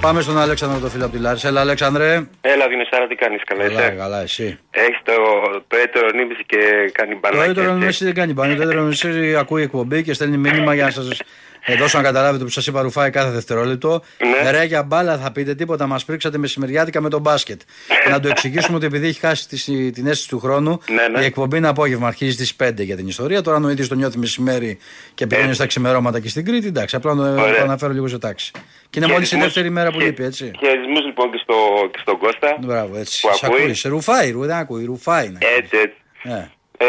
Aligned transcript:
Πάμε 0.00 0.20
στον 0.20 0.38
Αλέξανδρο 0.38 0.78
το 0.78 0.88
φίλο 0.88 1.04
από 1.04 1.16
τη 1.16 1.20
Λάρισα. 1.22 1.48
Έλα 1.48 1.60
Αλέξανδρε. 1.60 2.26
Έλα 2.40 2.68
Δημεσάρα, 2.68 3.06
τι 3.06 3.14
κάνεις 3.14 3.42
καλά 3.44 3.62
Καλά, 3.62 3.80
είσαι; 3.80 3.94
καλά 3.98 4.20
εσύ. 4.22 4.58
Έχεις 4.70 4.98
το, 5.04 5.12
το 5.66 5.76
έτερο 5.76 6.08
νήμιση 6.14 6.44
και 6.46 6.90
κάνει 6.92 7.12
Το 7.12 7.18
μπανάκι. 7.22 7.50
έτερο 7.50 7.70
έτσι; 7.72 7.84
νησί 7.84 8.04
δεν 8.04 8.14
κάνει 8.14 8.34
πάνω. 8.34 8.54
Το 8.54 8.62
έτερο 8.62 8.82
νησί 8.82 9.36
ακούει 9.36 9.62
εκπομπή 9.62 10.02
και 10.02 10.12
στέλνει 10.12 10.36
μήνυμα 10.36 10.74
για 10.74 10.84
να 10.84 10.90
σας 10.90 11.20
δώσω 11.78 11.96
να 11.96 12.02
καταλάβετε 12.02 12.44
που 12.44 12.50
σας 12.50 12.66
είπα 12.66 12.82
ρουφάει 12.82 13.10
κάθε 13.10 13.30
δευτερόλεπτο. 13.30 14.02
Ναι. 14.42 14.50
Ρε 14.50 14.64
για 14.64 14.82
μπάλα 14.82 15.18
θα 15.18 15.32
πείτε 15.32 15.54
τίποτα. 15.54 15.86
Μας 15.86 16.04
πρίξατε 16.04 16.38
μεσημεριάτικα 16.38 17.00
με 17.00 17.08
τον 17.08 17.20
μπάσκετ. 17.20 17.60
να 18.10 18.20
του 18.20 18.28
εξηγήσουμε 18.28 18.76
ότι 18.76 18.86
επειδή 18.86 19.06
έχει 19.08 19.20
χάσει 19.20 19.48
τη- 19.48 19.90
την 19.90 20.06
αίσθηση 20.06 20.28
του 20.28 20.38
χρόνου, 20.38 20.80
Ναι, 20.90 21.08
ναι. 21.18 21.22
η 21.22 21.24
εκπομπή 21.24 21.56
είναι 21.56 21.68
απόγευμα. 21.68 22.06
Αρχίζει 22.06 22.32
στις 22.32 22.54
5 22.56 22.82
για 22.84 22.96
την 22.96 23.08
ιστορία. 23.08 23.42
Τώρα 23.42 23.56
αν 23.56 23.64
ο 23.64 23.70
ίδιο 23.70 23.88
το 23.88 23.94
νιώθει 23.94 24.18
μεσημέρι 24.18 24.78
και 25.14 25.26
πηγαίνεις 25.26 25.56
στα 25.56 25.66
ξημερώματα 25.66 26.20
και 26.20 26.28
στην 26.28 26.44
Κρήτη, 26.44 26.66
εντάξει, 26.66 26.96
απλά 26.96 27.14
να 27.14 27.34
το 27.36 27.42
Ωραία. 27.42 27.56
το 27.56 27.62
αναφέρω 27.62 27.92
λίγο 27.92 28.08
σε 28.08 28.18
τάξη. 28.18 28.50
Και 28.90 28.98
είναι 28.98 29.06
μόλις 29.12 29.26
η 29.32 29.34
Χαιρετισμούς- 29.34 29.44
δεύτερη 29.44 29.70
μέρα 29.70 29.90
που 29.90 29.98
χε- 29.98 30.06
λείπει, 30.06 30.24
έτσι. 30.24 30.50
Χαιρετισμούς 30.58 31.04
λοιπόν 31.04 31.30
και, 31.30 31.38
στο, 31.42 31.54
και 31.92 31.98
στον 32.00 32.18
Κώστα. 32.18 32.56
Μπράβο, 32.60 32.96
έτσι. 32.96 33.20
Που 33.28 33.36
Σ' 33.36 33.44
ακούει. 33.44 33.58
ακούεις. 33.60 33.78
Σε 33.80 33.88
ρουφάει, 33.88 34.30
ρου, 34.30 34.40
δεν 34.40 34.56
ακούει, 34.56 34.84
ρουφάει. 34.84 35.26
είναι. 35.26 35.38
Έτσι, 35.58 35.76
έτσι. 35.76 35.96
Ε. 36.22 36.48
Ε, 36.80 36.86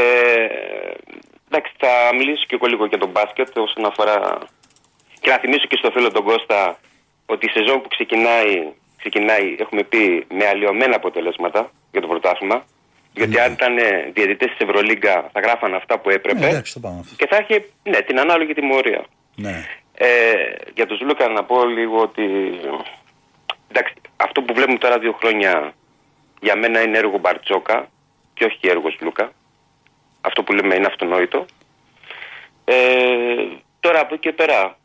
εντάξει, 1.50 1.72
θα 1.78 1.92
μιλήσω 2.18 2.44
και 2.48 2.56
εγώ 2.56 2.68
λίγο 2.68 2.86
για 2.86 2.98
τον 2.98 3.10
μπάσκετ 3.10 3.58
όσον 3.58 3.86
αφορά... 3.86 4.38
Και 5.20 5.30
να 5.30 5.38
θυμίσω 5.38 5.68
και 5.68 5.76
στο 5.76 5.92
φίλο 5.92 6.12
τον 6.12 6.24
Κώστα 6.24 6.80
ότι 7.26 7.46
η 7.46 7.50
σεζόν 7.50 7.82
που 7.82 7.88
ξεκινάει, 7.88 8.72
ξεκινάει 8.98 9.56
έχουμε 9.60 9.84
πει, 9.84 10.26
με 10.30 10.48
αλλοιωμένα 10.48 10.96
αποτελέσματα 10.96 11.72
για 11.92 12.02
το 12.02 12.08
πρωτάθλημα. 12.08 12.66
Γιατί 13.14 13.40
αν 13.40 13.52
ήταν 13.52 13.76
διαιτητές 14.14 14.50
της 14.50 14.68
Ευρωλίγκα 14.68 15.30
θα 15.34 15.40
γράφαν 15.40 15.74
αυτά 15.74 16.00
που 16.00 16.10
έπρεπε 16.10 16.40
Ναι, 16.40 16.48
εντάξει, 16.48 16.74
το 16.74 16.80
πάμε 16.80 17.00
αυτό. 17.00 17.16
και 17.16 17.28
θα 17.28 17.38
είχε 17.38 17.66
ναι, 17.84 18.02
την 18.02 18.20
ανάλογη 18.20 18.54
τιμωρία. 18.54 19.04
Ναι. 19.36 19.66
Ε, 19.94 20.34
για 20.74 20.86
τον 20.86 20.98
Ζούλοκα 20.98 21.28
να 21.28 21.44
πω 21.44 21.66
λίγο 21.66 22.02
ότι 22.02 22.24
εντάξει, 23.68 23.94
αυτό 24.18 24.42
που 24.42 24.54
βλέπουμε 24.54 24.78
τώρα 24.78 25.00
δύο 25.00 25.12
χρόνια 25.12 25.74
για 26.42 26.56
μένα 26.56 26.82
είναι 26.82 26.98
έργο 26.98 27.18
Μπαρτζόκα 27.18 27.90
και 28.34 28.46
όχι 28.46 28.68
έργος 28.68 28.98
Λούκα. 29.00 29.32
Αυτό 30.22 30.44
που 30.44 30.54
λέμε 30.54 30.76
είναι 30.76 30.86
αυτονόητο. 30.88 31.46
Ε, 32.66 32.76
τώρα 33.80 34.00
από 34.00 34.14
εκεί 34.14 34.30
και 34.30 34.32
πέρα 34.34 34.62
ε, 34.64 34.79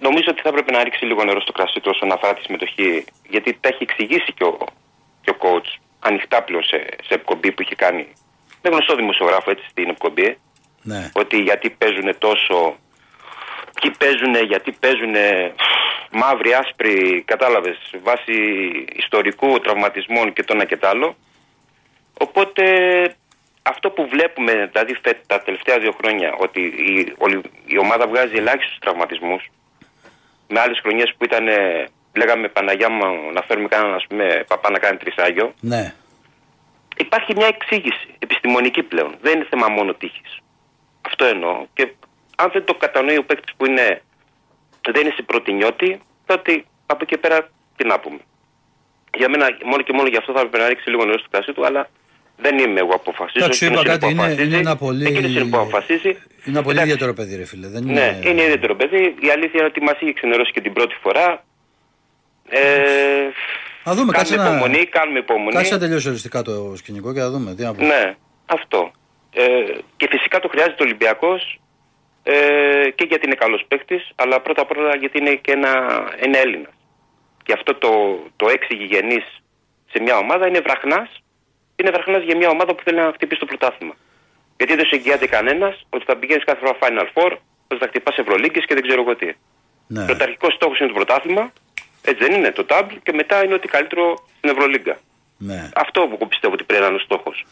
νομίζω 0.00 0.28
ότι 0.28 0.40
θα 0.40 0.48
έπρεπε 0.48 0.72
να 0.72 0.84
ρίξει 0.84 1.04
λίγο 1.04 1.24
νερό 1.24 1.40
στο 1.40 1.52
κρασί 1.52 1.80
του 1.80 1.90
όσον 1.94 2.12
αφορά 2.12 2.34
τη 2.34 2.42
συμμετοχή 2.42 3.04
γιατί 3.28 3.58
τα 3.60 3.68
έχει 3.68 3.82
εξηγήσει 3.82 4.32
και 4.32 4.44
ο, 4.44 4.58
και 5.20 5.30
ο 5.30 5.36
coach 5.44 5.68
ανοιχτά 6.00 6.42
πλέον 6.42 6.64
σε, 6.64 6.76
σε 7.06 7.14
εκπομπή 7.14 7.52
που 7.52 7.62
είχε 7.62 7.74
κάνει 7.74 8.06
με 8.62 8.70
γνωστό 8.70 8.94
δημοσιογράφο 8.94 9.50
έτσι 9.50 9.66
στην 9.70 9.88
εκπομπή 9.88 10.38
Ναι. 10.82 11.10
ότι 11.12 11.36
γιατί 11.38 11.70
παίζουν 11.70 12.18
τόσο 12.18 12.76
τι 13.80 13.90
παίζουν, 13.90 14.34
γιατί 14.46 14.72
παίζουν 14.72 15.14
μαύροι, 16.10 16.52
άσπροι, 16.52 17.22
κατάλαβες, 17.26 17.76
βάσει 18.02 18.34
ιστορικού 18.92 19.60
τραυματισμών 19.60 20.32
και 20.32 20.42
το 20.42 20.52
ένα 20.54 20.64
και 20.64 20.76
το 20.76 20.88
άλλο. 20.88 21.16
Οπότε 22.18 22.64
αυτό 23.70 23.90
που 23.90 24.08
βλέπουμε, 24.08 24.52
δηλαδή 24.72 24.94
φε- 25.02 25.26
τα 25.26 25.42
τελευταία 25.42 25.78
δύο 25.78 25.92
χρόνια, 25.92 26.34
ότι 26.38 26.60
η, 26.60 27.14
ολυ- 27.18 27.44
η 27.66 27.78
ομάδα 27.78 28.06
βγάζει 28.06 28.36
ελάχιστους 28.36 28.78
τραυματισμούς, 28.78 29.42
με 30.48 30.60
άλλες 30.60 30.78
χρονιές 30.82 31.14
που 31.18 31.24
ήταν, 31.24 31.48
ε, 31.48 31.86
λέγαμε 32.16 32.48
Παναγιά 32.48 32.90
μου 32.90 33.32
να 33.32 33.42
φέρουμε 33.42 33.68
κανέναν, 33.68 33.94
ας 33.94 34.06
πούμε, 34.08 34.44
παπά 34.48 34.70
να 34.70 34.78
κάνει 34.78 34.96
τρισάγιο, 34.98 35.54
Ναι. 35.60 35.94
υπάρχει 36.96 37.34
μια 37.36 37.46
εξήγηση 37.46 38.08
επιστημονική 38.18 38.82
πλέον. 38.82 39.14
Δεν 39.20 39.34
είναι 39.34 39.46
θέμα 39.50 39.68
μόνο 39.68 39.94
τύχης. 39.94 40.38
Αυτό 41.06 41.24
εννοώ. 41.24 41.66
Και 41.74 41.92
αν 42.36 42.50
δεν 42.52 42.64
το 42.64 42.74
κατανοεί 42.74 43.16
ο 43.16 43.24
παίκτης 43.24 43.54
που 43.56 43.66
είναι, 43.66 44.02
δεν 44.92 45.02
είναι 45.02 45.12
σε 45.16 45.22
πρώτη 45.22 45.52
νιώτη, 45.52 46.00
τότε 46.26 46.64
από 46.86 46.98
εκεί 47.02 47.18
πέρα 47.18 47.48
τι 47.76 47.84
να 47.86 48.00
πούμε. 48.00 48.18
Για 49.16 49.28
μένα, 49.28 49.56
μόνο 49.64 49.82
και 49.82 49.92
μόνο 49.92 50.08
γι' 50.08 50.16
αυτό 50.16 50.32
θα 50.32 50.38
έπρεπε 50.40 50.58
να 50.58 50.68
ρίξει 50.68 50.90
λίγο 50.90 51.04
νερό 51.04 51.18
στο 51.18 51.28
κρασί 51.30 51.52
του, 51.52 51.66
αλλά 51.66 51.88
δεν 52.36 52.58
είμαι 52.58 52.80
εγώ 52.80 52.88
που 52.88 53.10
αποφασίζω. 53.12 53.44
Εντάξει, 53.44 53.64
εκείνος 53.64 53.82
είπα 53.82 53.90
είναι 53.92 53.98
που 53.98 54.06
κάτι, 54.06 54.12
είναι- 54.12 54.22
αποφασίζει. 54.22 54.48
είναι 54.48 54.56
ένα 54.56 54.76
πολύ- 54.76 55.06
Εκείνος 55.06 55.30
είναι 55.34 55.44
που 55.50 55.56
αποφασίζει. 55.58 56.08
Είναι 56.08 56.18
ένα 56.56 56.62
πολύ 56.62 56.76
Εντάξει, 56.76 56.82
ιδιαίτερο 56.92 57.12
παιδί, 57.14 57.36
ρε 57.36 57.44
φίλε. 57.44 57.66
Δεν 57.68 57.84
Ναι, 57.84 58.18
είναι 58.24 58.42
ιδιαίτερο 58.42 58.74
παιδί. 58.74 59.02
Η 59.20 59.28
αλήθεια 59.30 59.52
είναι 59.60 59.64
ότι 59.64 59.80
μας 59.82 59.96
είχε 60.00 60.12
ξενερώσει 60.12 60.52
και 60.52 60.60
την 60.60 60.72
πρώτη 60.72 60.94
φορά. 61.02 61.44
Ε, 62.48 62.60
Να 63.84 63.94
δούμε, 63.94 64.12
κάτσε 64.12 64.36
κάνουμε 64.36 64.50
να- 64.50 64.56
υπομονή, 64.64 64.86
κάνουμε 64.86 65.18
υπομονή. 65.18 65.54
Κάτσε 65.56 65.72
να 65.74 65.78
τελειώσει 65.80 66.08
οριστικά 66.08 66.42
το 66.42 66.72
σκηνικό 66.76 67.12
και 67.12 67.20
να 67.20 67.30
δούμε. 67.30 67.54
Τι 67.54 67.62
να 67.62 67.74
πούμε. 67.74 67.86
Ναι, 67.86 68.14
αυτό. 68.46 68.90
Ε, 69.32 69.42
και 69.96 70.06
φυσικά 70.10 70.40
το 70.40 70.48
χρειάζεται 70.48 70.82
ο 70.82 70.84
Ολυμπιακός 70.84 71.60
ε, 72.22 72.34
και 72.94 73.04
γιατί 73.08 73.26
είναι 73.26 73.34
καλός 73.34 73.64
παίκτης, 73.68 74.10
αλλά 74.14 74.40
πρώτα 74.40 74.62
απ' 74.62 74.70
όλα 74.76 74.96
γιατί 74.96 75.18
είναι 75.18 75.34
και 75.34 75.52
ένα, 75.52 75.70
ένα 76.20 76.38
Έλληνας. 76.38 76.72
Και 77.42 77.52
αυτό 77.52 77.74
το, 77.74 77.90
το 78.36 78.48
έξι 78.48 78.74
γενής 78.74 79.24
σε 79.92 80.02
μια 80.02 80.16
ομάδα 80.16 80.46
είναι 80.48 80.60
βραχνάς. 80.60 81.08
Είναι 81.76 81.90
βραχνάς 81.90 82.22
για 82.22 82.36
μια 82.36 82.48
ομάδα 82.48 82.74
που 82.74 82.82
θέλει 82.84 82.98
να 82.98 83.12
χτυπήσει 83.14 83.40
το 83.40 83.46
πρωτάθλημα. 83.46 83.94
Γιατί 84.56 84.74
δεν 84.74 84.84
σου 84.86 84.94
εγγυάται 84.94 85.26
κανένας 85.26 85.86
ότι 85.90 86.04
θα 86.04 86.16
πηγαίνεις 86.16 86.44
κάθε 86.44 86.58
φορά 86.60 86.78
Final 86.80 87.08
Four, 87.14 87.32
ότι 87.68 87.80
θα 87.80 87.86
χτυπάς 87.86 88.16
Ευρωλίγκες 88.16 88.64
και 88.66 88.74
δεν 88.74 88.82
ξέρω 88.82 89.00
εγώ 89.00 89.16
τι. 89.16 89.32
Ναι. 89.86 90.04
Πρωταρχικό 90.04 90.50
στόχος 90.50 90.78
είναι 90.78 90.88
το 90.88 90.94
πρωτάθλημα, 90.94 91.52
έτσι 92.02 92.24
δεν 92.24 92.32
είναι, 92.36 92.50
το 92.50 92.64
τάμπλ, 92.64 92.94
και 93.02 93.12
μετά 93.12 93.44
είναι 93.44 93.54
ότι 93.54 93.68
καλύτερο 93.68 94.26
στην 94.36 94.50
Ευρωλίγκα. 94.50 94.98
ναι. 95.38 95.70
Αυτό 95.74 96.00
που 96.00 96.14
εγώ 96.14 96.26
πιστεύω 96.26 96.54
ότι 96.54 96.64
πρέπει 96.64 96.82
να 96.82 96.88
είναι 96.88 96.96
ο 96.96 97.04
στόχος. 97.04 97.46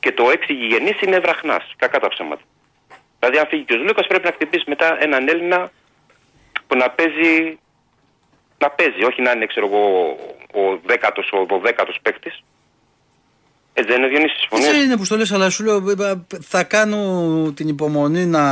Και 0.00 0.12
το 0.12 0.30
έξι 0.30 0.52
γηγενής 0.52 1.00
είναι 1.00 1.18
βραχνάς. 1.18 1.74
Κακά 1.76 1.98
τα 1.98 2.08
ψέματα. 2.08 2.42
Δηλαδή, 3.18 3.38
αν 3.38 3.46
φύγει 3.46 3.62
και 3.62 3.74
ο 3.74 3.76
Ζουλούκα, 3.76 4.02
πρέπει 4.02 4.24
να 4.24 4.32
χτυπήσει 4.32 4.64
μετά 4.66 5.02
έναν 5.02 5.28
Έλληνα 5.28 5.70
που 6.66 6.76
να 6.76 6.90
παίζει. 6.90 7.58
Να 8.58 8.70
παίζει, 8.70 9.04
όχι 9.04 9.22
να 9.22 9.30
είναι, 9.30 9.46
ξέρω 9.46 9.66
εγώ, 9.66 9.82
ο 10.52 10.78
δέκατος, 10.86 11.28
ο 11.32 11.44
δωδέκατος 11.44 11.98
παίκτης. 12.02 12.42
Έτσι 13.72 13.92
δεν 13.92 14.00
είναι, 14.02 14.08
Διονύσης, 14.10 14.38
συμφωνείς; 14.40 14.66
Έτσι 14.66 14.84
είναι 14.84 14.96
που 14.96 15.04
στο 15.04 15.16
λες, 15.16 15.32
αλλά 15.32 15.50
σου 15.50 15.64
λέω 15.64 15.90
είπα, 15.90 16.26
θα 16.40 16.62
κάνω 16.64 16.98
την 17.54 17.68
υπομονή 17.68 18.26
να, 18.26 18.42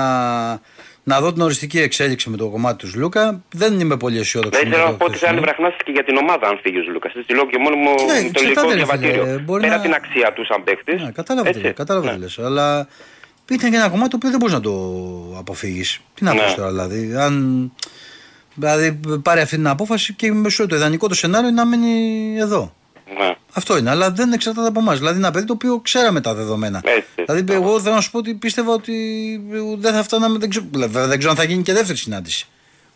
να 1.02 1.20
δω 1.20 1.32
την 1.32 1.42
οριστική 1.42 1.78
εξέλιξη 1.80 2.30
με 2.30 2.36
το 2.36 2.46
κομμάτι 2.48 2.86
του 2.86 2.98
Λούκα. 2.98 3.42
Δεν 3.52 3.80
είμαι 3.80 3.96
πολύ 3.96 4.18
αισιόδοξο. 4.18 4.60
Δεν 4.60 4.68
με 4.68 4.74
ήθελα 4.74 4.86
το 4.86 4.92
να 4.92 4.98
πω 4.98 5.04
ότι 5.04 5.18
θα 5.18 5.26
είναι 5.30 5.40
χθεσινό. 5.40 5.58
βραχνά 5.62 5.82
και 5.84 5.90
για 5.92 6.04
την 6.04 6.16
ομάδα 6.16 6.46
αν 6.48 6.58
φύγει 6.62 6.78
ο 6.78 6.82
Ζουλούκα. 6.82 7.10
Έτσι 7.16 7.34
λέω 7.34 7.46
και 7.46 7.58
μόνο 7.58 7.76
μου 7.76 7.90
Ναι, 7.90 7.96
το 7.96 8.40
εξαρτάται, 8.40 8.40
λογικό 8.42 8.62
ρε 8.62 8.68
φίλε, 8.70 8.74
διαβατήριο. 8.84 9.40
μπορεί 9.44 9.62
Πέρα 9.62 9.76
να- 9.76 9.82
την 9.82 9.92
αξία 9.94 10.32
του 10.32 10.44
σαν 10.44 10.64
παίκτης. 10.64 11.02
Ναι, 11.02 11.10
κατάλαβα 11.10 11.50
τι 11.50 11.60
λες, 11.60 11.72
κατάλαβα 11.74 12.10
τι 12.10 12.18
λες, 12.18 12.38
Αλλά 12.38 12.88
ήταν 13.50 13.70
και 13.70 13.76
ένα 13.76 13.88
κομμάτι 13.88 14.10
το 14.10 14.16
οποίο 14.16 14.30
δεν 14.30 14.38
μπορείς 14.38 14.54
να 14.54 14.60
το 14.60 14.72
αποφύγεις. 15.38 16.00
Τι 16.14 16.24
να 16.24 16.34
Ναι. 16.34 16.40
πεις 16.42 16.54
τώρα, 16.54 16.68
δηλαδή. 16.68 17.14
Αν, 17.16 17.72
δηλαδή 18.54 19.00
πάρει 19.22 19.40
αυτή 19.40 19.56
την 19.56 19.66
απόφαση 19.66 20.14
και 20.14 20.32
με 20.32 20.48
σου 20.50 20.66
το 20.66 20.76
ιδανικό 20.76 21.08
το 21.08 21.14
σενάριο 21.14 21.48
είναι 21.48 21.62
να 21.62 21.66
μείνει 21.68 21.94
εδώ. 22.40 22.72
Ναι. 23.18 23.34
Αυτό 23.52 23.76
είναι, 23.78 23.90
αλλά 23.90 24.10
δεν 24.10 24.32
εξαρτάται 24.32 24.68
από 24.68 24.80
εμάς. 24.80 24.98
Δηλαδή, 24.98 25.18
ένα 25.18 25.30
παιδί 25.30 25.46
το 25.46 25.52
οποίο 25.52 25.78
ξέραμε 25.80 26.20
τα 26.20 26.34
δεδομένα. 26.34 26.80
Έτσι, 26.84 27.06
δηλαδή, 27.26 27.52
εγώ 27.52 27.80
θέλω 27.80 27.94
να 27.94 28.00
σου 28.00 28.10
πω 28.10 28.18
ότι 28.18 28.34
πίστευα 28.34 28.72
ότι 28.72 28.94
δεν 29.78 29.92
θα 29.94 30.02
φτάναμε. 30.02 30.38
Δεν 30.38 30.50
ξέρω, 30.50 30.64
βέβαια, 30.74 31.06
δεν 31.06 31.18
ξέρω 31.18 31.30
αν 31.32 31.38
θα 31.38 31.44
γίνει 31.44 31.62
και 31.62 31.72
δεύτερη 31.72 31.98
συνάντηση. 31.98 32.46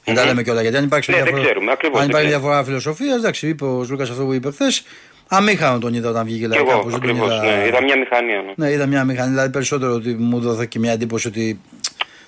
Δεν 0.05 0.15
τα 0.15 0.25
λέμε 0.25 0.43
κιόλα. 0.43 0.62
Γιατί 0.62 0.77
αν 0.77 0.84
υπάρχει 0.84 1.11
Ναι, 1.11 1.17
μια 1.17 1.25
δεν 1.25 1.33
διαφορά, 1.34 1.53
ξέρουμε, 1.53 1.73
ακριβώς, 1.73 2.00
αν 2.00 2.06
δεν 2.06 2.11
υπάρχει 2.11 2.28
ξέρουμε. 2.34 2.49
διαφορά 2.53 2.65
φιλοσοφίας, 2.81 3.17
εντάξει, 3.17 3.49
είπε 3.49 3.64
ο 3.64 3.87
Λούκας 3.91 4.11
αυτό 4.11 4.25
που 4.25 4.32
είπε 4.32 4.50
χθες. 4.50 4.82
Αμήχανο 5.29 5.79
τον 5.79 5.94
είδα 5.94 6.09
όταν 6.09 6.25
βγήκε 6.25 6.41
Και 6.41 6.47
δηλαδή, 6.49 6.69
εγώ 6.70 6.79
κάπως, 6.79 6.93
δεν 6.93 7.00
τον 7.00 7.11
ακριβώς. 7.11 7.32
είδα- 7.37 7.56
Ναι, 7.56 7.67
είδα 7.67 7.82
μια 7.82 7.99
μηχανία. 7.99 8.43
Ναι. 8.56 8.67
ναι, 8.67 8.73
είδα 8.73 8.87
μια 8.87 9.05
μηχανή, 9.05 9.29
δηλαδή 9.31 9.50
περισσότερο 9.50 9.93
ότι 9.93 10.15
μου 10.15 10.41
δόθηκε 10.41 10.67
και 10.67 10.79
μια 10.79 10.93
εντύπωση 10.93 11.29
ότι. 11.29 11.61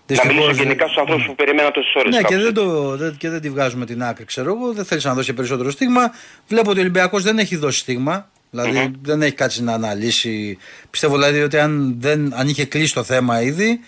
Να 0.06 0.14
δυστυχώς 0.14 0.34
μιλήσω 0.36 0.54
δεν- 0.56 0.62
γενικά 0.64 0.84
στους 0.84 0.96
ανθρώπους 0.98 1.26
που 1.26 1.34
περιμέναν 1.34 1.72
τόσες 1.72 1.94
ώρες. 1.94 2.14
ναι, 2.16 2.22
και 2.22 2.36
δεν, 2.36 2.54
το, 2.54 2.96
δεν, 2.96 3.16
και 3.16 3.28
δεν 3.30 3.40
τη 3.40 3.50
βγάζουμε 3.50 3.86
την 3.86 4.02
άκρη, 4.02 4.24
ξέρω 4.24 4.54
εγώ. 4.56 4.72
Δεν 4.72 4.84
θέλεις 4.84 5.04
να 5.04 5.14
δώσει 5.14 5.32
περισσότερο 5.32 5.70
στίγμα. 5.70 6.10
Βλέπω 6.48 6.70
ότι 6.70 6.78
ο 6.78 6.82
Ολυμπιακός 6.82 7.22
δεν 7.22 7.38
έχει 7.38 7.56
δώσει 7.56 7.78
στίγμα. 7.78 8.28
Δηλαδή 8.50 8.90
δεν 9.02 9.22
έχει 9.22 9.32
κάτσει 9.34 9.62
να 9.62 9.72
αναλύσει. 9.72 10.58
Πιστεύω 10.90 11.14
δηλαδή 11.14 11.40
ότι 11.42 11.58
αν, 11.58 11.96
δεν, 11.98 12.32
αν 12.36 12.48
είχε 12.48 12.64
κλείσει 12.64 12.94
το 12.94 13.02
θέμα 13.02 13.42
ήδη, 13.42 13.80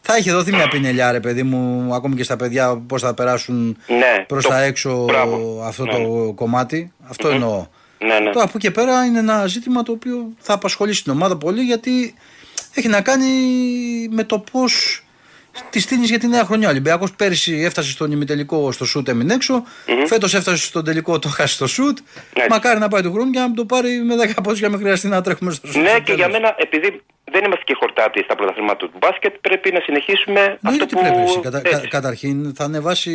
θα 0.00 0.16
είχε 0.16 0.32
δοθεί 0.32 0.52
μια 0.52 0.68
πινελιά, 0.68 1.12
ρε 1.12 1.20
παιδί 1.20 1.42
μου, 1.42 1.94
ακόμη 1.94 2.14
και 2.14 2.22
στα 2.22 2.36
παιδιά 2.36 2.76
πώς 2.86 3.02
θα 3.02 3.14
περάσουν 3.14 3.76
Ναι, 3.86 4.24
προς 4.26 4.42
το- 4.44 4.48
τα 4.48 4.62
έξω 4.62 5.04
μπράβο. 5.04 5.62
αυτό 5.64 5.84
Ναι, 5.84 5.92
το 5.92 6.32
κομμάτι. 6.34 6.92
Αυτό 7.08 7.28
εννοώ. 7.28 7.66
Ναι, 7.98 8.18
ναι. 8.18 8.30
Τώρα 8.30 8.44
από 8.44 8.52
εκεί 8.54 8.58
και 8.58 8.70
πέρα 8.70 9.04
είναι 9.04 9.18
ένα 9.18 9.46
ζήτημα 9.46 9.82
το 9.82 9.92
οποίο 9.92 10.28
θα 10.38 10.52
απασχολήσει 10.52 11.02
την 11.02 11.12
ομάδα 11.12 11.36
πολύ 11.36 11.62
γιατί 11.62 12.14
έχει 12.74 12.88
να 12.88 13.00
κάνει 13.00 13.24
με 14.10 14.24
το 14.24 14.38
πώς 14.52 15.02
τη 15.70 15.80
στείνεις 15.80 16.08
για 16.08 16.18
τη 16.18 16.26
νέα 16.28 16.44
χρονιά. 16.44 16.66
Ο 16.66 16.70
Ολυμπιακός 16.70 17.12
πέρυσι 17.12 17.62
έφτασε 17.64 17.90
στον 17.90 18.12
ημιτελικό 18.12 18.72
στο 18.72 18.84
σουτ, 18.84 19.08
έμεινε 19.08 19.34
έξω. 19.34 19.62
Φέτος 20.06 20.34
έφτασε 20.34 20.64
στον 20.64 20.84
τελικό, 20.84 21.18
το 21.18 21.28
χάσει 21.28 21.54
στο 21.54 21.66
σουτ. 21.66 21.98
Ναι. 22.38 22.44
Μακάρι 22.50 22.78
να 22.78 22.88
πάει 22.88 23.02
του 23.02 23.12
χρόνου 23.12 23.30
και 23.30 23.38
να 23.38 23.52
το 23.52 23.64
πάρει 23.64 24.02
με 24.02 24.14
10 24.16 24.42
πόντου 24.42 24.56
για 24.56 24.68
να 24.68 24.76
μην 24.76 24.84
χρειαστεί 24.84 25.08
να 25.08 25.22
τρέχουμε 25.22 25.52
στο 25.52 25.66
σουτ. 25.66 25.82
Ναι, 25.82 25.88
στο 25.88 26.00
και 26.00 26.12
για 26.12 26.24
τέλος. 26.24 26.40
μένα, 26.40 26.54
επειδή 26.58 27.02
δεν 27.32 27.44
είμαστε 27.44 27.64
και 27.64 27.74
χορτάτοι 27.78 28.22
στα 28.22 28.34
πρωταθλήματα 28.34 28.76
του 28.76 28.90
μπάσκετ, 28.98 29.34
πρέπει 29.40 29.72
να 29.72 29.80
συνεχίσουμε 29.80 30.40
Ναι, 30.40 30.54
αυτό 30.62 30.70
γιατί 30.76 30.94
που. 30.94 31.00
πρέπει 31.00 31.18
εσύ. 31.20 31.40
Κατα, 31.40 31.60
κα- 31.60 31.76
έτσι. 31.76 31.88
καταρχήν 31.88 32.52
θα 32.54 32.64
ανεβάσει 32.64 33.12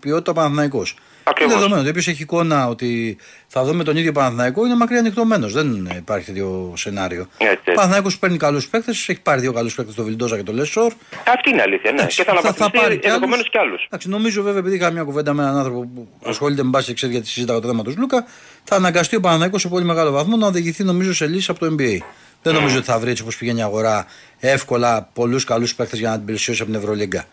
ποιότητα 0.00 0.30
ο 0.30 0.34
Παναθηναϊκός. 0.34 0.96
Ακριβώς. 1.28 1.52
Είναι 1.52 1.62
δεδομένο. 1.62 1.88
Όποιο 1.88 2.02
έχει 2.06 2.22
εικόνα 2.22 2.68
ότι 2.68 3.16
θα 3.46 3.64
δούμε 3.64 3.84
τον 3.84 3.96
ίδιο 3.96 4.12
Παναθηναϊκό 4.12 4.64
είναι 4.64 4.74
μακριά 4.74 4.98
ανοιχτωμένος. 4.98 5.52
Δεν 5.52 5.88
υπάρχει 5.96 6.26
τέτοιο 6.26 6.72
σενάριο. 6.76 7.20
Έτσι, 7.38 7.52
έτσι. 7.52 7.70
Ο 7.70 7.72
Παναθηναϊκός 7.72 8.18
παίρνει 8.18 8.36
καλούς 8.36 8.68
παίκτες, 8.68 9.08
έχει 9.08 9.20
πάρει 9.20 9.40
δύο 9.40 9.52
καλούς 9.52 9.74
παίκτες, 9.74 9.94
τον 9.94 10.04
Βιλντόζα 10.04 10.36
και 10.36 10.42
τον 10.42 10.54
Λεσόρ. 10.54 10.92
Αυτή 11.34 11.50
είναι 11.50 11.58
η 11.58 11.62
αλήθεια, 11.62 11.92
ναι. 11.92 12.06
και 12.06 12.24
θα 12.24 12.30
αναπτυχθεί 12.30 12.98
ενδεχομένως 13.02 13.50
κι 13.50 13.58
άλλους. 13.58 13.84
Εντάξει, 13.84 14.08
νομίζω 14.08 14.42
βέβαια 14.42 14.58
επειδή 14.58 14.76
είχα 14.76 14.90
μια 14.90 15.02
κουβέντα 15.02 15.32
με 15.32 15.42
έναν 15.42 15.56
άνθρωπο 15.56 15.80
που 15.94 16.08
ασχολείται 16.24 16.62
με 16.62 16.68
μπάσκετ 16.68 16.94
ξέρει 16.94 17.12
γιατί 17.12 17.28
συζήταγα 17.28 17.60
το 17.60 17.68
θέμα 17.68 17.82
του 17.82 17.94
Λούκα, 17.96 18.26
θα 18.64 18.76
αναγκαστεί 18.76 19.16
ο 19.16 19.20
Παναθηναϊκός 19.20 19.60
σε 19.60 19.68
πολύ 19.68 19.84
μεγάλο 19.84 20.10
βαθμό 20.10 20.36
να 20.36 20.46
οδηγηθεί 20.46 20.84
νομίζω 20.84 21.14
σε 21.14 21.26
λύση 21.26 21.50
από 21.50 21.60
το 21.60 21.74
NBA. 21.78 21.98
Δεν 22.42 22.54
νομίζω 22.54 22.76
ότι 22.76 22.86
θα 22.86 22.98
βρει 22.98 23.10
έτσι 23.10 23.22
όπως 23.22 23.36
πηγαίνει 23.36 23.58
η 23.58 23.62
αγορά 23.62 24.06
εύκολα 24.38 25.08
πολλούς 25.12 25.44
καλούς 25.44 25.74
παίκτες 25.74 25.98
για 25.98 26.10
να 26.10 26.16
την 26.16 26.24
πλησιώσει 26.24 26.62
από 26.62 26.70
την 26.70 26.80
Ευρωλίγκα. 26.80 27.24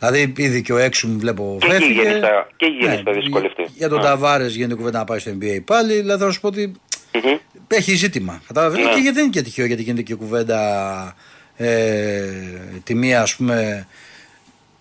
Δηλαδή 0.00 0.32
ήδη 0.36 0.62
και 0.62 0.72
ο 0.72 0.76
Έξουμ 0.78 1.18
βλέπω 1.18 1.56
Και 1.60 1.66
εκεί 1.66 1.74
φεύγει. 1.76 1.92
γέννηστα- 2.00 2.48
και 2.56 2.66
εκεί 2.66 2.76
γέννηστα 2.80 3.12
δυσκολευτεί. 3.12 3.64
Για 3.76 3.88
τον 3.88 3.98
Α. 3.98 4.02
Ταβάρες 4.02 4.54
γίνεται 4.54 4.74
κουβέντα 4.74 4.98
να 4.98 5.04
πάει 5.04 5.18
στο 5.18 5.30
NBA 5.40 5.60
πάλι. 5.64 5.94
Δηλαδή 5.94 6.22
θα 6.24 6.30
σου 6.30 6.40
πω 6.40 6.46
ότι 6.48 6.72
Μμμ. 7.14 7.36
έχει 7.68 7.94
ζήτημα. 7.94 8.42
Κατάλαβες; 8.46 8.78
Ναι. 8.78 8.84
Και 8.92 8.98
γιατί 8.98 9.10
δεν 9.14 9.22
είναι 9.22 9.32
και 9.32 9.42
τυχαίο 9.42 9.66
γιατί 9.66 9.82
γίνεται 9.82 10.02
και 10.02 10.14
κουβέντα 10.14 10.60
ε, 11.56 12.22
τη 12.84 12.94
μία 12.94 13.22
ας 13.22 13.36
πούμε 13.36 13.86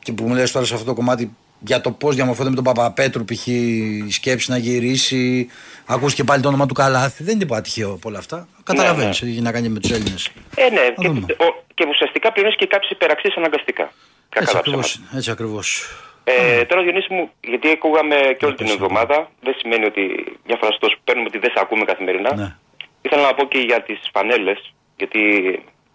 και 0.03 0.11
που 0.13 0.23
μου 0.27 0.33
λες 0.33 0.51
τώρα 0.51 0.65
σε 0.65 0.73
αυτό 0.73 0.85
το 0.85 0.93
κομμάτι 0.93 1.31
για 1.59 1.81
το 1.81 1.91
πώς 1.91 2.15
διαμορφώνεται 2.15 2.55
με 2.55 2.61
τον 2.63 2.73
Παπαπέτρου 2.73 3.25
π.χ. 3.25 3.47
η 3.47 4.05
σκέψη 4.09 4.51
να 4.51 4.57
γυρίσει. 4.57 5.47
Ακούστηκε 5.85 6.23
πάλι 6.23 6.41
το 6.41 6.47
όνομα 6.47 6.65
του 6.65 6.73
Καλάθι. 6.73 7.23
Δεν 7.23 7.31
είναι 7.33 7.41
τίποτα 7.43 7.61
τυχαίο 7.61 7.89
από 7.91 8.09
όλα 8.09 8.17
αυτά. 8.17 8.47
Καταλαβαίνει 8.63 9.07
ναι. 9.07 9.13
τι 9.15 9.27
έχει 9.29 9.41
να 9.41 9.51
κάνει 9.51 9.69
με 9.69 9.79
τους 9.79 9.91
Έλληνες. 9.91 10.29
Ε, 10.55 10.69
ναι, 10.69 10.93
και, 10.97 11.07
δούμε. 11.07 11.19
ο- 11.39 11.63
και 11.73 11.85
ουσιαστικά 11.89 12.31
πληρώνεις 12.31 12.57
και 12.57 12.65
κάποιες 12.67 12.89
υπεραξίες 12.91 13.33
αναγκαστικά. 13.37 13.91
Κακά 14.29 14.41
Έτσι 14.41 14.53
τα 14.53 14.59
ακριβώς. 14.59 14.87
ψέματα. 14.91 15.17
Έτσι 15.17 15.31
ακριβώς. 15.31 15.67
Ε, 16.23 16.65
τώρα 16.65 16.81
Διονύση 16.83 17.13
μου, 17.13 17.31
γιατί 17.41 17.69
ακούγαμε 17.69 18.15
και 18.37 18.45
όλη 18.45 18.55
την 18.55 18.65
πες, 18.65 18.73
εβδομάδα, 18.75 19.31
δεν 19.41 19.53
σημαίνει 19.57 19.85
ότι 19.85 20.01
μια 20.45 20.57
φορά 20.59 20.71
στο 20.71 20.79
τόσο 20.79 20.95
που 20.95 21.01
παίρνουμε 21.03 21.27
ότι 21.27 21.37
δεν 21.37 21.51
σε 21.51 21.59
ακούμε 21.59 21.85
καθημερινά. 21.85 22.35
Ναι. 22.35 22.55
Ήθελα 23.01 23.21
να 23.21 23.33
πω 23.33 23.45
και 23.47 23.57
για 23.59 23.81
τις 23.81 23.99
φανέλες, 24.13 24.73
γιατί 24.97 25.19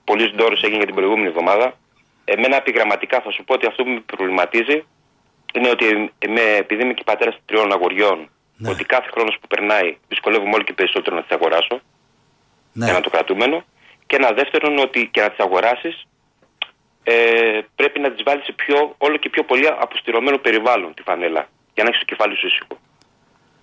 πολύ 0.05 0.31
ντόρο 0.35 0.57
έγινε 0.63 0.77
για 0.77 0.87
την 0.87 0.95
προηγούμενη 0.95 1.27
εβδομάδα. 1.27 1.79
Εμένα 2.25 2.57
επιγραμματικά 2.57 3.21
θα 3.21 3.31
σου 3.31 3.45
πω 3.45 3.53
ότι 3.55 3.67
αυτό 3.67 3.83
που 3.85 3.91
με 3.91 4.01
προβληματίζει 4.07 4.85
είναι 5.55 5.69
ότι 5.69 5.87
εμέ, 6.19 6.41
επειδή 6.59 6.83
είμαι 6.83 6.93
και 6.95 7.03
πατέρας 7.05 7.37
τριών 7.47 7.73
αγοριών, 7.73 8.29
Ναι. 8.57 8.71
ότι 8.71 8.85
κάθε 8.85 9.09
χρόνος 9.15 9.37
που 9.41 9.47
περνάει 9.47 9.97
δυσκολεύομαι 10.09 10.51
όλο 10.55 10.63
και 10.63 10.73
περισσότερο 10.73 11.17
να 11.17 11.23
τις 11.23 11.31
αγοράσω 11.37 11.81
Ναι. 12.73 12.91
ένα 12.91 13.01
το 13.01 13.11
κρατούμενο. 13.11 13.65
Και 14.07 14.17
ένα 14.17 14.31
δεύτερον 14.33 14.79
ότι 14.79 15.09
και 15.13 15.21
να 15.21 15.29
τις 15.31 15.39
αγοράσεις 15.39 16.07
ε, 17.05 17.15
πρέπει 17.75 18.01
να 18.01 18.11
τις 18.13 18.23
βάλεις 18.23 18.45
σε 18.45 18.53
πιο, 18.53 18.95
όλο 18.99 19.17
και 19.17 19.29
πιο 19.29 19.43
πολύ 19.45 19.67
αποστηρωμένο 19.69 20.39
περιβάλλον 20.39 20.95
τη 20.95 21.03
φανέλα. 21.03 21.49
Για 21.75 21.83
να 21.83 21.89
έχεις 21.89 21.99
το 22.01 22.05
κεφάλι 22.05 22.37
σου 22.37 22.47
ήσυχο. 22.47 22.79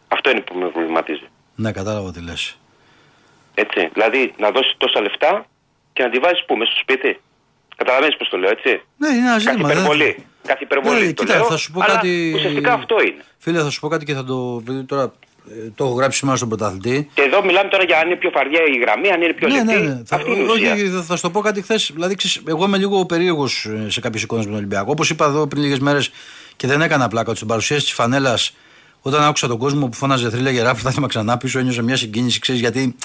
Αυτό 0.08 0.30
είναι 0.30 0.42
που 0.42 0.56
με 0.58 0.68
προβληματίζει. 0.70 1.28
ναι, 1.56 1.72
κατάλαβα 1.72 2.12
τι 2.12 2.22
λες. 2.22 2.58
Έτσι. 3.54 3.90
Δηλαδή 3.94 4.34
να 4.38 4.52
δώσεις 4.52 4.74
τόσα 4.78 5.02
λεφτά 5.02 5.46
και 5.94 6.04
να 6.04 6.10
τη 6.10 6.20
βάζεις 6.20 6.46
που, 6.46 6.56
μέσα 6.58 6.72
στο 6.72 6.80
σπίτι. 6.80 7.22
Καταλαβαίνεις 7.76 8.18
πώς 8.18 8.30
το 8.30 8.38
λέω, 8.38 8.50
έτσι; 8.50 8.82
Ναι, 8.98 9.08
είναι 9.08 9.18
ένα 9.18 9.28
Κάθε 9.30 9.40
ζήτημα. 9.40 9.68
δεν- 9.68 9.78
υπερβολή. 9.78 10.26
Κάθε 10.48 10.64
υπερβολή. 10.64 11.06
Ναι, 11.06 11.14
το 11.14 11.24
κοίτα, 11.24 11.36
λέω, 11.38 11.46
θα 11.46 11.58
σου 11.58 11.72
πω 11.72 11.80
αλλά 11.84 11.94
κάτι. 11.94 12.32
Ουσιαστικά 12.36 12.74
αυτό 12.74 12.96
είναι. 13.02 13.24
Φίλε, 13.38 13.60
θα 13.62 13.70
σου 13.70 13.80
πω 13.80 13.88
κάτι 13.88 14.06
και 14.06 14.14
θα 14.14 14.24
το. 14.24 14.58
επειδή 14.62 14.84
τώρα 14.84 15.04
ε, 15.04 15.08
το 15.76 15.84
έχω 15.86 15.94
γράψει 15.94 16.18
σήμερα 16.18 16.38
στον 16.38 16.50
πρωταθλητή. 16.50 17.10
Και 17.14 17.22
εδώ 17.22 17.44
μιλάμε 17.46 17.70
τώρα 17.70 17.84
για 17.84 17.98
αν 18.00 18.08
είναι 18.08 18.16
πιο 18.16 18.30
φαρδιά 18.34 18.60
η 18.76 18.78
γραμμή, 18.78 19.10
αν 19.12 19.22
είναι 19.22 19.34
πιο 19.34 19.48
Ναι, 19.48 19.54
λεπτή. 19.56 19.74
ναι, 19.74 19.88
ναι. 19.88 20.02
Θα, 20.06 20.16
Αυτή 20.16 20.32
είναι 20.32 20.40
η 20.40 20.46
ουσία. 20.46 20.74
όχι, 20.74 20.90
θα, 20.90 21.02
θα 21.02 21.16
σου 21.16 21.22
το 21.22 21.30
πω 21.30 21.40
κάτι 21.42 21.62
χθες. 21.62 21.92
Δηλαδή, 21.94 22.16
ξέρεις, 22.16 22.42
εγώ 22.48 22.66
είμαι 22.66 22.78
λίγο 22.78 23.06
περίεργος 23.06 23.68
σε 23.88 24.00
κάποιες 24.00 24.24
εικόνες 24.24 24.44
με 24.46 24.50
τον 24.52 24.60
Ολυμπιακό. 24.60 24.92
Όπως 24.92 25.10
είπα 25.10 25.26
εδώ 25.26 25.48
πριν 25.48 25.62
λίγες 25.62 25.80
μέρες 25.80 26.12
και 26.56 26.68
δεν 26.68 26.82
έκανα 26.82 27.08
πλάκα 27.08 27.28
ότι 27.28 27.36
στην 27.36 27.48
παρουσίαση 27.48 27.84
της 27.84 27.94
φανέλας, 27.94 28.54
όταν 29.02 29.24
άκουσα 29.24 29.48
τον 29.48 29.58
κόσμο 29.58 29.88
που 29.88 29.96
φώναζε 29.98 30.30
θρύλα 30.30 30.50
γερά, 30.50 30.74
πρωτάθλημα 30.74 31.08
ξανά 31.08 31.38
πίσω, 31.38 31.60
ένιωσα 31.60 31.82
μια 31.82 31.96
συγκίνηση, 31.98 32.40
ξέρεις 32.40 32.62
γιατί. 32.62 32.96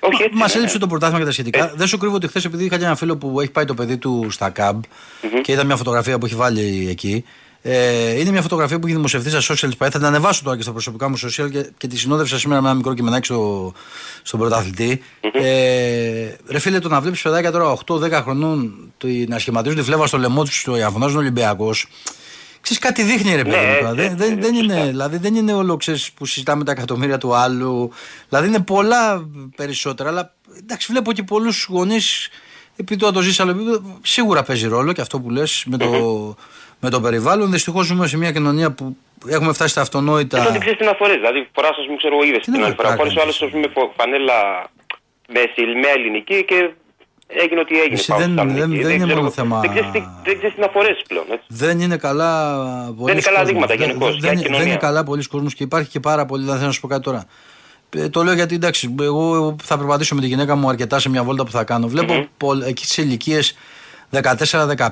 Όχι, 0.00 0.22
έτσι 0.22 0.36
Μα 0.36 0.44
είναι, 0.44 0.52
έλειψε 0.54 0.74
ναι. 0.74 0.80
το 0.80 0.86
πρωτάθλημα 0.86 1.18
και 1.20 1.26
τα 1.26 1.32
σχετικά. 1.32 1.72
Δεν 1.76 1.86
σου 1.86 1.98
κρύβω 1.98 2.14
ότι 2.14 2.26
χθες, 2.28 2.44
επειδή 2.44 2.64
είχα 2.64 2.78
και 2.78 2.84
ένα 2.84 2.96
φίλο 2.96 3.16
που 3.16 3.40
έχει 3.40 3.50
πάει 3.50 3.64
το 3.64 3.74
παιδί 3.74 3.96
του 3.98 4.26
στα 4.30 4.50
ΚΑΜΠ 4.50 4.84
και 5.42 5.52
είδα 5.52 5.64
μια 5.64 5.76
φωτογραφία 5.76 6.18
που 6.18 6.26
έχει 6.26 6.34
βάλει 6.34 6.86
εκεί. 6.90 7.24
Ε, 7.66 8.20
είναι 8.20 8.30
μια 8.30 8.42
φωτογραφία 8.42 8.78
που 8.78 8.86
έχει 8.86 8.94
δημοσιευθεί 8.94 9.30
στα 9.30 9.54
social. 9.54 9.70
Θα 9.78 9.88
την 9.88 10.04
ανεβάσω 10.04 10.42
τώρα 10.44 10.56
και 10.56 10.62
στα 10.62 10.72
προσωπικά 10.72 11.08
μου 11.08 11.18
social 11.18 11.50
και, 11.50 11.70
και 11.76 11.86
τη 11.86 11.98
συνόδευσα 11.98 12.38
σήμερα 12.38 12.60
με 12.60 12.68
ένα 12.68 12.76
μικρό 12.76 12.94
κειμενάκι 12.94 13.24
στο, 13.26 13.72
στον 14.22 14.40
πρωταθλητη 14.40 15.02
Ε, 15.20 16.36
ρε 16.48 16.58
φίλε, 16.58 16.78
το 16.78 16.88
να 16.88 17.00
βλέπεις 17.00 17.22
παιδάκια 17.22 17.50
τώρα 17.50 17.78
8-10 17.86 18.10
χρονών 18.12 18.74
το, 18.96 19.06
να 19.28 19.38
σχηματίζουν 19.38 19.78
τη 19.78 19.84
φλέβα 19.84 20.06
στο 20.06 20.18
λαιμό 20.18 20.44
τους 20.44 20.60
στο 20.60 20.76
Ιαφωνάζουν 20.76 21.18
Ολυμπιακός. 21.18 21.86
Ξέρεις 22.60 22.82
κάτι 22.82 23.02
δείχνει 23.02 23.34
ρε 23.34 23.42
παιδί 23.44 23.56
Ναι, 23.56 23.62
μου 23.72 23.76
τώρα. 23.78 24.02
έτσι, 24.02 24.02
Δεν, 24.02 24.16
δεν, 24.16 24.40
δεν 24.40 24.54
είναι, 24.54 24.86
δηλαδή 24.86 25.16
δεν 25.16 25.34
είναι 25.34 25.52
όλο 25.52 25.76
ξέρεις, 25.76 26.12
που 26.12 26.26
συζητάμε 26.26 26.64
τα 26.64 26.72
εκατομμύρια 26.72 27.18
του 27.18 27.34
άλλου. 27.34 27.90
Δηλαδή 28.28 28.48
είναι 28.48 28.60
πολλά 28.60 29.28
περισσότερα. 29.56 30.08
Αλλά 30.08 30.34
εντάξει, 30.58 30.86
βλέπω 30.90 31.12
και 31.12 31.22
πολλούς 31.22 31.66
γονείς 31.70 32.28
επειδή 32.76 33.00
τώρα 33.00 33.12
το 33.12 33.20
ζεις 33.20 33.34
σε 33.34 33.42
άλλο 33.42 33.50
επίπεδο, 33.50 33.98
σίγουρα 34.02 34.42
παίζει 34.42 34.66
ρόλο 34.66 34.92
και 34.92 35.00
αυτό 35.00 35.20
που 35.20 35.30
λες 35.30 35.64
με, 35.66 35.76
το, 35.76 35.88
με 36.84 36.90
το 36.90 37.00
περιβάλλον. 37.00 37.50
Δυστυχώς 37.50 37.86
ζούμε 37.86 38.06
σε 38.06 38.16
μια 38.16 38.32
κοινωνία 38.32 38.68
που 38.72 38.96
έχουμε 39.28 39.52
φτάσει 39.52 39.70
στα 39.70 39.80
αυτονόητα. 39.80 40.36
Και 40.44 40.50
δεν 40.50 40.60
ξέρεις 40.60 40.78
τι 40.78 40.84
να 40.84 40.94
φορές. 41.00 41.16
Δηλαδή, 41.16 41.40
φορά, 41.54 41.68
α 41.68 41.74
πούμε, 41.86 41.96
ξέρω 41.96 42.14
εγώ, 42.16 42.24
είδες 42.24 42.42
Τι 42.44 42.50
την 42.50 42.60
να 42.60 42.66
άλλη 42.66 42.74
φορά. 42.74 42.88
κάνει, 42.88 43.00
Φορέ 43.00 43.10
ο 43.18 43.22
άλλος, 43.22 43.34
εσύ. 43.34 43.44
ας 43.44 43.50
πούμε, 43.50 43.66
φο- 43.74 43.92
φανέλα 43.98 44.38
με 45.34 45.40
σιλμαία 45.54 45.90
ελληνική 45.98 46.44
και 46.44 46.58
έγινε 47.42 47.60
ό,τι 47.60 47.74
έγινε. 47.80 47.94
Εσύ 47.94 48.08
Πάω 48.10 48.18
δεν- 48.18 48.32
στα 48.32 48.44
δεν- 48.44 48.56
ελληνική. 48.56 48.82
δεν 48.82 48.94
είναι 48.94 49.04
ξέρω 49.04 49.20
μόνο 49.20 49.32
εγώ. 49.32 49.36
θέμα- 49.38 49.60
Δεν 49.60 49.70
ξέρεις 49.70 49.90
τι, 49.94 50.00
δεν 50.26 50.34
ξέρεις 50.38 50.54
τι 50.54 50.60
να 50.60 50.68
φορέσεις 50.74 51.02
πλέον. 51.10 51.24
Έτσι. 51.34 51.46
Δεν 51.48 51.80
είναι 51.80 51.96
καλά 52.06 52.30
πολλοί 52.98 53.12
είναι 53.12 53.20
καλά 53.20 53.38
κόσμος. 53.38 53.48
δείγματα 53.52 53.74
Δεν- 53.76 53.86
γενικώς, 53.86 54.10
Δεν, 54.10 54.18
για 54.18 54.28
δεν, 54.28 54.38
κοινωνία. 54.38 54.58
δεν 54.58 54.68
είναι 54.68 54.78
καλά 54.86 55.00
πολλοί 55.04 55.22
κόσμοι 55.32 55.48
και 55.58 55.62
υπάρχει 55.68 55.90
και 55.90 56.00
πάρα 56.00 56.24
πολύ. 56.26 56.44
Δεν 56.44 56.54
θέλω 56.54 56.66
να 56.66 56.72
σου 56.72 56.80
πω 56.80 56.88
κάτι 56.94 57.02
τώρα. 57.02 57.22
Ε, 57.96 58.08
το 58.08 58.22
λέω 58.22 58.34
γιατί 58.34 58.54
εντάξει, 58.54 58.94
εγώ 59.00 59.56
θα 59.62 59.78
περπατήσω 59.78 60.14
με 60.14 60.20
τη 60.20 60.26
γυναίκα 60.26 60.54
μου 60.56 60.68
αρκετά 60.68 60.98
σε 60.98 61.08
μια 61.08 61.22
βόλτα 61.24 61.44
που 61.44 61.50
θα 61.50 61.64
κάνω. 61.64 61.86
Βλέπω 61.88 62.26
πολλ- 62.36 62.66
εκεί 62.66 62.84
στι 62.86 63.02
ηλικίες 63.02 63.56
14, 64.22 64.66
15, 64.76 64.88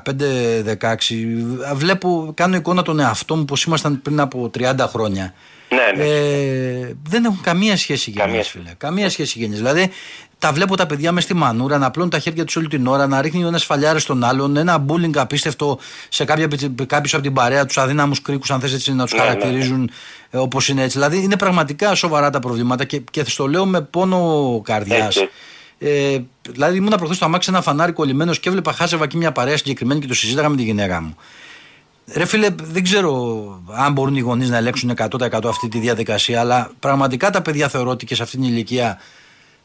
16. 0.80 1.74
Βλέπω, 1.74 2.32
κάνω 2.36 2.56
εικόνα 2.56 2.82
τον 2.82 3.00
εαυτό 3.00 3.36
μου 3.36 3.44
πώ 3.44 3.56
ήμασταν 3.66 4.02
πριν 4.02 4.20
από 4.20 4.50
30 4.58 4.74
χρόνια. 4.88 5.34
Ναι, 5.68 6.04
ναι. 6.04 6.10
Ε, 6.10 6.94
δεν 7.08 7.24
έχουν 7.24 7.40
καμία 7.40 7.76
σχέση 7.76 8.10
οι 8.10 8.12
γενιές, 8.12 8.28
Καμία. 8.28 8.42
φίλε. 8.64 8.74
Καμία 8.78 9.10
σχέση 9.10 9.38
οι 9.38 9.42
γενιές. 9.42 9.58
Δηλαδή, 9.58 9.90
τα 10.38 10.52
βλέπω 10.52 10.76
τα 10.76 10.86
παιδιά 10.86 11.12
μες 11.12 11.24
στη 11.24 11.34
μανούρα 11.34 11.78
να 11.78 11.86
απλώνουν 11.86 12.10
τα 12.10 12.18
χέρια 12.18 12.44
τους 12.44 12.56
όλη 12.56 12.68
την 12.68 12.86
ώρα, 12.86 13.06
να 13.06 13.20
ρίχνει 13.20 13.44
ο 13.44 13.46
ένα 13.46 13.58
φαλιάρε 13.58 13.98
στον 13.98 14.24
άλλον, 14.24 14.56
ένα 14.56 14.78
μπούλινγκ 14.78 15.18
απίστευτο 15.18 15.78
σε 16.08 16.24
κάποιους 16.86 17.14
από 17.14 17.22
την 17.22 17.32
παρέα 17.32 17.64
τους, 17.66 17.78
αδύναμους 17.78 18.22
κρίκους, 18.22 18.50
αν 18.50 18.60
θες 18.60 18.72
έτσι 18.72 18.92
να 18.92 19.04
τους 19.04 19.12
Ναι, 19.12 19.18
ναι, 19.18 19.24
ναι. 19.24 19.30
χαρακτηρίζουν 19.30 19.90
ε, 20.30 20.38
όπως 20.38 20.68
είναι 20.68 20.82
έτσι. 20.82 20.98
Δηλαδή, 20.98 21.22
είναι 21.22 21.36
πραγματικά 21.36 21.94
σοβαρά 21.94 22.30
τα 22.30 22.38
προβλήματα 22.38 22.84
και, 22.84 23.02
και 23.10 23.24
στο 23.24 23.46
λέω 23.46 23.66
με 23.66 23.80
πόνο 23.80 24.60
καρδιάς. 24.64 25.16
Έτσι. 25.82 26.28
Ε, 26.44 26.50
δηλαδή, 26.50 26.76
ήμουν 26.76 26.90
προχθές 26.90 27.16
στο 27.16 27.24
αμάξι 27.24 27.50
ένα 27.50 27.62
φανάρι 27.62 27.92
κολλημένος 27.92 28.40
και 28.40 28.48
έβλεπα 28.48 28.72
χάζευα 28.72 29.04
εκεί 29.04 29.16
μια 29.16 29.32
παρέα 29.32 29.56
συγκεκριμένη 29.56 30.00
και 30.00 30.06
το 30.06 30.14
συζήταγα 30.14 30.48
με 30.48 30.56
τη 30.56 30.62
γυναίκα 30.62 31.00
μου. 31.00 31.16
Ρε 32.14 32.24
φίλε, 32.24 32.48
δεν 32.62 32.82
ξέρω 32.82 33.44
αν 33.70 33.92
μπορούν 33.92 34.16
οι 34.16 34.20
γονείς 34.20 34.50
να 34.50 34.56
ελέγξουν 34.56 34.92
100% 34.96 35.44
αυτή 35.44 35.68
τη 35.68 35.78
διαδικασία, 35.78 36.40
αλλά 36.40 36.70
πραγματικά 36.78 37.30
τα 37.30 37.42
παιδιά 37.42 37.68
θεωρώ 37.68 37.90
ότι 37.90 38.06
και 38.06 38.14
σε 38.14 38.22
αυτήν 38.22 38.40
την 38.40 38.48
ηλικία 38.48 38.98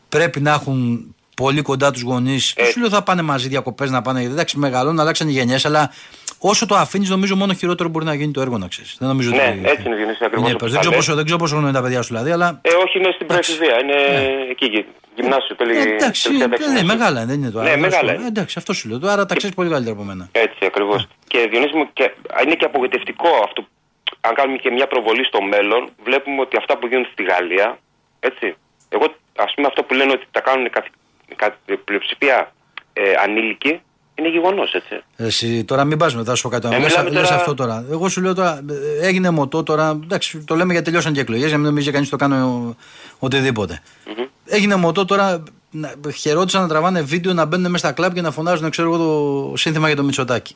πρέπει 0.10 0.40
να 0.40 0.52
έχουν 0.52 1.06
πολύ 1.36 1.62
κοντά 1.62 1.92
τους 1.92 2.02
γονείς. 2.02 2.54
Δεν 2.56 2.72
σου 2.72 2.80
λέω 2.80 2.90
θα 2.90 3.04
πάνε 3.04 3.22
μαζί 3.22 3.48
διακοπές 3.48 3.90
να 3.90 4.02
πάνε. 4.02 4.24
Εντάξει, 4.24 4.58
μεγαλώνουν, 4.58 5.00
αλλάξαν 5.00 5.28
οι 5.28 5.32
γενιές, 5.32 5.66
αλλά 5.66 5.92
όσο 6.40 6.66
το 6.66 6.76
αφήνεις, 6.76 7.10
νομίζω 7.10 7.36
μόνο 7.36 7.54
χειρότερο 7.54 7.90
μπορεί 7.90 8.06
να 8.06 8.14
γίνει 8.14 8.32
το 8.32 8.42
έργο 8.42 8.58
να 8.58 8.68
ξέρεις. 8.68 8.96
Δεν 9.00 9.08
νομίζω 9.08 9.30
Ναι, 9.30 9.36
ότι. 9.60 9.70
έτσι 9.70 9.84
είναι, 9.88 9.96
Διονύση, 9.96 10.24
ακριβώς 10.26 10.48
είναι 10.50 10.56
όπως 10.56 10.70
υπέρ. 10.70 10.70
δεν, 10.70 10.72
τα 10.74 10.80
ξέρω 10.80 10.90
λες. 10.90 10.96
πόσο, 11.00 11.16
δεν 11.16 11.24
ξέρω 11.26 11.40
πόσο 11.40 11.52
χρόνο 11.54 11.68
είναι 11.70 11.78
τα 11.78 11.84
παιδιά 11.84 12.02
σου 12.02 12.08
δηλαδή, 12.08 12.32
αλλά. 12.32 12.60
Ε, 12.62 12.70
όχι, 12.86 12.98
είναι 12.98 13.12
στην 13.16 13.28
προεφηβεία. 13.28 13.76
Είναι 13.82 13.96
εκεί, 14.50 14.66
γυ- 14.66 14.86
γυμνάσιο, 15.16 15.56
τέλει. 15.56 15.78
Ε, 15.78 15.82
εντάξει, 15.82 16.30
τελευταία 16.30 16.68
ναι, 16.68 16.74
τάξη. 16.74 16.86
μεγάλα 16.86 17.26
δεν 17.26 17.36
είναι 17.42 17.52
το 17.52 17.62
Ναι, 17.62 17.70
άλλο. 17.70 17.80
μεγάλα 17.82 18.12
Ε, 18.12 18.16
είναι. 18.16 18.28
εντάξει, 18.28 18.56
αυτό 18.58 18.74
σου 18.74 18.90
λέω. 18.90 19.00
Άρα 19.12 19.26
τα 19.26 19.36
ξέρεις 19.36 19.56
πολύ 19.56 19.70
καλύτερα 19.70 19.96
από 19.96 20.04
μένα. 20.06 20.30
Έτσι 20.32 20.66
ακριβώς. 20.66 21.08
Και 21.28 21.48
Διονύση 21.52 21.76
μου, 21.78 21.90
και, 21.94 22.12
είναι 22.46 22.56
και 22.56 22.66
απογοητευτικό 22.66 23.30
αυτό. 23.48 23.68
Αν 24.22 24.34
κάνουμε 24.36 24.58
και 24.58 24.72
μια 24.72 24.88
προβολή 24.88 25.26
στο 25.26 25.42
μέλλον, 25.42 25.90
βλέπουμε 26.04 26.42
ότι 26.42 26.58
αυτά 26.58 26.78
που 26.78 26.88
γίνονται 26.88 27.10
στη 27.12 27.24
Γαλλία, 27.24 27.80
έτσι. 28.20 28.56
Εγώ, 28.90 29.06
ας 29.38 29.54
πούμε, 29.56 29.68
αυτό 29.68 29.84
που 29.84 29.94
λένε 29.94 30.12
ότι 30.12 30.26
τα 30.32 30.42
κάνουν 30.42 30.70
καθ, 30.70 30.86
καθ, 31.36 31.54
πλειοψηφία 31.86 32.52
ε, 32.94 33.02
ανήλικοι, 33.24 33.82
είναι 34.20 34.30
γεγονός, 34.30 34.74
έτσι. 34.74 35.02
Εσύ, 35.16 35.64
τώρα 35.64 35.84
μην 35.84 35.98
πας 35.98 36.16
μετά, 36.16 36.36
σου 36.36 36.42
πω 36.44 36.50
κάτι. 36.50 36.68
Ε, 36.68 36.80
Λες, 36.80 36.88
μιλάμε 36.88 37.10
λες 37.10 37.22
τώρα- 37.24 37.36
αυτό 37.36 37.54
τώρα. 37.54 37.86
Εγώ 37.92 38.10
σου 38.10 38.22
λέω 38.22 38.34
τώρα, 38.34 38.62
ε, 39.02 39.08
έγινε 39.08 39.30
μοτό 39.30 39.64
τώρα. 39.64 40.00
Εντάξει, 40.04 40.38
το 40.38 40.56
λέμε 40.56 40.72
γιατί 40.72 40.86
τελειώσαν 40.86 41.14
και 41.14 41.20
εκλογές, 41.20 41.44
για 41.48 41.54
να 41.54 41.58
μην 41.58 41.68
νομίζει 41.72 41.92
κανείς 41.92 42.10
το 42.10 42.16
κάνω 42.16 42.76
οτιδήποτε. 43.20 43.82
Έγινε 44.46 44.76
μοτό 44.76 45.06
τώρα. 45.06 45.44
να- 45.72 45.92
Χαιρόντουσαν 46.18 46.62
να 46.62 46.68
τραβάνε 46.68 47.02
βίντεο 47.02 47.34
να 47.34 47.46
μπαίνουν 47.46 47.72
μέσα 47.72 47.86
στα 47.86 47.92
κλαμπ 47.96 48.14
και 48.14 48.22
να 48.22 48.32
φωνάζουν, 48.32 48.70
ξέρω 48.70 48.94
εγώ, 48.94 48.98
το 49.52 49.58
σύνθημα 49.58 49.88
για 49.88 49.96
το 49.96 50.04
Μητσοτάκι. 50.04 50.56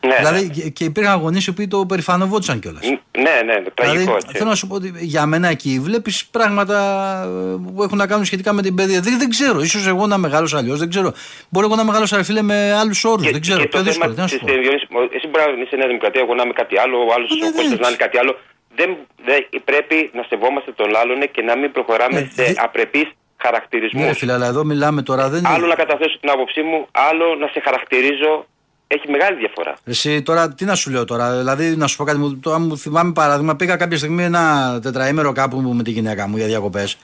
Ναι, 0.00 0.14
δηλαδή 0.16 0.50
και- 0.50 0.68
και 0.68 0.84
υπήρχαν 0.84 1.20
γονεί 1.20 1.40
οι 1.46 1.50
οποίοι 1.50 1.68
το 1.68 1.86
περηφανευόντουσαν 1.86 2.58
κιόλας. 2.60 2.82
Ναι, 2.88 2.98
ναι, 3.22 3.42
ναι, 3.44 3.70
τραγικό 3.74 3.98
Δηλαδή, 3.98 4.12
έτσι. 4.16 4.36
θέλω 4.36 4.48
να 4.48 4.54
σου 4.54 4.66
πω 4.66 4.74
ότι 4.74 4.92
για 5.00 5.26
μένα 5.26 5.48
εκεί 5.48 5.78
βλέπεις 5.82 6.26
πράγματα 6.26 6.78
ε, 7.24 7.72
που 7.74 7.82
έχουν 7.82 7.98
να 7.98 8.06
κάνουν 8.06 8.24
σχετικά 8.24 8.52
με 8.52 8.62
την 8.62 8.74
παιδεία. 8.74 9.00
Δεν, 9.00 9.18
δεν 9.18 9.28
ξέρω. 9.28 9.64
σω 9.64 9.88
εγώ 9.88 10.06
να 10.06 10.16
μεγάλωσα 10.18 10.58
αλλιώς. 10.58 10.78
Δεν 10.78 10.88
ξέρω. 10.88 11.12
Μπορεί 11.48 11.66
εγώ 11.66 11.74
να 11.76 11.84
μεγάλωσα, 11.84 12.16
ρε 12.16 12.22
φίλε, 12.22 12.42
με 12.42 12.72
άλλους 12.80 13.04
όρους. 13.04 13.30
Δεν 13.30 13.40
ξέρω. 13.40 13.60
και 13.60 13.66
Πιο 13.68 13.78
το 13.78 13.84
δύσκολο. 13.84 14.12
θέμα 14.14 14.14
Τι 14.14 14.20
να 14.20 14.26
σου 14.26 14.38
της, 14.38 14.44
πω. 14.46 14.52
ε, 14.52 14.60
Διονύση, 14.60 14.86
ο- 14.90 15.08
εσύ 15.16 15.26
μπορεί 15.28 15.44
να 15.56 15.62
είσαι 15.62 15.76
Νέα 15.76 15.86
Δημοκρατία, 15.86 16.20
εγώ 16.24 16.34
να 16.34 16.42
είμαι 16.42 16.52
κάτι 16.52 16.78
άλλο, 16.78 16.96
ο 16.98 17.12
άλλος 17.16 17.30
Ε, 17.30 17.34
ο 17.34 17.36
ναι, 17.36 17.50
Κώστας 17.56 17.78
ναι. 17.78 17.82
να 17.84 17.88
είναι 17.88 17.96
κάτι 18.04 18.18
άλλο. 18.18 18.32
Δεν, 18.78 18.90
δεν, 19.28 19.40
πρέπει 19.64 20.10
να 20.18 20.22
σεβόμαστε 20.28 20.72
τον 20.80 20.96
άλλον 21.00 21.18
και 21.34 21.42
να 21.42 21.56
μην 21.58 21.72
προχωράμε 21.72 22.18
Ε, 22.18 22.28
σε 22.36 22.42
δι- 22.44 22.58
απρεπείς 22.66 23.08
χαρακτηρισμούς. 23.44 24.00
Ναι, 24.02 24.08
ρε 24.08 24.14
φίλε, 24.14 24.32
αλλά 24.32 24.46
εδώ 24.46 24.64
μιλάμε 24.64 25.02
τώρα. 25.02 25.28
Δεν 25.28 25.38
είναι- 25.38 25.48
Άλλο 25.54 25.66
να 25.66 25.74
καταθέσω 25.74 26.16
την 26.20 26.30
άποψή 26.30 26.60
μου, 26.62 26.78
άλλο 27.10 27.34
να 27.42 27.46
σε 27.54 27.60
χαρακτηρίζω. 27.66 28.46
Έχει 28.88 29.10
μεγάλη 29.10 29.36
διαφορά. 29.36 29.76
Εσύ 29.84 30.22
τώρα, 30.22 30.54
τι 30.54 30.64
να 30.64 30.74
σου 30.74 30.90
λέω 30.90 31.04
τώρα, 31.04 31.38
δηλαδή 31.38 31.76
να 31.76 31.86
σου 31.86 31.96
πω 31.96 32.04
κάτι, 32.04 32.18
μου, 32.18 32.36
τώρα 32.36 32.58
μου 32.58 32.78
θυμάμαι 32.78 33.12
παράδειγμα, 33.12 33.56
πήγα 33.56 33.76
κάποια 33.76 33.96
στιγμή 33.96 34.24
ένα 34.24 34.78
τετραήμερο 34.82 35.32
κάπου 35.32 35.60
με 35.60 35.82
τη 35.82 35.90
γυναίκα 35.90 36.28
μου 36.28 36.36
για 36.36 36.46
διακοπές 36.46 36.98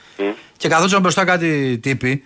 και 0.57 0.67
καθόντουσαν 0.67 1.01
μπροστά 1.01 1.25
κάτι 1.25 1.79
τύποι, 1.81 2.23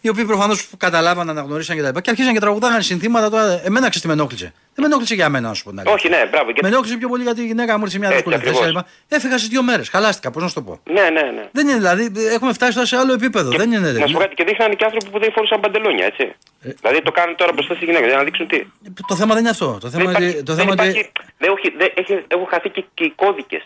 οι 0.00 0.08
οποίοι 0.08 0.24
προφανώς 0.24 0.68
καταλάβαν, 0.76 1.30
αναγνωρίσαν 1.30 1.76
και 1.76 1.82
τα 1.82 1.88
λοιπά 1.88 2.00
και 2.00 2.10
αρχίσαν 2.10 2.32
και 2.32 2.40
τραγουδάγαν 2.40 2.82
συνθήματα. 2.82 3.30
Τώρα, 3.30 3.44
εμένα 3.64 3.80
ξέρεις 3.80 4.00
τι 4.00 4.06
με 4.06 4.12
ενόχλησε. 4.12 4.44
Δεν 4.44 4.84
με 4.84 4.86
ενόχλησε 4.86 5.14
για 5.14 5.28
μένα, 5.28 5.48
να 5.48 5.54
σου 5.54 5.62
πω. 5.64 5.70
την 5.70 5.78
αλήθεια. 5.78 5.94
Όχι, 5.96 6.08
ναι, 6.08 6.28
μπράβο. 6.30 6.52
Και... 6.52 6.60
Με 6.62 6.68
ενόχλησε 6.68 6.96
πιο 6.96 7.08
πολύ 7.08 7.22
γιατί 7.22 7.40
η 7.42 7.46
γυναίκα 7.46 7.72
μου 7.78 7.84
ήρθε 7.84 7.90
σε 7.92 7.98
μια 7.98 8.08
Έτσι, 8.08 8.22
δύσκολη 8.22 8.36
θέση. 8.36 8.48
ακριβώς. 8.48 8.66
και 8.68 8.72
τα 8.74 8.86
λοιπά. 9.08 9.16
Έφυγα 9.16 9.38
σε 9.38 9.46
δύο 9.50 9.62
μέρες. 9.62 9.88
Χαλάστηκα, 9.88 10.30
πώς 10.30 10.42
να 10.42 10.48
σου 10.48 10.54
το 10.54 10.62
πω. 10.62 10.80
Ναι, 10.96 11.02
ναι, 11.16 11.20
ναι. 11.36 11.44
Δεν 11.52 11.68
είναι 11.68 11.76
δηλαδή, 11.76 12.12
έχουμε 12.36 12.52
φτάσει 12.52 12.72
τώρα 12.74 12.86
σε 12.86 12.96
άλλο 12.96 13.12
επίπεδο. 13.12 13.50
δεν 13.50 13.72
είναι. 13.72 13.92
Να 13.92 14.06
σου 14.06 14.12
πω 14.12 14.18
κάτι, 14.18 14.34
και 14.34 14.44
δείχνανε 14.44 14.74
και 14.74 14.84
άνθρωποι 14.84 15.08
που 15.10 15.18
δεν 15.18 15.32
φορούσαν 15.32 15.60
παντελόνια, 15.60 16.04
έτσι. 16.06 16.24
Ε. 16.60 16.70
Δηλαδή 16.80 17.02
το 17.02 17.10
κάνουν 17.10 17.36
τώρα 17.36 17.52
μπροστά 17.52 17.74
στη 17.74 17.84
γυναίκα 17.84 18.06
για 18.06 18.16
να 18.16 18.24
δείξουν 18.24 18.46
τι. 18.46 18.58
Το 19.06 19.14
θέμα 19.16 19.32
δεν 19.34 19.42
είναι 19.42 19.50
αυτό. 19.56 19.78
Το 19.80 19.88
θέμα, 19.90 20.02
Δεν 20.04 20.10
υπάρχει, 20.12 20.30
είναι- 20.32 20.42
το 20.42 20.54
δεν 20.54 20.64
θέμα 20.64 20.72
είναι 20.72 20.82
υπάρχει, 20.90 20.98
ότι- 20.98 21.32
δεν 21.38 21.50
έχει, 21.58 21.68
δεν 21.78 21.88
έχει, 21.94 22.24
έχουν 22.28 22.46
χαθεί 22.50 22.68
και, 22.68 22.84
και 22.94 23.04
οι 23.04 23.12
κώδικες. 23.22 23.64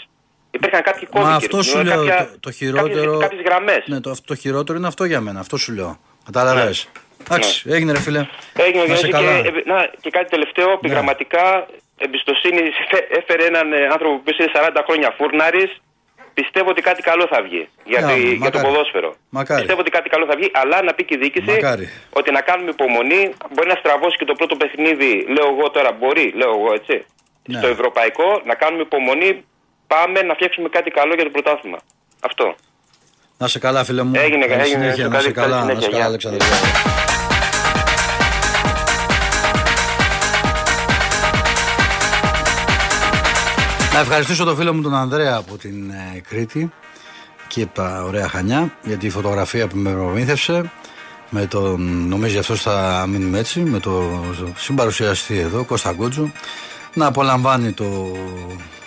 Υπήρχαν 0.50 0.82
κάποιοι 0.82 1.08
Μα 1.12 1.20
κώδικες. 1.20 1.42
αυτό 1.44 1.62
σου 1.62 1.82
λέω. 1.84 2.04
το, 2.04 2.12
το 2.40 2.50
χειρότερο. 2.50 3.18
Κάποιες 3.18 3.42
γραμμές. 3.44 3.82
Ναι, 3.86 4.00
το, 4.00 4.14
το 4.24 4.34
χειρότερο 4.34 4.78
είναι 4.78 4.86
αυτό 4.86 5.04
για 5.04 5.20
μένα. 5.20 5.40
Αυτό 5.40 5.56
σου 5.56 5.72
λέω. 5.72 6.00
Κατάλαβες. 6.32 6.88
Εντάξει, 7.24 7.62
έγινε 7.74 7.92
ρε 7.92 8.00
φίλε. 8.00 8.18
Ναι. 8.18 8.28
Έγινε 8.64 8.84
Να 8.84 8.94
σε 8.96 9.06
και, 9.06 9.12
καλά. 9.12 9.32
Ναι. 9.32 9.40
και, 9.40 9.62
να, 9.66 9.90
και 10.00 10.10
κάτι 10.10 10.28
τελευταίο, 10.30 10.70
επιγραμματικά 10.70 11.66
εμπιστοσύνη 11.98 12.60
φε- 12.90 13.08
έφερε 13.18 13.44
έναν 13.46 13.72
ε, 13.72 13.86
άνθρωπο 13.94 14.16
που 14.16 14.30
είναι 14.38 14.50
40 14.54 14.82
χρόνια 14.86 15.14
φούρναρης. 15.18 15.70
Πιστεύω 16.34 16.68
ότι 16.70 16.82
κάτι 16.82 17.02
καλό 17.02 17.26
θα 17.30 17.42
βγει 17.42 17.68
για, 17.84 18.00
Ναι, 18.00 18.12
τη- 18.12 18.20
για 18.20 18.32
το 18.38 18.58
μακάρι. 18.58 18.64
ποδόσφαιρο. 18.66 19.14
Μακάρι. 19.30 19.60
Πιστεύω 19.60 19.80
ότι 19.80 19.90
κάτι 19.90 20.08
καλό 20.08 20.26
θα 20.26 20.34
βγει, 20.36 20.50
αλλά 20.52 20.82
να 20.82 20.94
πει 20.94 21.04
και 21.04 21.14
η 21.14 21.18
διοίκηση 21.18 21.50
Μακάρι. 21.50 21.88
ότι 22.10 22.30
να 22.32 22.40
κάνουμε 22.40 22.70
υπομονή. 22.70 23.22
Μπορεί 23.54 23.68
να 23.68 23.74
στραβώσει 23.74 24.16
και 24.16 24.24
το 24.24 24.34
πρώτο 24.34 24.56
παιχνίδι, 24.56 25.10
λέω 25.34 25.46
εγώ 25.58 25.70
τώρα, 25.70 25.92
μπορεί, 25.92 26.32
λέω 26.40 26.50
εγώ 26.58 26.72
έτσι. 26.78 27.04
Ναι. 27.48 27.58
Στο 27.58 27.66
ευρωπαϊκό, 27.66 28.40
να 28.44 28.54
κάνουμε 28.54 28.82
υπομονή. 28.82 29.44
Πάμε 29.86 30.22
να 30.22 30.34
φτιάξουμε 30.34 30.68
κάτι 30.68 30.90
καλό 30.90 31.14
για 31.14 31.24
το 31.24 31.30
πρωτάθλημα. 31.30 31.78
Αυτό. 32.20 32.54
Να 33.42 33.48
σε 33.48 33.58
καλά, 33.58 33.84
φίλε 33.84 34.02
μου. 34.02 34.12
Έγινε, 34.14 34.46
Καλή 34.46 34.60
έγινε, 34.60 34.66
συνέχεια, 34.82 35.04
σε 35.04 35.08
να 35.08 35.20
σε 35.20 35.30
καλή- 35.30 35.34
καλή 35.34 35.50
καλά, 35.52 35.64
να 35.64 35.80
σε 35.80 35.80
συνέχεια, 35.80 35.88
καλά, 35.88 35.96
γεια. 35.98 36.06
Αλέξανδρε. 36.06 36.46
Να 43.92 43.98
ευχαριστήσω 44.00 44.44
τον 44.44 44.56
φίλο 44.56 44.74
μου 44.74 44.82
τον 44.82 44.94
Ανδρέα 44.94 45.36
από 45.36 45.56
την 45.58 45.90
ε, 45.90 46.20
Κρήτη 46.28 46.72
και 47.46 47.66
τα 47.66 48.02
ωραία 48.06 48.28
Χανιά 48.28 48.72
για 48.82 48.96
τη 48.96 49.10
φωτογραφία 49.10 49.66
που 49.66 49.76
με 49.76 49.90
προμήθευσε 49.92 50.70
με 51.30 51.46
τον, 51.46 52.08
νομίζω 52.08 52.38
αυτό 52.38 52.54
θα 52.54 53.04
μείνουμε 53.08 53.38
έτσι, 53.38 53.60
με 53.60 53.78
το 53.78 54.02
συμπαρουσιαστή 54.56 55.38
εδώ, 55.38 55.64
Κώστα 55.64 55.92
Γκότζο, 55.92 56.32
να 56.94 57.06
απολαμβάνει 57.06 57.72
το 57.72 58.12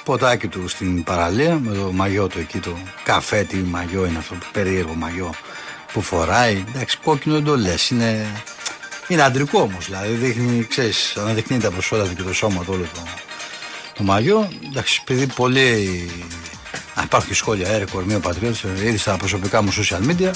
ποτάκι 0.03 0.48
του 0.48 0.67
στην 0.67 1.03
παραλία 1.03 1.60
με 1.60 1.75
το 1.75 1.91
μαγιό 1.91 2.27
του 2.27 2.39
εκεί, 2.39 2.60
το 2.60 2.77
καφέ, 3.03 3.43
τι 3.43 3.55
μαγιό 3.55 4.05
είναι 4.05 4.17
αυτό, 4.17 4.36
το 4.36 4.45
περίεργο 4.51 4.93
μαγιό 4.93 5.33
που 5.93 6.01
φοράει. 6.01 6.63
Εντάξει, 6.67 6.98
κόκκινο 7.03 7.36
δεν 7.36 7.43
το 7.43 7.57
λες, 7.57 7.89
είναι, 7.89 8.25
είναι 9.07 9.22
αντρικό 9.22 9.62
όμως, 9.62 9.86
δηλαδή 9.86 10.13
δείχνει, 10.13 10.65
ξέρεις, 10.65 11.17
αναδεικνύει 11.17 11.60
τα 11.60 11.72
προσώτα 11.72 12.03
του 12.03 12.15
και 12.15 12.24
το 12.24 12.33
σώμα 12.33 12.63
του 12.63 12.72
όλο 12.74 12.86
το, 12.93 13.00
το 13.93 14.03
μαγιό. 14.03 14.50
Εντάξει, 14.69 15.00
επειδή 15.01 15.27
πολλοί 15.27 16.10
Α, 17.00 17.01
υπάρχουν 17.03 17.29
και 17.29 17.36
σχόλια, 17.36 17.69
ε, 17.69 17.77
ρε 17.77 17.86
κορμίο 17.86 18.19
πατριώτης, 18.19 18.63
ήδη 18.63 18.98
στα 18.98 19.17
προσωπικά 19.17 19.62
μου 19.62 19.74
social 19.74 20.10
media. 20.10 20.31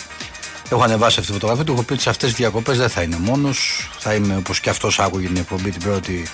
Έχω 0.71 0.83
ανεβάσει 0.83 1.19
αυτή 1.19 1.31
τη 1.31 1.31
φωτογραφία 1.31 1.63
του. 1.63 1.71
Έχω 1.71 1.83
πει 1.83 1.93
ότι 1.93 2.01
σε 2.01 2.09
αυτές 2.09 2.29
τις 2.29 2.37
διακοπές 2.37 2.77
δεν 2.77 2.89
θα 2.89 3.01
είναι 3.01 3.17
μόνος. 3.19 3.89
Θα 3.99 4.13
είμαι 4.13 4.35
όπως 4.35 4.59
και 4.59 4.69
αυτός 4.69 4.99
άκουγε 4.99 5.27
την 5.27 5.37
εκπομπή 5.37 5.71
την 5.71 5.81
πρώτη 5.81 6.27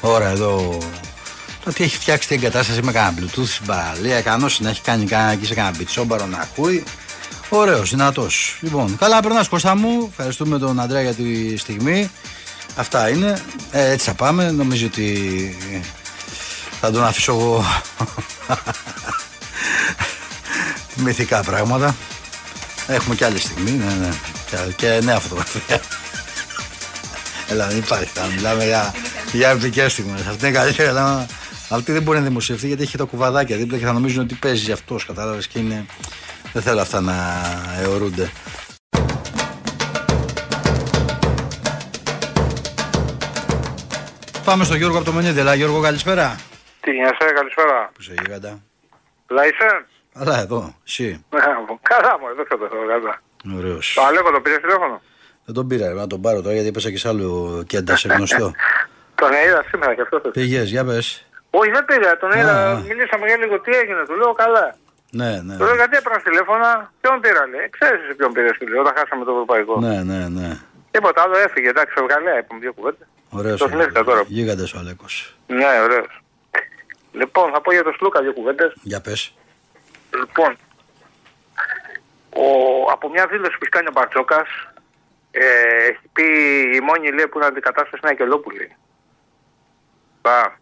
ώρα 0.00 0.28
εδώ. 0.28 0.78
Το 1.64 1.70
ότι 1.70 1.84
έχει 1.84 1.96
φτιάξει 1.96 2.28
την 2.28 2.38
εγκατάσταση 2.38 2.82
με 2.82 2.92
κανένα 2.92 3.14
Bluetooth 3.18 3.46
στην 3.46 3.66
παραλία. 3.66 4.20
Κανό 4.20 4.46
να 4.58 4.68
έχει 4.68 4.80
κάνει 4.80 5.04
κανένα 5.04 5.32
εκεί 5.32 5.46
σε 5.46 5.54
κανένα 5.54 5.76
μπιτσόμπαρο 5.76 6.26
να 6.26 6.38
ακούει. 6.38 6.84
Ωραίος, 7.48 7.90
δυνατός. 7.90 8.58
Λοιπόν, 8.60 8.96
καλά 8.98 9.20
περνάς 9.20 9.48
Κώστα 9.48 9.76
μου. 9.76 10.08
Ευχαριστούμε 10.10 10.58
τον 10.58 10.80
Αντρέα 10.80 11.02
για 11.02 11.14
τη 11.14 11.56
στιγμή. 11.56 12.10
Αυτά 12.76 13.08
είναι. 13.08 13.42
Ε, 13.70 13.90
έτσι 13.90 14.06
θα 14.06 14.14
πάμε. 14.14 14.50
Νομίζω 14.50 14.86
ότι 14.86 15.56
θα 16.80 16.90
τον 16.90 17.04
αφήσω 17.04 17.32
εγώ 17.32 17.64
μυθικά 21.04 21.42
πράγματα. 21.42 21.96
Έχουμε 22.86 23.14
και 23.14 23.24
άλλη 23.24 23.38
στιγμή, 23.38 23.70
ναι, 23.70 23.84
ναι. 23.84 24.08
Και, 24.50 24.56
και 24.76 25.00
νέα 25.02 25.18
φωτογραφία. 25.18 25.62
Έλα, 27.50 27.66
δεν 27.66 27.76
υπάρχει. 27.76 28.10
Θα 28.14 28.26
μιλάμε 28.34 28.64
για, 28.64 28.94
για 29.32 29.48
επικές 29.48 29.92
στιγμές. 29.92 30.26
Αυτή 30.26 30.46
είναι 30.46 30.58
καλύτερη, 30.58 30.88
αλλά 30.88 31.26
αυτή 31.68 31.92
δεν 31.92 32.02
μπορεί 32.02 32.18
να 32.18 32.24
δημοσιευτεί 32.24 32.66
γιατί 32.66 32.82
έχει 32.82 32.96
τα 32.96 33.04
κουβαδάκια 33.04 33.56
δίπλα 33.56 33.78
και 33.78 33.84
θα 33.84 33.92
νομίζουν 33.92 34.22
ότι 34.22 34.34
παίζει 34.34 34.72
αυτός, 34.72 35.06
κατάλαβες 35.06 35.46
και 35.46 35.58
είναι. 35.58 35.86
Δεν 36.52 36.62
θέλω 36.62 36.80
αυτά 36.80 37.00
να 37.00 37.14
αιωρούνται. 37.80 38.30
Πάμε 44.44 44.64
στο 44.64 44.74
Γιώργο 44.74 44.96
από 44.96 45.04
το 45.06 45.12
Μενίδη. 45.12 45.40
Ελά, 45.40 45.54
Γιώργο, 45.54 45.80
καλησπέρα. 45.80 46.36
Τι 46.80 46.90
γίνεσαι, 46.90 47.32
καλησπέρα. 47.34 47.90
Πού 47.94 48.00
είσαι, 48.00 48.14
γίγαντα. 48.22 48.58
Λαϊσέ. 49.28 49.84
Αλλά 50.14 50.38
εδώ, 50.40 50.74
εσύ. 50.86 51.24
Καλά 51.82 52.18
μου, 52.20 52.26
εδώ 52.30 52.44
ξέρω 52.44 52.68
το 52.68 52.76
καλά. 52.88 53.20
Ωραίος. 53.58 53.92
Το 53.94 54.02
Αλέκο 54.02 54.30
το 54.30 54.40
πήρες 54.40 54.60
τηλέφωνο; 54.60 55.00
Δεν 55.44 55.54
τον 55.54 55.66
πήρα, 55.66 55.88
ρε, 55.88 55.94
να 55.94 56.06
τον 56.06 56.20
πάρω 56.20 56.40
τώρα 56.40 56.52
γιατί 56.52 56.68
έπεσα 56.68 56.90
και 56.90 56.98
σε 56.98 57.08
άλλο 57.08 57.62
κέντα 57.66 57.96
σε 57.96 58.08
γνωστό. 58.08 58.52
Τον 59.20 59.30
είδα 59.46 59.64
σήμερα 59.70 59.94
και 59.94 60.00
αυτό. 60.00 60.18
Πήγες, 60.18 60.70
για 60.70 60.84
πες. 60.84 61.27
Όχι, 61.50 61.70
δεν 61.70 61.84
πήρα, 61.84 62.16
τον 62.16 62.32
Α, 62.32 62.38
είδα. 62.38 62.70
α. 62.70 62.74
Μιλήσαμε 62.80 63.26
για 63.26 63.36
λίγο 63.36 63.60
τι 63.60 63.70
έγινε, 63.76 64.04
του 64.06 64.14
λέω 64.16 64.32
καλά. 64.32 64.76
Ναι, 65.10 65.40
ναι. 65.40 65.56
Του 65.56 65.64
λέω 65.64 65.74
γιατί 65.74 65.96
έπαιρνα 65.96 66.20
τηλέφωνα, 66.20 66.92
ποιον 67.00 67.20
πήρα, 67.20 67.46
λέει. 67.46 67.68
Ξέρεις 67.70 68.06
σε 68.06 68.14
ποιον 68.14 68.32
πήρες, 68.32 68.58
του 68.58 68.66
λέω, 68.68 68.80
όταν 68.80 68.94
χάσαμε 68.96 69.24
το 69.24 69.30
ευρωπαϊκό. 69.30 69.80
Ναι, 69.80 70.02
ναι, 70.02 70.28
ναι. 70.28 70.60
Τίποτα 70.90 71.22
άλλο 71.22 71.38
έφυγε, 71.38 71.68
εντάξει, 71.68 71.94
βγαλέα, 72.02 72.38
είπαμε 72.38 72.60
δύο 72.60 72.72
κουβέντε. 72.72 73.06
Ωραίος. 73.30 73.60
Το 73.60 73.68
θυμήθηκα 73.68 74.04
τώρα. 74.04 74.22
Γίγαντε 74.26 74.62
ο 74.62 74.78
Αλέκος. 74.78 75.36
Ναι, 75.46 75.80
ωραίος. 75.82 76.20
Λοιπόν, 77.12 77.50
θα 77.52 77.60
πω 77.60 77.72
για 77.72 77.82
τον 77.82 77.94
Σλούκα 77.94 78.20
δύο 78.20 78.32
κουβέντες. 78.32 78.72
Για 78.82 79.00
πες. 79.00 79.34
Λοιπόν, 80.14 80.56
ο, 82.30 82.46
από 82.92 83.08
μια 83.10 83.26
δήλωση 83.26 83.50
που 83.52 83.58
έχει 83.62 83.70
κάνει 83.70 83.86
ο 83.86 83.90
Μπαρτζόκα, 83.94 84.46
ε, 85.30 85.44
έχει 85.88 86.00
πει 86.12 86.22
η 86.76 86.80
μόνη 86.80 87.12
λέει 87.12 87.26
που 87.26 87.38
είναι 87.38 87.46
αντικατάσταση 87.46 88.00
είναι 88.02 88.10
Αγγελόπουλη. 88.10 88.76
Πα, 90.20 90.58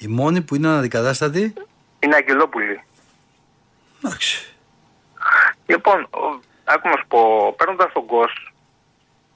Η 0.00 0.06
μόνη 0.06 0.40
που 0.42 0.54
είναι 0.54 0.68
αναδικατάστατη. 0.68 1.54
είναι 2.00 2.16
Αγγελόπουλη. 2.16 2.80
Εντάξει. 4.04 4.54
Λοιπόν, 5.66 6.02
ο- 6.10 6.40
άκου 6.64 6.88
να 6.88 6.96
σου 6.96 7.06
πω, 7.08 7.54
παίρνοντας 7.58 7.92
τον 7.92 8.06
Κος, 8.06 8.52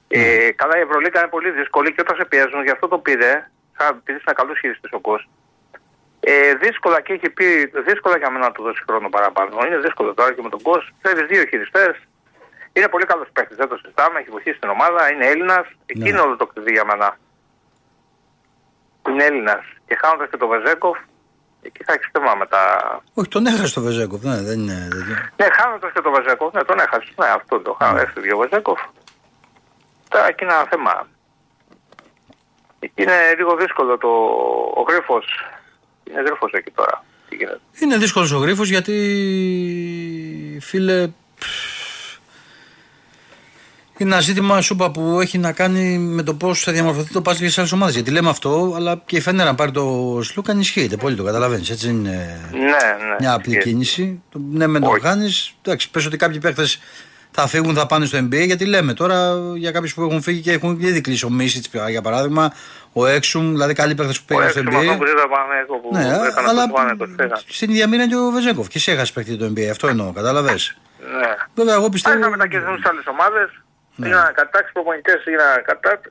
ε, 0.07 0.51
καλά 0.51 0.77
η 0.77 0.81
Ευρωλίκα 0.81 1.19
είναι 1.19 1.27
πολύ 1.29 1.51
δύσκολη 1.51 1.93
και 1.93 2.01
όταν 2.01 2.15
σε 2.15 2.25
πιέζουν, 2.25 2.63
γι' 2.63 2.71
αυτό 2.71 2.87
το 2.87 2.97
πήρε, 2.97 3.49
σαν 3.77 3.87
επειδή 3.97 4.19
είναι 4.25 4.35
καλό 4.35 4.53
χειριστή 4.55 4.89
ο 4.91 4.99
Κος. 4.99 5.27
Ε, 6.19 6.53
δύσκολα 6.55 7.01
και 7.01 7.13
έχει 7.13 7.29
πει, 7.29 7.71
δύσκολα 7.87 8.17
για 8.17 8.29
μένα 8.29 8.45
να 8.45 8.51
του 8.51 8.63
δώσει 8.63 8.83
χρόνο 8.87 9.09
παραπάνω. 9.09 9.65
Είναι 9.65 9.77
δύσκολο 9.77 10.13
τώρα 10.13 10.33
και 10.33 10.41
με 10.41 10.49
τον 10.49 10.61
Κος. 10.61 10.93
Θέλει 11.01 11.25
δύο 11.25 11.45
χειριστές. 11.45 11.95
Είναι 12.73 12.87
πολύ 12.87 13.05
καλός 13.05 13.27
παίκτης, 13.33 13.57
δεν 13.57 13.67
το 13.67 13.77
συζητάμε, 13.77 14.19
έχει 14.19 14.29
βοηθήσει 14.29 14.59
την 14.59 14.69
ομάδα, 14.69 15.11
είναι 15.11 15.25
Έλληνας. 15.25 15.65
Εκεί 15.85 15.99
Ναι. 15.99 16.09
είναι 16.09 16.19
όλο 16.19 16.35
το 16.35 16.45
κλειδί 16.47 16.71
για 16.71 16.85
μένα. 16.85 17.17
Είναι 19.09 19.23
Έλληνας. 19.23 19.63
Και 19.87 19.97
χάνοντας 20.01 20.29
και 20.29 20.37
τον 20.37 20.49
Βεζέκοφ, 20.49 20.97
εκεί 21.61 21.83
θα 21.83 21.93
έχεις 21.93 22.09
θέμα 22.11 22.35
με 22.35 22.45
τα, 22.45 22.61
Όχι, 23.13 23.27
τον 23.27 23.45
έχασε 23.45 23.73
το 23.73 23.81
Βεζέκοφ. 23.81 24.21
Ναι, 24.23 24.41
δεν 24.41 24.59
είναι. 24.59 24.87
τέτοιο. 24.91 25.15
ναι, 25.35 25.47
χάνοντας 25.59 25.91
και 25.93 26.01
τον 26.01 26.11
Βαζέκοφ, 26.11 26.53
ναι, 26.53 26.63
τον 26.63 26.79
έχασε. 26.79 27.07
Ναι, 27.15 27.27
αυτό 27.27 27.59
το 27.59 27.77
χάνω. 27.79 27.99
Έφυγε 27.99 28.33
ο 28.33 28.37
Βαζέκοφ. 28.37 28.79
Τώρα 30.09 30.27
εκεί 30.27 30.43
είναι 30.43 30.53
ένα 30.53 30.67
θέμα. 30.69 31.07
Εκεί 32.79 33.01
είναι 33.01 33.33
λίγο 33.37 33.55
δύσκολο 33.55 33.97
το. 33.97 34.07
Ο 34.75 34.81
γρίφος. 34.89 35.25
Είναι 36.03 36.21
γρίφος 36.21 36.51
εκεί 36.51 36.71
τώρα. 36.71 37.03
Τι 37.29 37.35
γίνεται; 37.35 37.59
Είναι 37.79 37.97
δύσκολος 37.97 38.31
ο 38.31 38.37
γρίφος 38.37 38.69
γιατί. 38.69 38.97
Φίλε. 40.61 41.07
Είναι 43.97 44.11
ένα 44.11 44.21
ζήτημα 44.21 44.61
σούπα 44.61 44.91
που 44.91 45.19
έχει 45.21 45.37
να 45.37 45.51
κάνει 45.51 45.97
με 45.97 46.23
το 46.23 46.33
πώς 46.33 46.61
θα 46.63 46.71
διαμορφωθεί 46.71 47.13
το 47.13 47.21
πάσχη 47.21 47.49
σε 47.49 47.59
άλλες 47.59 47.71
ομάδες. 47.71 47.93
Γιατί 47.95 48.11
λέμε 48.11 48.29
αυτό, 48.29 48.73
αλλά 48.75 49.01
και 49.05 49.15
η 49.17 49.19
Φενέρα 49.19 49.49
να 49.49 49.55
πάρει 49.55 49.71
το 49.71 50.19
Σλούκα 50.23 50.51
ενισχύεται 50.51 50.97
πολύ, 50.97 51.15
το 51.15 51.23
καταλαβαίνεις. 51.23 51.69
Έτσι 51.69 51.89
είναι 51.89 52.39
Ναι, 52.51 52.59
ναι. 52.59 53.15
μια 53.19 53.33
απλή 53.33 53.55
ισχύει. 53.55 53.69
κίνηση. 53.69 54.21
Το- 54.31 54.39
Ναι, 54.51 54.67
με 54.67 54.79
το 54.79 54.89
Όχι. 54.89 54.99
κάνεις. 54.99 55.53
Εντάξει, 55.61 55.89
πες 55.89 56.05
ότι 56.05 56.17
κάποιοι 56.17 56.39
παίχτε 56.39 56.63
θα 57.31 57.47
φύγουν, 57.47 57.75
θα 57.75 57.85
πάνε 57.85 58.05
στο 58.05 58.17
NBA. 58.17 58.45
Γιατί 58.45 58.65
λέμε 58.65 58.93
τώρα 58.93 59.33
για 59.55 59.71
κάποιους 59.71 59.93
που 59.93 60.01
έχουν 60.01 60.21
φύγει 60.21 60.41
και 60.41 60.51
έχουν 60.51 60.79
ήδη 60.81 61.01
κλείσει 61.01 61.25
ο 61.25 61.29
Μίσιτς 61.29 61.69
για 61.89 62.01
παράδειγμα, 62.01 62.53
ο 62.93 63.05
Έξουμ, 63.05 63.51
δηλαδή 63.51 63.73
καλοί 63.73 63.95
παίχτε 63.95 64.13
που 64.13 64.19
Ο 64.21 64.25
πήγαν 64.35 64.49
στο 64.49 64.59
έξω 64.59 64.71
με 64.71 64.77
αυτό 64.77 64.91
NBA. 64.93 64.97
που 64.97 65.03
είδα 65.05 65.27
Παναγιώτο 65.29 65.73
που 65.73 65.89
Ναι, 65.93 66.27
έκανα 66.27 66.49
αλλά 66.49 66.67
το 66.67 66.73
Παναγιώτο, 66.73 67.05
φύγανε. 67.05 67.33
στην 67.47 67.69
ίδια 67.69 67.87
μοίρα 67.87 68.03
είναι 68.03 68.11
και 68.13 68.19
ο 68.19 68.29
Βεζέγκοφ. 68.31 68.67
Και 68.67 68.77
εσύ 68.77 68.91
έχασε 68.91 69.11
παίχτη 69.13 69.35
το 69.37 69.45
NBA. 69.55 69.67
Αυτό 69.71 69.87
εννοώ, 69.87 70.11
κατάλαβε. 70.11 70.51
Ναι. 70.51 71.31
Βέβαια, 71.55 71.73
εγώ 71.73 71.89
πιστεύω. 71.89 72.15
Άρχισαν 72.15 72.37
μετακινηθούν 72.37 72.77
σε 72.77 72.87
άλλες 72.89 73.03
ομάδες. 73.07 73.49
Ναι. 73.95 74.05
Έγιναν 74.07 74.33
κατάξει, 74.33 74.71
προπονητές 74.71 75.25
έγιναν 75.25 75.63
κατά. 75.63 76.01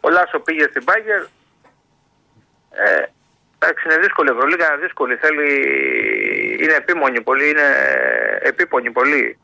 Ο 0.00 0.10
Λάσο 0.10 0.38
πήγε 0.38 0.66
στην 0.70 0.84
Πάγκερ. 0.84 1.20
Ε, 2.70 3.04
εντάξει, 3.58 3.82
είναι 3.86 3.98
δύσκολη 4.04 4.28
η 4.28 4.32
Ευρωλίγα, 4.36 4.66
είναι 4.72 4.82
δύσκολη. 4.82 5.14
Θέλει... 5.16 5.48
Είναι 6.62 6.74
επίμονη 6.74 7.20
πολύ, 7.20 7.48
είναι 7.48 7.68
επίπονη 8.42 8.90
πολύ. 8.90 9.38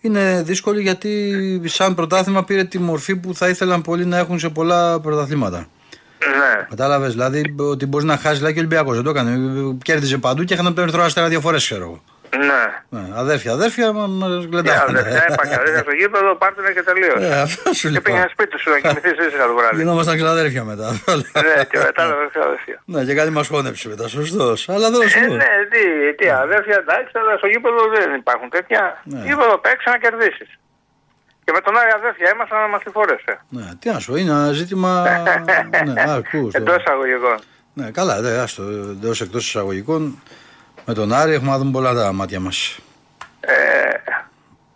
Είναι 0.00 0.42
δύσκολο 0.42 0.78
γιατί 0.78 1.62
σαν 1.64 1.94
πρωτάθλημα 1.94 2.44
πήρε 2.44 2.64
τη 2.64 2.78
μορφή 2.78 3.16
που 3.16 3.34
θα 3.34 3.48
ήθελαν 3.48 3.82
πολλοί 3.82 4.04
να 4.04 4.18
έχουν 4.18 4.38
σε 4.38 4.48
πολλά 4.48 5.00
πρωταθλήματα. 5.00 5.66
Ναι. 6.18 6.66
Κατάλαβες, 6.68 7.12
δηλαδή 7.12 7.54
ότι 7.58 7.86
μπορείς 7.86 8.06
να 8.06 8.16
χάσεις, 8.16 8.38
δηλαδή 8.38 8.52
και 8.52 8.58
ο 8.58 8.62
Ολυμπιακός 8.62 8.94
δεν 8.94 9.04
το 9.04 9.10
έκανε. 9.10 9.38
Κέρδιζε 9.82 10.18
παντού 10.18 10.44
και 10.44 10.54
είχαν 10.54 10.66
από 10.66 10.74
τον 10.74 10.84
Ερυθρό 10.84 11.02
Αστέρα 11.02 11.28
δύο 11.28 11.40
φορές, 11.40 11.64
ξέρω 11.64 11.82
εγώ. 11.82 12.02
Ναι. 12.36 12.64
Ναι, 12.88 13.02
αδέρφια, 13.22 13.52
αδέρφια, 13.52 13.92
μα, 13.92 14.06
μα 14.06 14.26
Για 14.26 14.46
γλεντάνε. 14.50 14.82
αδερφιά, 14.98 15.24
έπακα 15.30 15.54
αδερφιά 15.60 15.78
στο 15.86 15.90
γήπεδο, 16.00 16.34
πάρτε 16.34 16.72
και 16.72 16.82
τελείω. 16.82 17.14
Ε, 17.20 17.40
αυτό 17.40 17.72
σου 17.72 17.86
Και 17.86 17.92
λέω. 17.92 18.00
πήγαινε 18.00 18.28
σπίτι 18.32 18.58
σου 18.58 18.70
να 18.70 18.78
κοιμηθείς 18.78 19.26
ήσυχα 19.26 19.46
το 19.46 19.54
βράδυ. 19.54 19.76
Γινόμασταν 19.76 20.16
ξαδέρφια 20.16 20.64
μετά. 20.64 20.88
Ναι, 21.46 21.64
και 21.70 21.78
μετά 21.86 22.02
αδερφιά, 22.02 22.42
αδερφιά. 22.50 22.82
ναι, 22.84 23.04
και 23.04 23.14
κάτι 23.14 23.30
μας 23.30 23.48
χώνεψε 23.48 23.88
μετά, 23.88 24.08
σωστός. 24.08 24.68
Αλλά 24.68 24.90
δεν 24.90 25.08
σου 25.08 25.18
Ε, 25.18 25.26
πω. 25.26 25.34
ναι, 25.34 25.50
τι, 25.72 26.14
τι 26.18 26.26
αδέρφια, 26.30 26.76
εντάξει, 26.84 27.12
αλλά 27.20 27.36
στο 27.36 27.46
γήπεδο 27.46 27.80
δεν 27.94 28.14
υπάρχουν 28.22 28.48
τέτοια. 28.50 28.82
Ναι. 29.04 29.20
Γήπεδο 29.28 29.58
παίξει 29.58 29.88
να 29.92 29.98
κερδίσεις. 29.98 30.50
Και 31.44 31.52
με 31.54 31.60
τον 31.60 31.76
Άρη 31.78 31.90
αδέρφια 31.98 32.30
ήμασταν 32.34 32.58
να 32.60 32.68
μας 32.68 32.82
τη 32.82 32.90
φορέσαι. 32.90 33.34
Ναι, 33.48 33.64
τι 33.80 33.90
να 33.90 33.98
σου 33.98 34.10
πω, 34.10 34.16
είναι 34.16 34.30
ένα 34.30 34.52
ζήτημα. 34.52 34.90
ναι, 35.94 36.02
α, 36.02 36.14
ακούς 36.14 36.54
Εντός 36.54 36.64
τώρα. 36.68 36.80
εισαγωγικών. 36.82 37.36
Ναι, 37.74 37.90
καλά, 37.90 38.20
δε, 38.20 38.38
άστο, 38.38 38.62
εντός 38.62 39.20
εκτός 39.20 39.46
εισαγωγικών. 39.46 40.22
Με 40.86 40.94
τον 40.94 41.12
Άρη 41.12 41.32
έχουμε 41.32 41.50
να 41.50 41.58
δούμε 41.58 41.70
πολλά 41.70 41.94
τα 41.94 42.12
μάτια 42.12 42.40
μας. 42.40 42.78
Ε, 43.40 43.54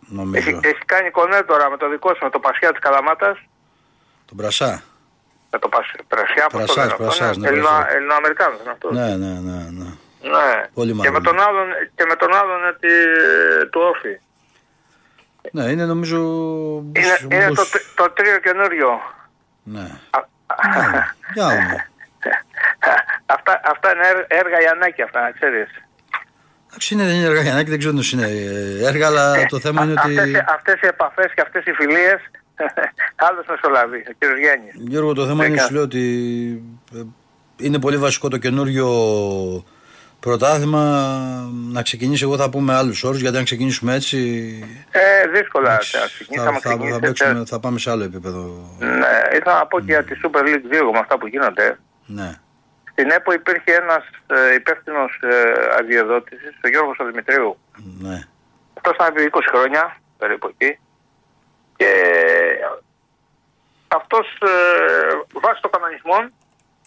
Νομίζω. 0.01 0.49
έχει, 0.49 0.59
έχει 0.63 0.85
κάνει 0.87 1.11
κονέ 1.11 1.43
τώρα 1.43 1.71
με 1.71 1.77
το 1.77 1.89
δικό 1.89 2.15
σου, 2.15 2.25
με 2.25 2.31
το 2.31 2.39
Πασιά 2.39 2.71
της 2.71 2.81
Καλαμάτας. 2.81 3.39
Τον 4.27 4.37
Πρασά. 4.37 4.83
Με 5.51 5.59
το 5.59 5.69
Πασ, 5.69 5.93
Πρασιά, 6.09 6.47
πώς 6.47 6.53
το 6.53 6.57
Πρασάς, 6.59 6.77
λένε 6.77 6.91
αυτό, 6.93 7.05
Πρασάς, 7.05 7.37
ναι, 7.37 7.43
ναι, 7.43 7.49
Ελληνο- 7.49 7.69
Πρασάς. 7.69 7.95
Ελληνοαμερικάνος 7.95 8.61
είναι 8.61 8.71
αυτός. 8.71 8.93
Ναι, 8.97 9.09
ναι, 9.17 9.33
ναι, 9.41 9.69
ναι. 9.79 9.89
Ναι. 10.23 10.67
Πολύ 10.75 10.91
και, 10.91 10.97
μάλλον. 10.97 11.13
με 11.13 11.21
τον 11.21 11.41
άλλον, 11.41 11.67
και 11.95 12.05
με 12.09 12.17
τον 12.17 12.35
άλλον 12.35 12.65
ε, 12.69 12.73
τη- 12.81 13.69
του 13.71 13.81
Όφη. 13.95 14.19
Ναι, 15.53 15.65
είναι 15.71 15.85
νομίζω. 15.85 16.17
Είναι, 16.19 16.83
Μπους- 16.83 17.21
είναι 17.21 17.47
το, 17.47 17.53
Μπους- 17.55 17.71
τρι- 17.71 17.85
το 17.95 18.11
τρίο 18.11 18.39
καινούριο. 18.39 18.89
Ναι. 19.63 19.87
Α- 20.11 20.29
Ναι, 20.91 21.01
Για 21.35 21.45
να 21.45 21.51
δούμε. 21.51 21.89
αυτά, 23.35 23.61
αυτά 23.65 23.93
είναι 23.95 24.07
έργα, 24.07 24.25
έργα 24.29 24.61
Γιαννάκη 24.61 25.03
αυτά, 25.03 25.21
να 25.21 25.31
ξέρεις. 25.31 25.69
Εντάξει, 26.71 26.95
είναι, 26.95 27.05
δεν 27.05 27.15
είναι 27.15 27.25
έργα 27.27 27.43
Γιαννάκη, 27.43 27.71
δεν 27.71 27.79
ξέρω 27.79 27.95
αν 27.97 28.03
είναι 28.13 28.27
ε, 28.27 28.87
έργα, 28.89 29.07
αλλά 29.07 29.47
το 29.47 29.59
θέμα 29.61 29.85
είναι 29.85 29.95
Αυτές, 29.99 30.19
ότι. 30.19 30.31
οι- 30.31 30.45
αυτές 30.55 30.75
οι 30.83 30.87
επαφές 30.87 31.33
και 31.35 31.41
αυτές 31.41 31.65
οι 31.65 31.73
φιλίες, 31.73 32.21
άλλος 33.29 33.47
μεσολαβεί, 33.49 33.97
ο 33.99 34.13
κύριος 34.19 34.39
Γέννης. 34.39 34.75
Γιώργο, 34.91 35.13
το 35.13 35.27
θέμα 35.27 35.45
είναι 35.47 35.55
Έκα. 35.55 35.65
σου 35.67 35.73
λέω 35.75 35.83
ότι 35.83 36.03
ε, 36.95 37.01
είναι 37.57 37.79
πολύ 37.79 37.97
βασικό 37.97 38.29
το 38.29 38.37
καινούριο 38.39 38.89
πρωτάθλημα 40.21 40.83
να 41.73 41.83
ξεκινήσει. 41.83 42.23
Εγώ 42.25 42.37
θα 42.37 42.51
πούμε 42.51 42.75
άλλους 42.75 43.05
όρους 43.05 43.21
γιατί 43.21 43.37
αν 43.37 43.45
ξεκινήσουμε 43.45 43.95
έτσι. 43.95 44.19
Ε, 44.91 45.29
δύσκολα 45.39 45.69
εντάξει, 45.69 45.91
θα 45.97 45.99
θα, 46.01 46.07
ξεκινήσαμε 46.07 46.51
θα, 46.59 46.61
θα, 46.61 46.69
ξεκινήσει, 46.69 46.99
παίξουμε, 47.01 47.43
θα 47.47 47.61
πάμε 47.61 47.79
σε 47.79 47.91
άλλο 47.91 48.05
επίπεδο. 48.05 48.71
Ναι, 48.79 49.37
ήθελα 49.37 49.59
να 49.59 49.67
πω 49.67 49.79
και 49.79 49.85
για 49.87 50.05
τη 50.05 50.15
Super 50.25 50.41
League 50.41 50.73
2 50.75 50.91
με 50.93 50.99
αυτά 50.99 51.19
που 51.19 51.27
γίνονται. 51.27 51.79
Ναι. 52.07 52.35
Στην 53.01 53.13
ΕΠΟ 53.13 53.33
υπήρχε 53.33 53.73
ένας 53.83 54.05
ε, 54.27 54.55
υπεύθυνος 54.55 55.21
ε, 55.23 55.53
αδειοδότησης, 55.79 56.55
ο 56.65 56.69
Γιώργος 56.69 56.99
ο 56.99 57.05
Δημητρίου. 57.05 57.59
Ναι. 58.01 58.19
Αυτός 58.77 58.95
ήταν 58.95 59.07
επί 59.17 59.31
20 59.33 59.41
χρόνια, 59.53 59.97
περίπου 60.19 60.47
εκεί. 60.53 60.79
Και 61.77 61.91
αυτός 63.89 64.27
ε, 64.41 65.39
βάσει 65.45 65.61
των 65.61 65.71
κανονισμών 65.71 66.33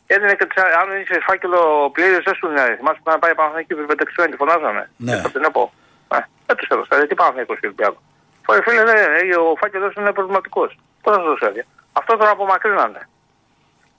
έδινε 0.08 0.34
και 0.36 0.45
τις, 0.45 0.63
αν 0.63 0.88
είσαι 1.02 1.19
φάκελο 1.28 1.89
πλήρες 1.93 2.23
δεν 2.23 2.36
σου 2.36 2.47
δίνει. 2.47 2.76
Θυμάσαι 2.76 2.99
που 3.04 3.10
να 3.12 3.19
πάει 3.19 3.36
Παναθηναϊκή 3.36 3.73
επί 3.73 3.86
πεντεξιμένη, 3.86 4.32
τη 4.32 4.38
φωνάζανε. 4.38 4.89
Ναι. 4.97 5.15
Από 5.19 5.30
την 5.30 5.43
ΕΠΟ. 5.43 5.73
Ε, 6.15 6.17
δεν 6.45 6.56
τους 6.56 6.67
έδωσα, 6.67 6.95
ε, 6.95 7.08
τι 7.08 7.15
Παναθηναϊκός 7.15 7.60
και 7.60 7.65
Ολυμπιακό. 7.65 7.99
Φίλε, 8.45 8.62
φίλε, 8.65 8.84
ναι, 8.84 8.93
ναι, 8.93 9.36
ο 9.36 9.56
φάκελος 9.62 9.93
είναι 9.95 10.12
προβληματικός. 10.13 10.78
Πώς 11.02 11.15
θα 11.15 11.19
σου 11.21 11.28
δώσει 11.28 11.45
άδεια. 11.45 11.65
Αυτό 11.93 12.17
τον 12.17 12.28
απομακρύνανε. 12.28 13.02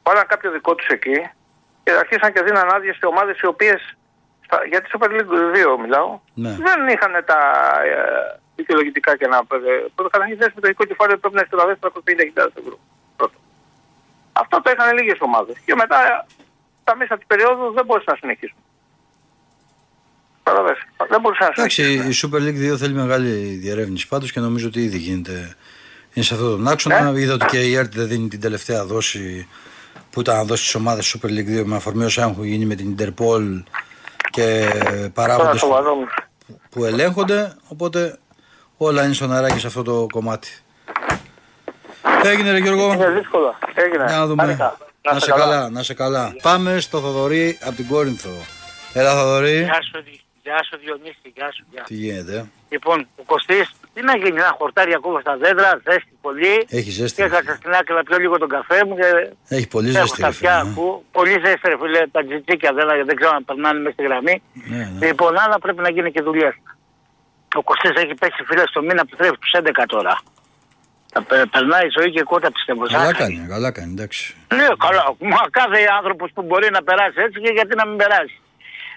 Βάλαν 0.02 0.26
κάποιο 0.26 0.50
δικό 0.50 0.74
τους 0.74 0.86
εκεί 0.86 1.18
και 1.18 1.43
αρχίσαν 2.02 2.32
και 2.32 2.42
δίναν 2.42 2.68
άδειες 2.74 2.96
σε 2.96 3.06
ομάδες 3.06 3.36
οι 3.40 3.46
οποίες 3.46 3.80
στα- 4.46 4.64
για 4.70 4.80
τη 4.82 4.88
Super 4.92 5.08
League 5.16 5.30
2 5.54 5.78
μιλάω. 5.84 6.20
Ναι. 6.34 6.50
Δεν 6.66 6.78
είχαν 6.94 7.12
τα 7.30 7.38
ε, 7.84 8.40
δικαιολογητικά 8.56 9.16
και 9.16 9.26
να. 9.26 9.36
Ε, 9.36 9.72
πρώτα 9.94 10.10
καταρχήν 10.10 10.36
θέσει 10.38 10.52
με 10.54 10.60
το 10.60 10.66
ειδικό 10.68 10.84
κεφάλαιο 10.84 11.18
πρέπει 11.18 11.34
να 11.34 11.40
έχει 11.40 11.50
το 11.50 11.56
450.000 12.04 12.52
ευρώ. 12.60 12.78
Πρώτο. 13.16 13.36
Αυτό 14.32 14.62
το 14.62 14.70
είχαν 14.74 14.96
λίγες 14.98 15.18
ομάδες. 15.20 15.56
Και 15.66 15.74
μετά 15.74 16.26
στα 16.82 16.96
μέσα 16.96 17.16
της 17.16 17.26
περίοδου 17.26 17.72
δεν 17.72 17.84
μπορούσαν 17.84 18.12
να 18.14 18.18
συνεχίσουν. 18.20 18.56
Κατάλαβες. 20.42 20.78
Δεν 21.08 21.20
μπορούσαν 21.20 21.46
να 21.46 21.52
Εντάξει, 21.56 21.82
συνεχίσουν. 21.82 22.10
η 22.10 22.14
Super 22.36 22.42
League 22.46 22.72
2 22.72 22.76
θέλει 22.78 22.92
μεγάλη 22.94 23.30
διερεύνηση 23.64 24.08
πάντως 24.08 24.32
και 24.32 24.40
νομίζω 24.40 24.66
ότι 24.66 24.82
ήδη 24.82 24.98
γίνεται. 24.98 25.54
Είναι 26.14 26.24
σε 26.24 26.34
αυτόν 26.34 26.50
τον 26.50 26.68
άξονα. 26.68 27.10
Ναι. 27.10 27.20
Είδα 27.20 27.34
ότι 27.34 27.44
και 27.46 27.60
η 27.60 27.74
ΕΡΤ 27.76 27.94
δεν 27.94 28.08
δίνει 28.08 28.28
την 28.28 28.40
τελευταία 28.40 28.84
δόση 28.84 29.48
που 30.10 30.20
ήταν 30.20 30.36
να 30.36 30.44
δώσει 30.44 30.62
στις 30.62 30.74
ομάδες 30.74 31.16
Super 31.16 31.26
League 31.28 31.60
2 31.60 31.64
με 31.64 31.76
αφορμή 31.76 32.04
όσα 32.04 32.22
έχουν 32.22 32.44
γίνει 32.44 32.64
με 32.64 32.74
την 32.74 32.96
Interpol 32.98 33.62
και 34.30 34.68
Τώρα 34.84 35.10
παράγοντε 35.14 35.58
σοβαρό. 35.58 35.96
που 36.70 36.84
ελέγχονται. 36.84 37.54
Οπότε 37.68 38.18
όλα 38.76 39.04
είναι 39.04 39.12
στο 39.14 39.26
νεράκι 39.26 39.58
σε 39.58 39.66
αυτό 39.66 39.82
το 39.82 40.06
κομμάτι. 40.12 40.48
Τι 42.22 42.28
έγινε, 42.28 42.50
ρε 42.50 42.58
Γιώργο. 42.58 42.92
Είναι 42.92 43.10
δύσκολο. 43.10 43.54
Έγινε. 43.74 44.04
Για 44.06 44.16
να 44.16 44.26
δούμε. 44.26 44.42
Μάλιστα. 44.42 44.76
Να 45.12 45.18
σε 45.20 45.30
καλά, 45.30 45.68
να 45.70 45.82
σε 45.82 45.94
καλά. 45.94 46.34
Πάμε 46.42 46.80
στο 46.80 47.00
Θοδωρή 47.00 47.58
από 47.64 47.74
την 47.76 47.86
Κόρινθο. 47.88 48.30
Έλα, 48.92 49.14
Θοδωρή. 49.14 49.62
Γεια 49.62 49.78
σου, 49.82 50.02
Δη- 50.04 50.20
γεια 50.42 50.60
σου 50.70 50.78
Διονύση, 50.84 51.32
γεια 51.34 51.52
σου. 51.52 51.64
Γεια. 51.70 51.82
Τι 51.82 51.94
γίνεται. 51.94 52.44
Λοιπόν, 52.68 53.06
ο 53.16 53.22
Κωστής, 53.26 53.70
τι 53.94 54.02
να 54.02 54.16
γίνει, 54.16 54.38
ένα 54.44 54.54
χορτάρι 54.58 54.92
ακόμα 54.94 55.20
στα 55.20 55.36
δέντρα, 55.36 55.80
ζέστη 55.88 56.14
πολύ. 56.20 56.66
Έχει 56.68 56.90
ζέστη. 56.90 57.16
Και 57.16 57.26
έκατσα 57.28 57.54
στην 57.54 57.70
άκρη 57.78 57.94
να 57.94 58.02
πιω 58.02 58.18
λίγο 58.18 58.38
τον 58.38 58.48
καφέ 58.48 58.84
μου 58.86 58.94
και 58.96 59.08
Έχει 59.56 59.68
πολύ 59.68 59.88
έχω 59.88 59.98
ζέστη. 60.06 60.16
στα 60.16 60.26
ρε 60.28 60.32
φίλε, 60.32 60.50
αυτιά 60.50 60.70
ε. 60.70 60.72
που 60.74 61.04
πολύ 61.12 61.30
ζέστη 61.44 61.68
ρε 61.68 61.76
φίλε, 61.82 62.00
τα 62.14 62.24
τζιτσίκια 62.24 62.72
δεν, 62.72 62.86
δεν 63.06 63.16
ξέρω 63.16 63.32
αν 63.38 63.44
περνάνε 63.44 63.78
μέσα 63.80 63.92
στη 63.92 64.02
γραμμή. 64.02 64.42
Ναι, 64.52 64.76
ναι. 64.98 65.06
Λοιπόν, 65.06 65.38
άλλα 65.38 65.58
πρέπει 65.58 65.80
να 65.82 65.90
γίνει 65.90 66.10
και 66.12 66.22
δουλειά. 66.22 66.54
Ο 67.56 67.62
Κωστής 67.62 67.90
έχει 68.02 68.14
πέσει 68.14 68.44
φίλες 68.48 68.68
στο 68.68 68.80
μήνα 68.82 69.06
που 69.06 69.16
τρέχει 69.16 69.36
τους 69.42 69.52
11 69.58 69.84
τώρα. 69.86 70.18
Θα 71.12 71.22
πε- 71.22 71.46
περνάει 71.46 71.86
η 71.86 71.92
ζωή 71.98 72.10
και 72.10 72.22
κότα 72.22 72.52
πιστεύω. 72.52 72.82
Καλά 72.86 73.04
Ζάχαρη. 73.04 73.34
κάνει, 73.34 73.46
καλά 73.48 73.70
κάνει, 73.72 73.92
εντάξει. 73.92 74.34
Ναι, 74.54 74.66
καλά. 74.84 75.04
Μα 75.32 75.40
κάθε 75.50 75.80
άνθρωπος 75.98 76.30
που 76.34 76.42
μπορεί 76.42 76.68
να 76.70 76.82
περάσει 76.82 77.18
έτσι 77.26 77.40
και 77.40 77.52
γιατί 77.52 77.74
να 77.76 77.86
μην 77.86 77.96
περάσει. 77.96 78.38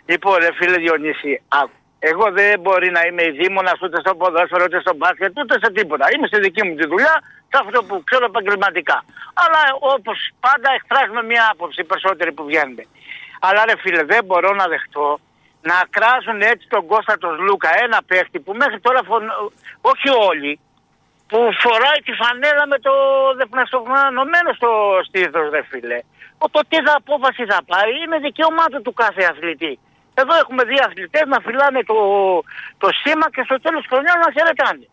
Λοιπόν, 0.05 0.35
ρε 0.43 0.49
φίλε 0.57 0.77
Διονύση, 0.77 1.41
άκου. 1.47 1.71
Εγώ 1.99 2.31
δεν 2.31 2.59
μπορεί 2.59 2.91
να 2.91 3.01
είμαι 3.01 3.23
δήμονα 3.23 3.73
ούτε 3.83 3.99
στο 3.99 4.15
ποδόσφαιρο, 4.15 4.63
ούτε 4.63 4.79
στο 4.79 4.93
μπάσκετ, 4.95 5.39
ούτε 5.39 5.55
σε 5.63 5.71
τίποτα. 5.71 6.05
Είμαι 6.13 6.27
στη 6.27 6.39
δική 6.39 6.63
μου 6.65 6.75
τη 6.75 6.87
δουλειά, 6.87 7.15
σε 7.51 7.57
αυτό 7.63 7.83
που 7.83 8.03
ξέρω 8.03 8.25
επαγγελματικά. 8.25 9.05
Αλλά 9.33 9.61
όπως 9.79 10.17
πάντα 10.39 10.69
εκφράζουμε 10.77 11.23
μια 11.23 11.49
άποψη 11.51 11.83
περισσότεροι 11.83 12.31
που 12.31 12.43
βγαίνουν. 12.43 12.79
Αλλά 13.39 13.65
ρε 13.65 13.77
φίλε, 13.77 14.03
δεν 14.03 14.25
μπορώ 14.25 14.53
να 14.53 14.67
δεχτώ 14.67 15.19
να 15.61 15.77
κράζουν 15.89 16.41
έτσι 16.41 16.65
τον 16.69 16.85
Κώστα 16.87 17.17
τον 17.17 17.41
Λούκα, 17.45 17.69
ένα 17.83 17.99
παίχτη 18.07 18.39
που 18.39 18.53
μέχρι 18.53 18.79
τώρα 18.79 19.01
φων... 19.03 19.23
όχι 19.81 20.09
όλοι, 20.29 20.59
που 21.27 21.37
φοράει 21.63 21.99
τη 22.05 22.13
φανέλα 22.21 22.67
με 22.67 22.79
το 22.79 22.93
δεπναστογνωμένο 23.37 24.49
στο 24.55 24.69
στήθος 25.07 25.49
ρε 25.49 25.63
φίλε. 25.69 25.99
Ο, 26.37 26.49
το 26.49 26.61
τι 26.69 26.77
θα 26.85 26.93
απόφαση 27.01 27.45
θα 27.45 27.59
πάει 27.71 27.91
είναι 28.03 28.17
δικαίωμά 28.17 28.65
του 28.71 28.81
του 28.81 28.93
κάθε 28.93 29.23
αθλητή. 29.31 29.79
Εδώ 30.21 30.33
έχουμε 30.43 30.63
δύο 30.63 30.83
αθλητές 30.87 31.25
να 31.33 31.39
φυλάνε 31.45 31.81
το, 31.91 31.97
το 32.77 32.87
σήμα 33.01 33.27
και 33.35 33.43
στο 33.47 33.55
τέλος 33.63 33.81
της 33.81 33.89
χρονιάς 33.91 34.17
να 34.25 34.31
χαιρετάνε. 34.35 34.87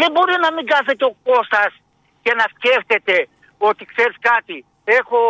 Δεν 0.00 0.10
μπορεί 0.12 0.34
να 0.44 0.50
μην 0.54 0.66
κάθεται 0.72 1.04
ο 1.04 1.14
Κώστας 1.28 1.72
και 2.22 2.32
να 2.40 2.44
σκέφτεται 2.54 3.16
ότι 3.58 3.84
ξέρεις 3.92 4.16
κάτι, 4.30 4.64
έχω 4.84 5.20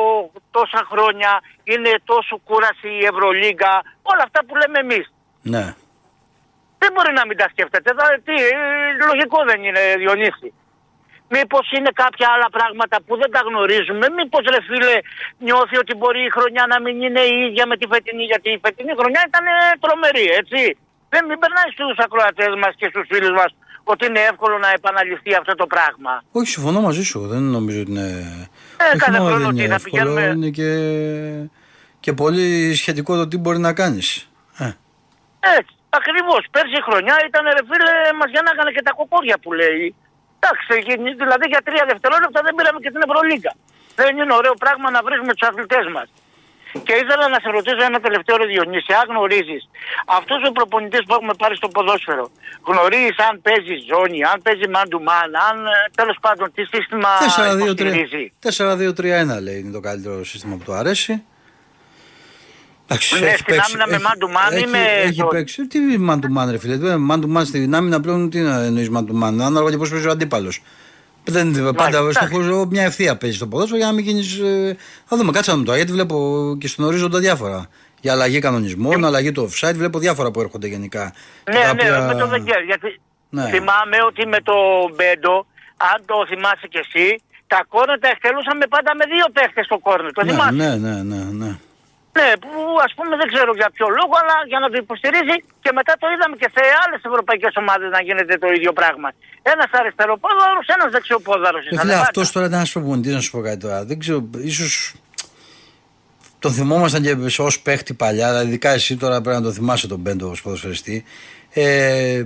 τόσα 0.51 0.81
χρόνια, 0.91 1.31
είναι 1.65 1.93
τόσο 2.05 2.35
κούραση 2.49 2.89
η 3.01 3.05
Ευρωλίγκα, 3.05 3.73
όλα 4.03 4.23
αυτά 4.29 4.41
που 4.45 4.55
λέμε 4.61 4.79
εμείς. 4.79 5.07
Ναι. 5.43 5.65
Δεν 6.79 6.91
μπορεί 6.93 7.13
να 7.13 7.27
μην 7.27 7.37
τα 7.37 7.47
σκέφτεται. 7.53 7.91
Δηλαδή, 7.97 8.21
τι, 8.27 8.35
ε, 8.35 8.59
λογικό 9.11 9.39
δεν 9.51 9.65
είναι, 9.65 9.81
Διονύση. 9.97 10.49
Μήπως 11.35 11.65
είναι 11.77 11.91
κάποια 12.03 12.27
άλλα 12.35 12.49
πράγματα 12.57 12.97
που 13.07 13.13
δεν 13.21 13.31
τα 13.35 13.41
γνωρίζουμε. 13.49 14.05
Μήπως 14.19 14.43
ρε 14.55 14.61
φίλε 14.69 14.95
νιώθει 15.47 15.77
ότι 15.83 15.93
μπορεί 15.99 16.23
η 16.31 16.33
χρονιά 16.37 16.65
να 16.73 16.77
μην 16.85 16.97
είναι 17.07 17.21
η 17.33 17.35
ίδια 17.47 17.65
με 17.71 17.77
τη 17.81 17.87
φετινή. 17.93 18.25
Γιατί 18.33 18.49
η 18.57 18.61
φετινή 18.65 18.93
χρονιά 19.01 19.23
ήταν 19.31 19.45
ε, 19.47 19.57
τρομερή 19.85 20.27
έτσι. 20.41 20.61
Δεν 21.09 21.23
μην 21.29 21.39
περνάει 21.43 21.69
στους 21.77 21.97
ακροατές 22.07 22.53
μας 22.63 22.73
και 22.81 22.87
στους 22.93 23.05
φίλους 23.11 23.31
μας 23.41 23.51
ότι 23.93 24.07
είναι 24.07 24.21
εύκολο 24.33 24.59
να 24.59 24.71
επαναληφθεί 24.79 25.35
αυτό 25.41 25.55
το 25.55 25.67
πράγμα. 25.67 26.13
Όχι, 26.33 26.49
συμφωνώ 26.55 26.81
μαζί 26.81 27.03
σου. 27.05 27.19
Δεν 27.33 27.43
νομίζω 27.57 27.81
ότι 27.81 27.91
είναι. 27.91 28.09
Ε, 28.83 28.87
όχι 28.89 28.97
κάθε 28.99 29.19
μόνο 29.19 29.25
χρόνο 29.31 29.45
δεν 29.47 29.55
τι, 29.55 29.61
είναι 29.63 29.69
θα 29.69 29.75
εύκολο, 29.75 30.03
πηγαίνουμε- 30.03 30.35
είναι 30.37 30.51
και, 30.59 30.71
και 32.01 32.13
πολύ 32.13 32.75
σχετικό 32.75 33.17
το 33.17 33.29
τι 33.29 33.37
μπορεί 33.39 33.59
να 33.59 33.73
κάνεις. 33.73 34.29
Ε, 34.59 34.65
Έτσι, 35.59 35.75
ακριβώς. 35.89 36.43
Πέρσι 36.51 36.79
χρονιά 36.89 37.17
ήταν 37.29 37.45
ρε 37.45 37.63
φίλε 37.71 37.93
μας 38.21 38.31
γιαννάγανε 38.31 38.71
και 38.71 38.83
τα 38.83 38.93
κοκόρια 38.93 39.37
που 39.43 39.53
λέει. 39.53 39.95
Εντάξει, 40.47 40.75
γι- 40.89 41.15
δηλαδή 41.23 41.47
για 41.53 41.63
τρία 41.69 41.85
δευτερόλεπτα 41.91 42.41
δεν 42.47 42.53
πήραμε 42.57 42.79
και 42.85 42.91
την 42.95 43.03
Ευρωλίγκα. 43.07 43.53
Δεν 44.01 44.11
είναι 44.21 44.35
ωραίο 44.41 44.55
πράγμα 44.65 44.87
να 44.97 45.01
βρίσκουμε 45.07 45.33
τους 45.37 45.49
αθλητές 45.49 45.87
μας. 45.97 46.09
Και 46.87 46.95
ήθελα 47.03 47.25
να 47.35 47.39
σε 47.45 47.49
ρωτήσω 47.57 47.83
ένα 47.91 48.01
τελευταίο 48.07 48.37
ρε 48.41 48.47
Διονύση, 48.53 48.93
αν 49.01 49.05
γνωρίζεις 49.13 49.63
αυτός 50.19 50.39
ο 50.49 50.53
προπονητής 50.59 51.03
που 51.07 51.15
έχουμε 51.19 51.35
πάρει 51.43 51.57
στο 51.61 51.69
ποδόσφαιρο, 51.69 52.25
γνωρίζεις 52.71 53.19
αν 53.29 53.35
παίζει 53.47 53.75
ζώνη, 53.93 54.19
αν 54.33 54.37
παίζει 54.45 54.67
man 54.75 54.87
to 54.95 54.99
man, 55.09 55.31
αν 55.51 55.57
ε, 55.67 55.71
τέλος 56.01 56.17
πάντων 56.25 56.47
τι 56.55 56.63
σύστημα 56.65 57.09
4-2-3 57.37 57.61
υποστηρίζει; 57.63 58.33
4-2-3-1 59.37 59.43
λέει 59.47 59.59
είναι 59.59 59.73
το 59.79 59.81
καλύτερο 59.81 60.25
σύστημα 60.25 60.55
που 60.57 60.65
του 60.65 60.73
αρέσει. 60.73 61.13
Εντάξει, 62.89 63.19
Ναι, 63.21 63.27
έχει 63.27 63.35
στην 63.39 63.45
παίξει- 63.55 63.71
άμυνα 63.75 63.87
με 63.89 63.95
έχει- 63.95 64.05
man 64.07 64.25
to 64.25 64.27
man 64.37 64.53
ή 64.53 64.57
έχει- 64.57 64.67
με 64.67 64.79
Έχει 65.05 65.21
zone? 65.25 65.31
παίξει. 65.31 65.67
Τι 65.67 65.79
man 66.09 66.15
to 66.15 66.43
man, 66.43 66.51
ρε 66.51 66.59
φίλε. 66.59 66.75
Ε, 66.75 66.97
Man 67.11 67.21
to 67.21 67.37
man 67.37 67.43
στην 67.45 67.75
άμυνα 67.75 68.01
πλέον 68.01 68.31
τι 68.31 68.39
να 68.41 68.63
εννοείς 68.63 68.89
man 68.95 68.99
to 69.01 69.23
man. 69.23 69.23
Ανάλογα 69.41 69.71
και 69.71 69.77
πώς 69.77 69.91
παίζει 69.91 70.07
ο 70.07 70.11
αντίπαλος. 70.11 70.63
Δεν, 71.25 71.53
πάντα 71.75 71.99
εντάξει. 71.99 72.11
στο 72.25 72.35
χώρο 72.35 72.67
μια 72.71 72.83
ευθεία 72.85 73.17
παίζει 73.17 73.37
στο 73.37 73.47
ποδόσφαιρο 73.47 73.77
για 73.79 73.87
να 73.87 73.93
μην 73.93 74.05
γίνεις. 74.05 74.41
Θα 75.05 75.17
δούμε, 75.17 75.31
κάτσε 75.33 75.51
να 75.51 75.55
δούμε 75.57 75.67
τώρα 75.67 75.77
γιατί 75.79 75.93
βλέπω 75.93 76.17
και 76.61 76.69
στον 76.69 76.85
ορίζοντα 76.85 77.19
διάφορα. 77.19 77.67
Για 78.01 78.13
αλλαγή 78.13 78.39
κανονισμών, 78.39 79.05
αλλαγή 79.05 79.33
του 79.33 79.51
offside, 79.51 79.75
βλέπω 79.75 79.99
διάφορα 79.99 80.31
που 80.31 80.41
έρχονται 80.41 80.67
γενικά. 80.67 81.13
Ναι, 81.51 81.55
Τα 81.55 81.65
ναι, 81.65 81.71
οποία- 81.71 82.01
με 82.01 82.15
το 82.15 82.29
Βεγγέρ. 82.29 82.63
Γιατί 82.63 83.01
Ναι. 83.31 83.43
θυμάμαι 83.43 83.97
ότι 84.07 84.27
με 84.27 84.41
το 84.41 84.55
Μπέντο, 84.95 85.47
αν 85.77 86.03
το 86.07 86.15
θυμάσαι 86.29 86.67
κι 86.71 86.79
εσύ, 86.79 87.21
τα 87.47 87.65
κόρνερ 87.69 87.99
τα 87.99 88.09
εκτελούσαμε 88.09 88.67
πάντα 88.69 88.91
με 88.99 89.05
δύο 89.05 89.27
παίχτες 89.33 89.65
στο 89.65 89.79
κόρνερ. 89.79 90.13
Το 90.13 90.25
Ναι, 90.25 90.31
θυμάσαι; 90.31 90.51
ναι, 90.53 90.77
ναι, 90.77 90.95
ναι, 91.03 91.59
ναι. 92.17 92.27
Ναι, 92.27 92.31
που 92.43 92.51
ας 92.87 92.93
πούμε 92.97 93.13
δεν 93.21 93.29
ξέρω 93.33 93.51
για 93.61 93.71
ποιο 93.77 93.87
λόγο, 93.99 94.15
αλλά 94.23 94.37
για 94.51 94.59
να 94.63 94.69
το 94.73 94.77
υποστηρίζει 94.85 95.37
και 95.65 95.71
μετά 95.79 95.93
το 96.01 96.07
είδαμε 96.13 96.37
και 96.43 96.49
σε 96.55 96.63
άλλες 96.83 97.01
ευρωπαϊκές 97.11 97.53
ομάδες 97.63 97.89
να 97.97 98.01
γίνεται 98.07 98.35
το 98.45 98.49
ίδιο 98.57 98.73
πράγμα. 98.81 99.09
Ένας 99.53 99.71
αριστεροπόδαρος, 99.81 100.67
ένας 100.77 100.91
δεξιοπόδαρος. 100.95 101.63
Ε, 101.65 101.69
ήταν 101.69 101.81
φίλε, 101.81 101.93
πάντα. 101.93 102.07
αυτός 102.07 102.27
τώρα 102.33 102.47
ήταν 102.47 102.59
ένα 102.61 102.69
προπονητή, 102.73 103.11
να 103.19 103.21
σου 103.25 103.31
πω 103.31 103.41
κάτι 103.49 103.61
τώρα. 103.65 103.79
Δεν 103.85 103.97
ξέρω, 104.03 104.19
ίσως 104.53 104.73
τον 106.39 106.53
θυμόμασταν 106.53 107.03
και 107.03 107.43
ως 107.43 107.61
παίχτη 107.61 107.93
παλιά, 107.95 108.29
δηλαδή 108.29 108.47
ειδικά 108.49 108.71
εσύ 108.71 108.97
τώρα 108.97 109.21
πρέπει 109.21 109.37
να 109.37 109.43
τον 109.43 109.53
θυμάσαι 109.53 109.87
τον 109.93 110.01
Μπέντο 110.01 110.31
ως 110.31 110.43
ποδοσφαιριστή. 110.43 111.05
Ε, 111.53 112.25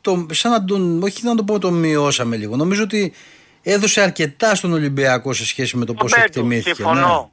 το, 0.00 0.26
σαν 0.30 0.50
να 0.50 0.64
τον, 0.64 1.02
όχι 1.02 1.24
να 1.24 1.34
το 1.34 1.44
πω 1.44 1.58
τον 1.58 1.74
μειώσαμε 1.74 2.36
λίγο. 2.36 2.56
Νομίζω 2.56 2.82
ότι 2.82 3.12
έδωσε 3.62 4.00
αρκετά 4.00 4.54
στον 4.54 4.72
Ολυμπιακό 4.72 5.32
σε 5.32 5.46
σχέση 5.46 5.76
με 5.76 5.84
το 5.84 5.92
Το 5.94 5.98
πώ 5.98 6.08
Μπέντο, 6.08 6.24
εκτιμήθηκε. 6.24 6.74
Συμφωνώ. 6.74 7.30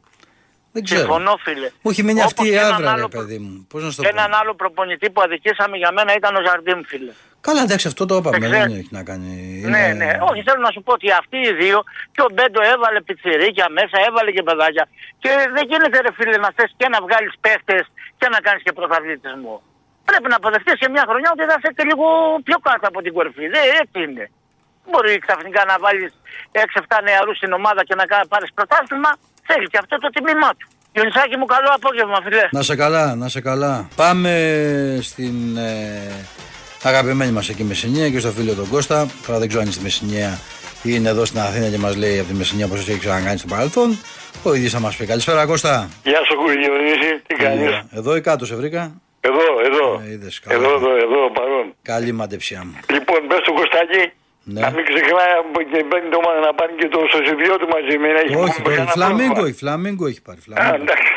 Ναι. 0.77 0.83
Δεν 0.83 0.83
ξέρω. 0.83 0.99
Συμφωνώ 0.99 1.33
φίλε. 1.45 1.69
Μου 1.81 1.89
έχει 1.91 2.03
μείνει 2.07 2.19
Όπως 2.19 2.31
αυτή 2.31 2.47
η 2.47 2.51
και 2.51 2.57
έναν 2.57 2.73
άβρα, 2.73 2.85
ρε 2.85 2.91
άλλο 2.97 3.07
παιδί 3.17 3.37
μου. 3.43 3.53
Πώς 3.71 3.79
να 3.83 3.89
σου 3.91 3.95
το 3.99 4.03
Και 4.03 4.09
πω. 4.09 4.15
έναν 4.17 4.31
άλλο 4.39 4.53
προπονητή 4.61 5.07
που 5.13 5.21
αδικήσαμε 5.25 5.75
για 5.81 5.91
μένα 5.95 6.11
ήταν 6.19 6.31
ο 6.39 6.41
Ζαρντίμ 6.47 6.79
φίλε. 6.91 7.11
Καλά, 7.47 7.61
εντάξει, 7.67 7.85
αυτό 7.91 8.03
το 8.09 8.15
είπαμε. 8.19 8.37
Δεν 8.43 8.49
Δεν 8.49 8.59
ξέρω. 8.59 8.73
έχει 8.81 8.91
να 8.99 9.03
κάνει. 9.09 9.29
Ναι, 9.73 9.83
Είναι- 9.87 9.93
ναι. 10.01 10.09
Όχι, 10.29 10.41
θέλω 10.47 10.61
να 10.67 10.71
σου 10.75 10.81
πω 10.85 10.91
ότι 10.97 11.07
αυτοί 11.21 11.37
οι 11.47 11.53
δύο 11.61 11.77
και 12.13 12.21
ο 12.27 12.29
Μπέντο 12.33 12.59
έβαλε 12.73 12.99
πιτσιρίκια 13.07 13.67
μέσα, 13.77 13.95
έβαλε 14.07 14.29
και 14.35 14.43
παιδάκια. 14.49 14.85
Και 15.23 15.29
δεν 15.55 15.63
γίνεται 15.71 15.97
ρε 16.05 16.11
φίλε 16.17 16.37
να 16.45 16.49
θες 16.55 16.69
και 16.79 16.87
να 16.93 16.99
βγάλεις 17.05 17.33
παίχτες 17.43 17.83
και 18.19 18.27
να 18.33 18.39
κάνεις 18.45 18.61
και 18.65 18.73
πρωταθλητισμό. 18.77 19.55
Πρέπει 20.09 20.27
να 20.31 20.35
αποδεχτείς 20.41 20.75
σε 20.81 20.87
μια 20.93 21.03
χρονιά 21.09 21.29
ότι 21.35 21.43
θα 21.49 21.55
είσαι 21.59 21.83
λίγο 21.89 22.05
πιο 22.47 22.57
κάτω 22.67 22.85
από 22.91 22.99
την 23.05 23.13
κορυφή. 23.17 23.45
Δεν 23.55 23.63
έτσι 23.81 23.97
είναι. 24.07 24.25
Μπορεί 24.89 25.13
ξαφνικά 25.25 25.61
να 25.71 25.75
βάλεις 25.85 26.11
6-7 26.51 27.01
νεαρούς 27.07 27.37
στην 27.37 27.51
ομάδα 27.59 27.81
και 27.87 27.95
να 28.01 28.05
κα- 28.11 28.25
πάρεις 28.33 28.49
πρωτάθλημα. 28.57 29.11
Θέλει 29.47 29.67
και 29.67 29.77
αυτό 29.77 29.97
το 29.97 30.09
τιμήμά 30.09 30.49
του. 30.57 30.67
Γιονισάκη 30.93 31.37
μου 31.37 31.45
καλό 31.45 31.69
απόγευμα 31.75 32.21
φίλε. 32.23 32.47
Να 32.51 32.61
σε 32.61 32.75
καλά, 32.75 33.15
να 33.15 33.27
σε 33.29 33.41
καλά. 33.41 33.87
Πάμε 33.95 34.31
στην 35.01 35.57
ε, 35.57 36.11
αγαπημένη 36.83 37.31
μας 37.31 37.49
εκεί 37.49 37.63
Μεσσηνία 37.63 38.09
και 38.09 38.19
στο 38.19 38.29
φίλο 38.29 38.53
τον 38.53 38.69
Κώστα. 38.69 39.07
Τώρα 39.25 39.39
δεν 39.39 39.47
ξέρω 39.47 39.61
αν 39.61 39.67
είναι 39.67 39.75
στη 39.75 39.83
Μεσσηνία 39.83 40.39
ή 40.83 40.89
είναι 40.93 41.09
εδώ 41.09 41.25
στην 41.25 41.39
Αθήνα 41.39 41.69
και 41.69 41.77
μας 41.77 41.95
λέει 41.95 42.19
από 42.19 42.27
τη 42.27 42.33
Μεσσηνία 42.33 42.67
πώς 42.67 42.79
έχει 42.89 42.99
ξανακάνει 42.99 43.37
στο 43.37 43.47
παρελθόν. 43.47 43.97
Ο 44.43 44.53
ίδιος 44.53 44.71
θα 44.71 44.79
μας 44.79 44.95
πει. 44.95 45.05
Καλησπέρα 45.05 45.45
Κώστα. 45.45 45.89
Γεια 46.03 46.21
σου 46.25 46.35
Διονύση, 46.47 47.21
τι 47.27 47.35
κάνεις; 47.35 47.81
Εδώ 47.91 48.15
ή 48.15 48.21
κάτω 48.21 48.45
σε 48.45 48.55
βρήκα. 48.55 49.01
Εδώ, 49.21 49.45
εδώ. 49.65 50.01
Ε, 50.05 50.11
είδες, 50.11 50.39
καλά. 50.39 50.55
εδώ, 50.55 50.75
εδώ, 50.75 50.95
εδώ, 50.95 51.31
παρόν. 51.33 51.73
Καλή 51.81 52.11
μαντεψιά 52.11 52.63
μου. 52.65 52.75
Λοιπόν, 52.91 53.27
πες 53.27 53.39
του 53.39 53.53
Κωστάκη, 53.53 54.11
Ναι. 54.53 54.59
να 54.65 54.69
μην 54.75 54.83
ξεχνάει 54.89 55.33
από 55.41 55.59
και 55.71 55.79
παίρνει 55.89 56.09
το 56.15 56.19
μάνα 56.25 56.39
να 56.47 56.53
πάνε 56.59 56.71
και 56.79 56.87
το 56.95 56.99
σωσιδιώτη 57.13 57.65
μαζί. 57.75 57.93
Μην 58.03 58.11
έχεις 58.21 58.33
Όχι, 58.35 58.39
μόνο 58.39 58.53
το 58.65 58.69
κανένα 58.69 58.91
φλαμίγκο 58.97 59.17
πρόβλημα. 59.33 59.47
έχει, 59.49 59.57
φλαμίγκο 59.63 60.03
έχει 60.11 60.21
πάρει. 60.27 60.39
Α, 60.41 60.45
Φλαμίγκο. 60.47 60.75
εντάξει. 60.83 61.11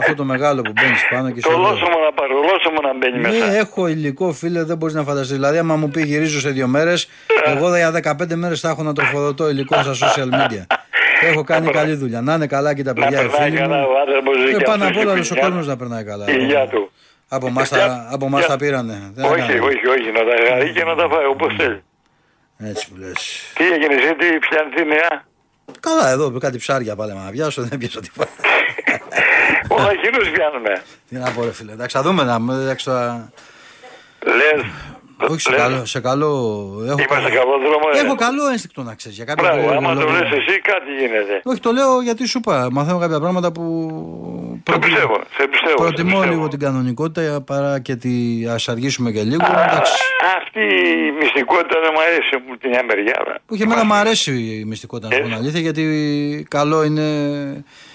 Αυτό 0.00 0.12
το 0.20 0.24
μεγάλο 0.32 0.60
που 0.66 0.72
μπαίνεις 0.76 1.02
πάνω 1.12 1.26
και 1.34 1.40
Το 1.40 1.50
σε 1.50 1.56
λέω. 1.56 1.62
λόσωμο 1.66 1.98
να 2.06 2.12
πάρω, 2.18 2.34
λόσωμο 2.50 2.78
να 2.88 2.92
μπαίνει 2.98 3.18
μέσα. 3.24 3.46
Ναι, 3.46 3.56
έχω 3.64 3.80
υλικό, 3.94 4.26
φίλε, 4.40 4.60
δεν 4.70 4.76
μπορείς 4.78 4.94
να 5.00 5.02
φανταστείς. 5.08 5.34
Δηλαδή, 5.38 5.58
άμα 5.64 5.74
μου 5.80 5.88
πει 5.94 6.00
γυρίζω 6.10 6.38
σε 6.40 6.50
δύο 6.56 6.66
μέρες, 6.76 6.98
εγώ 7.52 7.66
για 7.76 7.90
15 7.90 8.34
μέρες 8.42 8.60
θα 8.60 8.68
έχω 8.72 8.82
να 8.82 8.92
τροφοδοτώ 8.92 9.44
υλικό 9.48 9.74
στα 9.82 9.92
social 10.02 10.28
media. 10.38 10.62
Έχω 11.30 11.42
κάνει 11.44 11.70
καλή 11.70 11.94
δουλειά. 11.94 12.20
Να 12.20 12.34
είναι 12.34 12.46
καλά 12.46 12.74
και 12.74 12.82
τα 12.82 12.92
Να 12.96 13.00
παιδιά, 13.00 13.22
οι 13.22 13.26
περνάει 13.26 13.48
φίλοι 13.50 13.60
καλά 13.62 13.76
μου. 13.76 13.86
ο 13.94 13.98
άνθρωπος 14.06 14.34
Ε, 14.50 14.56
και 14.56 14.64
πάνω 14.64 14.82
απ' 14.84 14.90
αυτός 14.90 15.02
όλα, 15.02 15.12
η 15.12 15.14
όλος 15.14 15.30
ο 15.30 15.34
υγεία- 15.34 15.46
κόσμος 15.48 15.66
να 15.66 15.76
περνάει 15.76 16.04
καλά. 16.04 16.24
Η 16.30 16.34
υγεία 16.38 16.66
του. 16.72 16.90
Από 17.28 17.46
εμά 17.46 17.62
Για- 17.62 17.78
τα, 17.78 18.08
από 18.12 18.26
εμάς 18.26 18.40
για- 18.40 18.48
τα 18.48 18.56
πήρανε. 18.56 18.96
Δεν 19.14 19.24
Όχι, 19.24 19.34
έκανα. 19.34 19.64
όχι, 19.64 19.86
όχι, 19.94 20.08
να 20.18 20.22
τα 20.28 20.34
χαρεί 20.48 20.72
και 20.72 20.84
να 20.84 20.94
τα 20.94 21.08
φάει 21.08 21.26
όπως 21.34 21.54
θέλει. 21.58 21.82
Έτσι 22.64 22.88
που 22.90 22.96
λες. 22.96 23.40
Τι 23.54 23.64
έγινε 23.72 23.94
εσύ, 23.94 24.14
τι 24.14 24.38
πιάνει 24.38 24.74
τι 24.74 24.84
νέα; 24.84 25.24
Καλά, 25.80 26.08
εδώ 26.10 26.30
κάτι 26.38 26.58
ψάρια 26.58 26.96
πάλι 26.96 27.12
να 27.12 27.30
πιάσω, 27.30 27.62
δεν 27.62 27.78
πιάσα 27.78 28.00
τίποτα. 28.00 28.30
Όλα 29.68 29.90
εκείνους 29.90 30.30
πιάνουνε. 30.30 30.82
Τι 31.08 31.14
να 31.16 31.30
πω, 31.30 31.44
ρε 31.44 31.52
φίλε. 31.52 31.72
Εντάξει, 31.72 31.96
θα 31.96 32.02
δούμε 32.02 32.22
να 32.22 32.54
εντάξει, 32.54 32.84
τώρα- 32.84 33.32
Λες. 34.24 34.64
Όχι, 35.28 35.40
σε 35.40 35.50
λες, 35.50 35.60
καλό. 35.60 35.84
Σε 35.84 36.00
καλό 36.00 36.26
έχω, 36.86 36.98
Είμαστε 37.08 37.30
καλό 37.30 37.54
δρόμο. 37.66 37.86
ε. 37.94 37.98
έχω 37.98 38.14
καλό 38.14 38.48
ένστικτο 38.52 38.82
να 38.82 38.94
ξέρεις. 38.94 39.16
Για 39.16 39.24
κάποιο 39.24 39.44
Μπράβο, 39.44 39.60
περίεργο 39.60 39.86
άμα 39.88 39.94
το 40.00 40.00
λόγο. 40.06 40.12
λες 40.12 40.30
εσύ 40.30 40.60
κάτι 40.60 40.90
γίνεται. 41.00 41.40
Όχι, 41.44 41.60
το 41.60 41.72
λέω 41.72 42.00
γιατί 42.02 42.26
σου 42.26 42.38
είπα. 42.38 42.68
Μαθαίνω 42.72 42.98
κάποια 42.98 43.20
πράγματα 43.20 43.52
που. 43.52 43.62
Το 44.62 44.78
πιστεύω, 44.78 45.16
σε 45.36 45.46
πιστεύω. 45.46 45.70
σε 45.70 45.74
Προτιμώ 45.82 46.10
πιστεύω. 46.10 46.32
λίγο 46.32 46.48
την 46.48 46.58
κανονικότητα 46.58 47.40
παρά 47.40 47.80
και 47.80 47.96
τη. 47.96 48.44
Α 48.46 48.56
αργήσουμε 48.66 49.10
και 49.10 49.22
λίγο. 49.22 49.44
Εντάξει. 49.66 49.92
Αυτή 50.38 50.60
η 51.08 51.12
μυστικότητα 51.20 51.80
δεν 51.80 51.90
μου 51.94 52.00
αρέσει 52.00 52.42
μου 52.48 52.56
την 52.56 52.68
μια 52.70 52.82
μεριά. 52.88 53.22
ρε. 53.26 53.34
Που 53.46 53.56
και 53.56 53.62
εμένα 53.62 53.84
μου 53.84 53.94
αρέσει 53.94 54.32
η 54.60 54.64
μυστικότητα, 54.64 55.08
να 55.08 55.14
σου 55.14 55.20
πω 55.22 55.28
την 55.28 55.36
αλήθεια, 55.36 55.60
γιατί 55.60 56.46
καλό 56.50 56.82
είναι. 56.84 57.02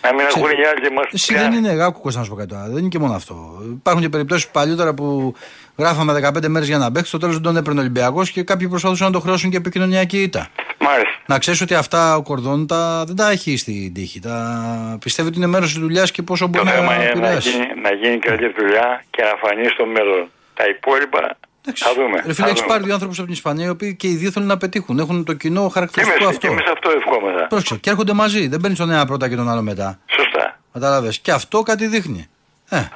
Να 0.01 0.13
μην 0.13 0.25
ακούνε 0.35 0.51
οι 0.61 0.65
άλλοι 0.71 0.81
και 0.81 0.89
μας 0.95 1.05
Εσύ 1.11 1.33
δεν 1.33 1.51
είναι 1.53 1.83
άκουκο 1.83 2.09
να 2.13 2.23
σου 2.23 2.29
πω 2.29 2.35
κάτι 2.35 2.49
τώρα. 2.49 2.67
Δεν 2.67 2.77
είναι 2.77 2.87
και 2.87 2.99
μόνο 2.99 3.13
αυτό. 3.13 3.35
Υπάρχουν 3.69 4.01
και 4.03 4.09
περιπτώσεις 4.09 4.47
παλιότερα 4.47 4.93
που 4.93 5.33
γράφαμε 5.79 6.13
15 6.37 6.47
μέρες 6.47 6.67
για 6.67 6.77
να 6.77 6.91
παίξει, 6.91 7.09
στο 7.09 7.17
τέλος 7.17 7.33
δεν 7.33 7.43
τον 7.43 7.57
έπαιρνε 7.57 7.79
ο 7.79 7.81
Ολυμπιακός 7.81 8.31
και 8.31 8.43
κάποιοι 8.43 8.67
προσπαθούσαν 8.67 9.07
να 9.07 9.13
το 9.13 9.19
χρεώσουν 9.19 9.49
και 9.49 9.57
επικοινωνιακή 9.57 10.21
ήττα. 10.21 10.47
Μάλιστα. 10.79 11.09
Να 11.25 11.37
ξέρεις 11.39 11.61
ότι 11.61 11.73
αυτά 11.73 12.15
ο 12.15 12.21
Κορδόν 12.21 12.67
τα, 12.67 13.03
δεν 13.07 13.15
τα 13.15 13.29
έχει 13.29 13.57
στην 13.57 13.93
τύχη. 13.93 14.19
Τα 14.19 14.97
πιστεύει 14.99 15.27
ότι 15.27 15.37
είναι 15.37 15.47
μέρος 15.47 15.69
της 15.71 15.79
δουλειάς 15.81 16.11
και 16.11 16.21
πόσο 16.21 16.43
Το 16.45 16.49
μπορεί 16.51 16.65
να 16.65 16.71
θέμα 16.71 16.93
είναι 16.95 17.03
να 17.03 17.09
επηρεάσει. 17.09 17.49
γίνει, 17.49 17.65
να 17.81 17.91
γίνει 17.93 18.17
καλή 18.19 18.53
δουλειά 18.57 19.03
και 19.09 19.21
να 19.21 19.47
φανεί 19.47 19.67
στο 19.67 19.85
μέλλον. 19.85 20.29
Τα 20.53 20.63
υπόλοιπα 20.67 21.37
Εντάξει. 21.63 21.83
θα 21.83 21.93
δούμε. 21.93 22.15
Ρε 22.15 22.21
θα 22.27 22.33
φίλε, 22.33 22.47
έχεις 22.47 22.59
δούμε. 22.59 22.71
πάρει 22.73 22.83
δύο 22.83 22.93
άνθρωπου 22.93 23.13
από 23.17 23.23
την 23.25 23.33
Ισπανία 23.33 23.65
οι 23.65 23.69
οποίοι 23.69 23.95
και 23.95 24.07
οι 24.07 24.15
δύο 24.15 24.31
θέλουν 24.31 24.47
να 24.47 24.57
πετύχουν. 24.57 24.99
Έχουν 24.99 25.23
το 25.23 25.33
κοινό 25.33 25.53
Και 25.55 25.61
εμείς, 25.61 25.73
χαρακτηριστικό 25.73 26.19
και 26.19 26.25
αυτό. 26.25 26.47
εμείς 26.47 26.65
αυτό 26.73 26.89
ευχόμεθα. 26.97 27.47
Πρόσεξε, 27.47 27.75
και 27.77 27.89
έρχονται 27.89 28.13
μαζί. 28.13 28.47
Δεν 28.47 28.59
παίρνεις 28.59 28.79
τον 28.79 28.89
ένα 28.89 29.05
πρώτα 29.05 29.29
και 29.29 29.35
τον 29.35 29.49
άλλο 29.49 29.61
μετά. 29.61 29.99
Σωστά. 30.05 30.59
Κατάλαβε. 30.73 31.13
Και 31.21 31.31
αυτό 31.31 31.61
κάτι 31.61 31.87
δείχνει. 31.87 32.27
Ε, 32.69 32.77
Α, 32.77 32.87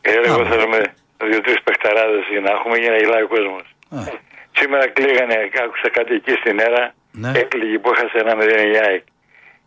Ε, 0.00 0.10
εγώ 0.24 0.34
Άμα. 0.34 0.48
θέλουμε 0.50 0.93
δύο-τρει 1.30 1.54
παιχταράδες 1.64 2.24
για 2.30 2.40
να 2.40 2.50
έχουμε 2.50 2.76
για 2.78 2.90
να 2.90 2.96
γελάει 2.96 3.22
ο 3.22 3.28
κόσμος. 3.28 3.64
ε. 3.92 4.12
Σήμερα 4.58 4.88
κλείγανε, 4.88 5.36
άκουσα 5.64 5.88
κάτι 5.92 6.14
εκεί 6.14 6.30
στην 6.30 6.58
αίρα. 6.60 6.94
Ναι. 7.12 7.32
Έκλειγε 7.38 7.78
που 7.78 7.90
έχασε 7.94 8.18
ένα 8.18 8.34
μηδέν 8.36 8.72
η 8.72 8.76
ΑΕΚ. 8.78 9.04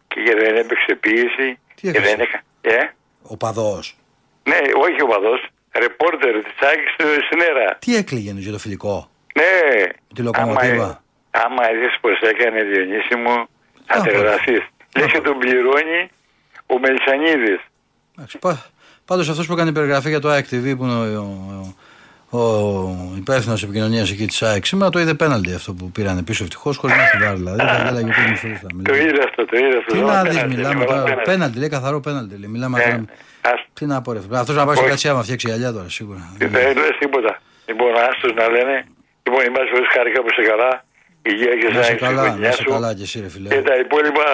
Και 0.08 0.20
γιατί 0.26 0.40
δεν 0.46 0.56
έπαιξε 0.56 0.96
ποιήση. 0.96 1.60
Τι 1.76 1.82
και 1.82 1.98
έχασε; 1.98 2.16
δεν 2.16 2.20
έκα... 2.20 2.42
Ε, 2.62 2.94
Ο 3.22 3.38
παδός. 3.38 3.96
ναι, 4.44 4.58
όχι 4.86 5.02
ο 5.02 5.08
παδός. 5.08 5.48
Ρεπόρτερ 5.80 6.44
της 6.44 6.68
ΑΕΚ 6.68 6.80
στη- 6.94 7.22
στην 7.26 7.42
αίρα. 7.42 7.76
Τι 7.80 7.96
έκλειγε 7.96 8.32
για 8.36 8.52
το 8.52 8.58
φιλικό. 8.58 9.10
Ναι. 9.36 9.84
Τη 10.16 10.22
Λοκομοτίβα. 10.22 10.84
Άμα, 10.84 11.02
άμα 11.32 11.64
δεις 11.80 12.00
πως 12.02 12.20
έκανε 12.20 12.64
Διονύση 12.64 13.16
μου, 13.16 13.48
θα 13.86 14.00
Α, 14.00 14.02
τρελαθείς. 14.04 14.62
Λες 14.98 15.06
Α, 15.06 15.08
και 15.08 15.22
τον 15.22 15.38
πληρώνει 15.38 16.10
ο 16.68 16.80
Μελισανίδης. 16.80 17.60
Εντάξει, 18.18 18.38
πα, 18.38 18.66
Πάντως 19.08 19.30
αυτός 19.30 19.48
που 19.48 19.54
έκανε 19.54 19.70
η 19.70 19.74
περιγραφή 19.74 20.10
για 20.10 20.20
το 20.20 20.30
ΑΕΚ 20.30 20.46
TV 20.52 20.74
που 20.78 20.84
είναι 20.84 21.18
ο, 21.18 21.76
ο, 22.30 22.40
ο 22.40 23.14
υπεύθυνος 23.18 23.64
επικοινωνίας 23.64 24.12
εκεί 24.12 24.26
της 24.28 24.44
ΑΕΚ 24.44 24.66
σήμερα 24.66 24.90
το 24.90 25.00
είδε 25.00 25.14
πέναλτι 25.14 25.54
αυτό 25.54 25.74
που 25.74 25.92
πήραν 25.92 26.24
πίσω 26.24 26.44
ευτυχώς 26.44 26.78
χωρίς 26.78 26.96
να 26.96 27.02
έχει 27.04 27.18
βάλει. 27.24 27.38
Δηλαδή 27.38 27.60
θα 27.60 27.78
γέλαγε 27.84 28.10
ο 28.10 28.14
κόσμος 28.16 28.38
στο 28.40 28.48
θα 28.48 28.68
Το 28.68 28.76
μιλάει. 28.76 29.02
είδα 29.08 29.24
αυτό, 29.30 29.46
το 29.46 29.58
είδα 29.58 29.78
αυτό. 29.78 29.92
Τι 29.92 29.98
Εδώ 29.98 30.08
να 30.08 30.22
πέναλτι, 30.22 30.48
δει, 30.48 30.56
μιλάμε 30.56 30.84
εδώ 30.84 30.92
τώρα. 30.92 31.04
πέναλτι. 31.04 31.30
Πέναλτι, 31.32 31.58
λέει 31.60 31.70
καθαρό 31.70 32.00
πέναλτι. 32.00 32.36
λέει. 32.42 32.50
Μιλάμε 32.56 32.80
Ε, 32.80 32.84
τώρα. 32.84 33.04
ας- 33.42 33.66
Τι 33.74 33.86
να 33.86 34.02
πω, 34.02 34.12
ρε. 34.14 34.20
Αυτός 34.44 34.56
να 34.56 34.66
πάει 34.66 34.76
στο 34.76 34.84
Όχι. 34.84 34.92
κατσιά 34.94 35.14
να 35.14 35.22
φτιάξει 35.24 35.48
γυαλιά 35.50 35.72
τώρα 35.78 35.90
σίγουρα. 35.90 36.22
Δεν 36.38 36.50
λες 36.52 36.96
τίποτα. 37.00 37.32
Λοιπόν, 37.70 37.92
άστος 38.10 38.32
να 38.40 38.46
λένε. 38.56 38.76
Λοιπόν, 39.26 39.42
είμαστε 39.50 39.70
πολύ 39.76 39.88
χαρικά 39.96 40.20
που 40.24 40.30
είσαι 40.32 40.44
καλά. 40.52 40.72
Υγεία 41.32 41.54
και 41.60 41.68
Να 41.74 41.82
σε 41.84 41.88
σαν 41.90 41.98
καλά, 41.98 42.22
να 42.22 42.22
οικογένειά 42.28 42.52
σε 42.52 42.62
σου. 42.64 42.70
καλά 42.74 42.90
και 42.98 43.04
εσύ, 43.08 43.18
ρε 43.24 43.30
φιλέ. 43.34 43.48
Και 43.54 43.62
τα 43.70 43.76
υπόλοιπα 43.86 44.26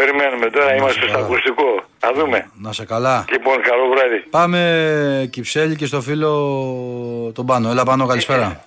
περιμένουμε 0.00 0.50
τώρα. 0.50 0.66
Να 0.66 0.74
Είμαστε 0.74 1.00
σε 1.00 1.06
στο 1.08 1.12
καλά. 1.16 1.24
ακουστικό. 1.26 1.68
Θα 1.98 2.10
δούμε. 2.16 2.50
Να 2.64 2.72
σε 2.72 2.84
καλά. 2.84 3.24
Λοιπόν, 3.30 3.62
καλό 3.62 3.84
βράδυ. 3.94 4.18
Πάμε 4.30 4.60
Κυψέλη 5.32 5.76
και 5.76 5.86
στο 5.86 6.00
φίλο 6.00 6.30
τον 7.34 7.46
Πάνο. 7.46 7.70
Έλα 7.70 7.84
Πάνο, 7.84 8.06
καλησπέρα. 8.06 8.64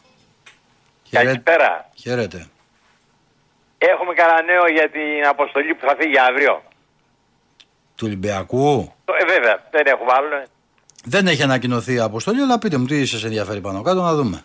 Χαιρέ- 1.09 1.25
Καλησπέρα. 1.25 1.89
Χαίρετε. 1.95 2.47
Έχουμε 3.77 4.13
κανένα 4.13 4.41
νέο 4.41 4.65
για 4.77 4.89
την 4.89 5.27
αποστολή 5.29 5.73
που 5.73 5.85
θα 5.87 5.95
φύγει 5.99 6.19
αύριο. 6.29 6.63
Του 7.95 8.03
Ολυμπιακού; 8.07 8.93
Ε, 9.21 9.25
βέβαια, 9.33 9.67
δεν 9.71 9.85
έχουμε 9.85 10.11
άλλο. 10.15 10.43
Δεν 11.05 11.27
έχει 11.27 11.43
ανακοινωθεί 11.43 11.93
η 11.93 11.99
αποστολή, 11.99 12.41
αλλά 12.41 12.59
πείτε 12.59 12.77
μου 12.77 12.85
τι 12.85 13.05
σας 13.05 13.23
ενδιαφέρει 13.23 13.61
πάνω 13.61 13.81
κάτω 13.81 14.01
να 14.01 14.13
δούμε. 14.15 14.43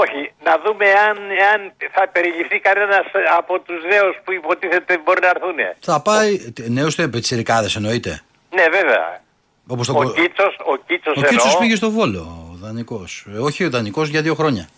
Όχι, 0.00 0.22
να 0.44 0.54
δούμε 0.64 0.86
αν, 1.08 1.16
αν 1.52 1.60
θα 1.92 2.08
περιληφθεί 2.14 2.58
κανένας 2.60 3.04
από 3.38 3.60
τους 3.60 3.80
νέους 3.92 4.14
που 4.24 4.32
υποτίθεται 4.32 4.98
μπορεί 5.04 5.20
να 5.20 5.28
έρθουν. 5.28 5.58
Θα 5.80 6.00
πάει. 6.00 6.52
Νέου 6.66 6.88
πετσυρικάδε 7.10 7.68
εννοείται. 7.76 8.20
Ναι, 8.56 8.64
βέβαια. 8.78 9.20
Όπως 9.66 9.86
το... 9.86 9.92
Ο 9.98 10.04
Κίτσος, 10.12 10.56
ο 10.72 10.76
Κίτσος 10.86 11.14
ο 11.16 11.18
εννοώ. 11.18 11.30
Κίτσος 11.30 11.56
πήγε 11.58 11.76
στο 11.76 11.90
Βόλο, 11.90 12.20
ο 12.52 12.56
δανεικό. 12.62 13.04
όχι 13.40 13.64
ο 13.64 13.70
δανεικό 13.70 14.02
για 14.04 14.22
δύο 14.22 14.34
χρόνια. 14.34 14.68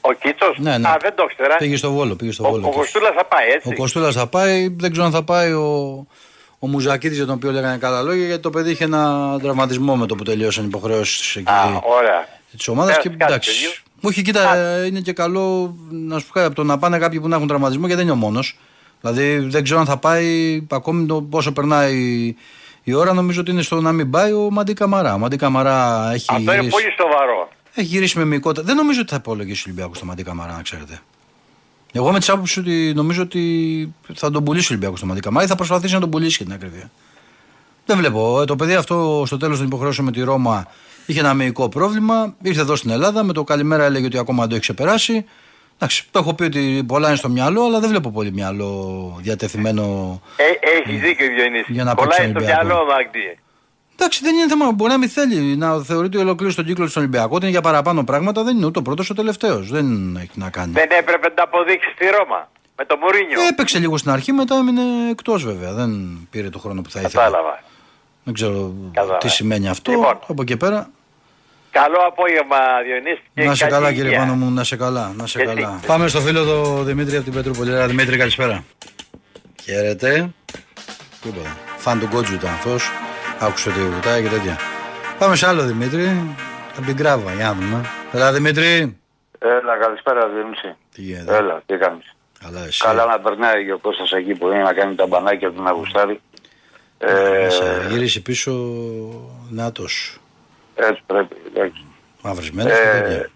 Ο 0.00 0.12
Κίτσος; 0.12 0.58
Ναι, 0.58 0.78
ναι. 0.78 0.88
Α, 0.88 0.96
δεν 1.00 1.14
το 1.14 1.26
ήξερα. 1.30 1.56
Πήγε 1.56 1.76
στο 1.76 1.90
Βόλο. 1.90 2.16
Πήγε 2.16 2.32
στο 2.32 2.44
Ο, 2.46 2.50
Βόλο 2.50 2.62
ο 2.64 2.68
ο 2.68 2.70
Κίτσος. 2.70 2.84
Κοστούλας 2.84 3.14
θα 3.16 3.24
πάει, 3.24 3.48
έτσι. 3.50 3.68
Ο 3.68 3.74
Κοστούλα 3.74 4.12
θα 4.12 4.26
πάει, 4.26 4.68
δεν 4.78 4.90
ξέρω 4.90 5.06
αν 5.06 5.12
θα 5.12 5.22
πάει 5.24 5.52
ο, 5.52 6.06
ο 6.58 6.66
Μουζακίδης 6.66 7.16
για 7.16 7.26
τον 7.26 7.34
οποίο 7.34 7.50
λέγανε 7.50 7.76
καλά 7.78 8.02
λόγια, 8.02 8.26
γιατί 8.26 8.42
το 8.42 8.50
παιδί 8.50 8.70
είχε 8.70 8.84
ένα 8.84 9.36
τραυματισμό 9.42 9.96
με 9.96 10.06
το 10.06 10.14
που 10.14 10.22
τελείωσαν 10.24 10.64
οι 10.64 10.66
υποχρεώσεις 10.70 11.36
εκεί 11.36 11.50
Α, 11.50 11.80
ωραία. 11.82 12.28
της 12.56 12.68
ομάδας. 12.68 12.90
Πέρασε 12.96 13.08
Και 13.08 13.16
κάτι 13.16 13.32
εντάξει. 13.32 13.82
Παιδί. 14.00 14.06
Όχι, 14.12 14.22
κοίτα, 14.22 14.56
ε, 14.56 14.86
είναι 14.86 15.00
και 15.00 15.12
καλό 15.12 15.76
να 15.90 16.18
σου 16.18 16.26
πω 16.26 16.32
κάτι 16.32 16.46
από 16.46 16.54
το 16.54 16.64
να 16.64 16.78
πάνε 16.78 16.98
κάποιοι 16.98 17.20
που 17.20 17.28
να 17.28 17.36
έχουν 17.36 17.48
τραυματισμό 17.48 17.86
γιατί 17.86 18.02
δεν 18.02 18.12
είναι 18.12 18.22
ο 18.22 18.26
μόνος. 18.26 18.58
Δηλαδή 19.00 19.38
δεν 19.38 19.62
ξέρω 19.62 19.80
αν 19.80 19.86
θα 19.86 19.96
πάει 19.96 20.62
ακόμη 20.70 21.06
το 21.06 21.22
πόσο 21.22 21.52
περνάει 21.52 22.34
η 22.84 22.92
ώρα. 22.94 23.12
Νομίζω 23.12 23.40
ότι 23.40 23.50
είναι 23.50 23.62
στο 23.62 23.80
να 23.80 23.92
μην 23.92 24.10
πάει 24.10 24.32
ο 24.32 24.48
Μαντί 24.50 24.72
Καμαρά. 24.72 25.14
Ο 25.14 25.18
Μαντί 25.18 25.36
Καμαρά 25.36 26.10
έχει 26.12 26.26
Αυτό 26.28 26.42
είναι 26.42 26.52
γυρίσει, 26.52 26.70
πολύ 26.70 26.94
σοβαρό. 27.00 27.48
έχει 27.74 27.86
γυρίσει 27.86 28.18
με 28.18 28.24
μικρότητα. 28.24 28.62
Δεν 28.66 28.76
νομίζω 28.76 29.00
ότι 29.00 29.10
θα 29.10 29.16
υπολογίσει 29.16 29.60
ο 29.60 29.64
Ολυμπιακός 29.66 29.96
στο 29.96 30.06
Μαντί 30.06 30.22
Καμαρά, 30.22 30.52
να 30.52 30.62
ξέρετε. 30.62 31.00
Εγώ 31.92 32.12
με 32.12 32.18
τη 32.20 32.26
άποψη 32.32 32.60
ότι 32.60 32.92
νομίζω 32.94 33.22
ότι 33.22 33.94
θα 34.14 34.30
τον 34.30 34.44
πουλήσει 34.44 34.64
ο 34.64 34.68
Ολυμπιακός 34.70 34.98
στο 34.98 35.06
Μαντί 35.06 35.20
Καμαρά 35.20 35.44
ή 35.44 35.48
θα 35.48 35.54
προσπαθήσει 35.54 35.94
να 35.94 36.00
τον 36.00 36.10
πουλήσει 36.10 36.36
για 36.36 36.44
την 36.46 36.54
ακρίβεια. 36.54 36.90
Δεν 37.86 37.96
βλέπω. 37.96 38.40
Ε, 38.40 38.44
Το 38.44 38.56
παιδί 38.56 38.74
αυτό 38.74 39.22
στο 39.26 39.36
τέλος 39.36 39.56
των 39.58 39.66
υποχρεώσεων 39.66 40.06
με 40.06 40.12
τη 40.12 40.22
Ρώμα 40.22 40.66
είχε 41.12 41.20
ένα 41.20 41.34
μυϊκό 41.34 41.68
πρόβλημα. 41.68 42.34
Ήρθε 42.42 42.60
εδώ 42.60 42.76
στην 42.76 42.90
Ελλάδα. 42.90 43.22
Με 43.22 43.32
το 43.32 43.44
καλημέρα 43.44 43.84
έλεγε 43.84 44.06
ότι 44.06 44.18
ακόμα 44.18 44.38
δεν 44.40 44.48
το 44.48 44.54
έχει 44.54 44.62
ξεπεράσει. 44.62 45.24
Εντάξει, 45.74 46.06
το 46.10 46.18
έχω 46.18 46.34
πει 46.34 46.44
ότι 46.44 46.84
πολλά 46.86 47.08
είναι 47.08 47.16
στο 47.16 47.28
μυαλό, 47.28 47.64
αλλά 47.64 47.80
δεν 47.80 47.88
βλέπω 47.88 48.10
πολύ 48.10 48.32
μυαλό 48.32 49.14
διατεθειμένο. 49.20 49.82
Ε, 50.36 50.68
έχεις 50.78 51.00
δίκιο 51.00 51.26
ο 51.26 51.28
Διονύση. 51.34 51.72
Για 51.72 51.84
να 51.84 51.94
Πολλά 51.94 52.08
παίξει 52.08 52.22
είναι 52.22 52.30
στο 52.30 52.38
Ολυμπιακό. 52.40 52.66
μυαλό, 52.66 52.84
Μάγνη. 52.86 53.38
Εντάξει, 53.94 54.20
δεν 54.22 54.34
είναι 54.34 54.48
θέμα. 54.48 54.72
Μπορεί 54.72 54.90
να 54.90 54.98
μην 54.98 55.08
θέλει 55.08 55.56
να 55.56 55.78
θεωρείται 55.82 56.16
ότι 56.16 56.26
ολοκλήρωσε 56.26 56.56
τον 56.56 56.64
κύκλο 56.64 56.84
του 56.84 56.90
στον 56.90 57.02
Ολυμπιακό. 57.02 57.28
Ότι 57.34 57.42
είναι 57.42 57.50
για 57.50 57.60
παραπάνω 57.60 58.04
πράγματα. 58.04 58.42
Δεν 58.42 58.56
είναι 58.56 58.66
ούτε 58.66 58.78
ο 58.78 58.82
πρώτος 58.82 59.10
ούτε 59.10 59.20
ο 59.20 59.24
τελευταίος. 59.24 59.68
Δεν 59.70 60.16
έχει 60.16 60.30
να 60.34 60.50
κάνει. 60.50 60.72
Δεν 60.72 60.88
έπρεπε 60.98 61.32
να 61.36 61.42
αποδείξει 61.42 61.90
στη 61.94 62.04
Ρώμα. 62.18 62.50
Με 62.76 62.84
τον 62.84 62.98
Μουρίνιο. 63.00 63.40
Έπαιξε 63.50 63.78
λίγο 63.78 63.96
στην 63.96 64.10
αρχή, 64.10 64.32
μετά 64.32 64.56
έμεινε 64.56 64.82
εκτός 65.10 65.44
βέβαια. 65.44 65.72
Δεν 65.72 65.90
πήρε 66.30 66.48
το 66.50 66.58
χρόνο 66.58 66.82
που 66.82 66.90
θα 66.90 67.00
ήθελε. 67.00 67.22
Κατάλαβα. 67.24 67.62
Δεν 68.24 68.34
ξέρω 68.34 68.74
Κατάλαβα. 68.92 69.18
τι 69.18 69.28
σημαίνει 69.28 69.68
αυτό. 69.68 69.90
Λοιπόν. 69.90 70.18
Από 70.26 70.42
εκεί 70.42 70.56
πέρα. 70.56 70.90
Καλό 71.80 71.98
απόγευμα, 72.06 72.56
Διονύση. 72.84 73.22
και 73.34 73.44
Να 73.44 73.54
σε 73.54 73.60
καλή 73.64 73.72
καλά 73.74 73.90
υγεία. 73.90 74.02
κύριε 74.02 74.18
Πάνο 74.18 74.34
μου, 74.34 74.50
να 74.50 74.64
σε 74.64 74.76
καλά, 74.76 75.12
να 75.16 75.26
σε 75.26 75.38
Και 75.38 75.44
καλά. 75.44 75.74
εσύ. 75.78 75.86
Πάμε 75.86 76.08
στο 76.08 76.20
φίλο 76.20 76.44
του 76.44 76.82
Δημήτρη 76.84 77.14
από 77.16 77.24
την 77.24 77.32
Πετρούπολη. 77.34 77.70
Ρε 77.70 77.86
Δημήτρη, 77.86 78.16
καλησπέρα. 78.16 78.64
Χαίρετε. 79.62 80.30
Τίποτα. 81.22 81.56
Φαν 81.76 81.98
του 82.00 82.08
κότζου 82.08 82.34
ήταν 82.34 82.50
αυτός. 82.50 82.90
Άκουσε 83.40 83.68
ότι 83.68 83.78
βουτάει 83.80 84.22
και 84.22 84.28
τέτοια. 84.28 84.56
Πάμε 85.18 85.36
σε 85.36 85.46
άλλο 85.46 85.62
Δημήτρη. 85.62 86.34
Από 86.76 86.86
την 86.86 86.96
Κράβα, 86.96 87.32
για 87.34 87.44
να 87.46 87.54
δούμε. 87.54 87.84
Έλα 88.12 88.32
Δημήτρη. 88.32 88.98
Έλα, 89.38 89.76
καλησπέρα 89.80 90.28
Διονύση. 90.28 90.76
Τι 90.94 91.02
γίνεται; 91.02 91.36
Έλα, 91.36 91.62
τι 91.66 91.76
κάνεις; 91.76 92.14
Καλά, 92.44 92.64
εσύ. 92.66 92.82
Καλά 92.84 93.06
να 93.06 93.20
περνάει 93.20 93.64
και 93.64 93.72
ο 93.72 93.78
Κώστας 93.78 94.12
εκεί 94.12 94.34
που 94.34 94.46
είναι 94.46 94.62
να 94.62 94.72
κάνει 94.72 94.94
τα 94.94 95.06
μπανάκια 95.06 95.52
του 95.52 95.62
να 95.62 95.70
γουστάρει. 95.72 96.20
Ε, 96.98 97.42
Να 97.44 97.50
σε 97.50 97.86
γυρίσει 97.90 98.22
πίσω 98.22 98.52
νάτος. 99.50 100.18
Έτσι 100.86 101.02
πρέπει. 101.06 101.36
εντάξει. 101.46 101.84
Μαυρισμένος 102.22 102.72
και 102.72 102.78
Ε, 102.78 103.00
τέτοια. 103.00 103.30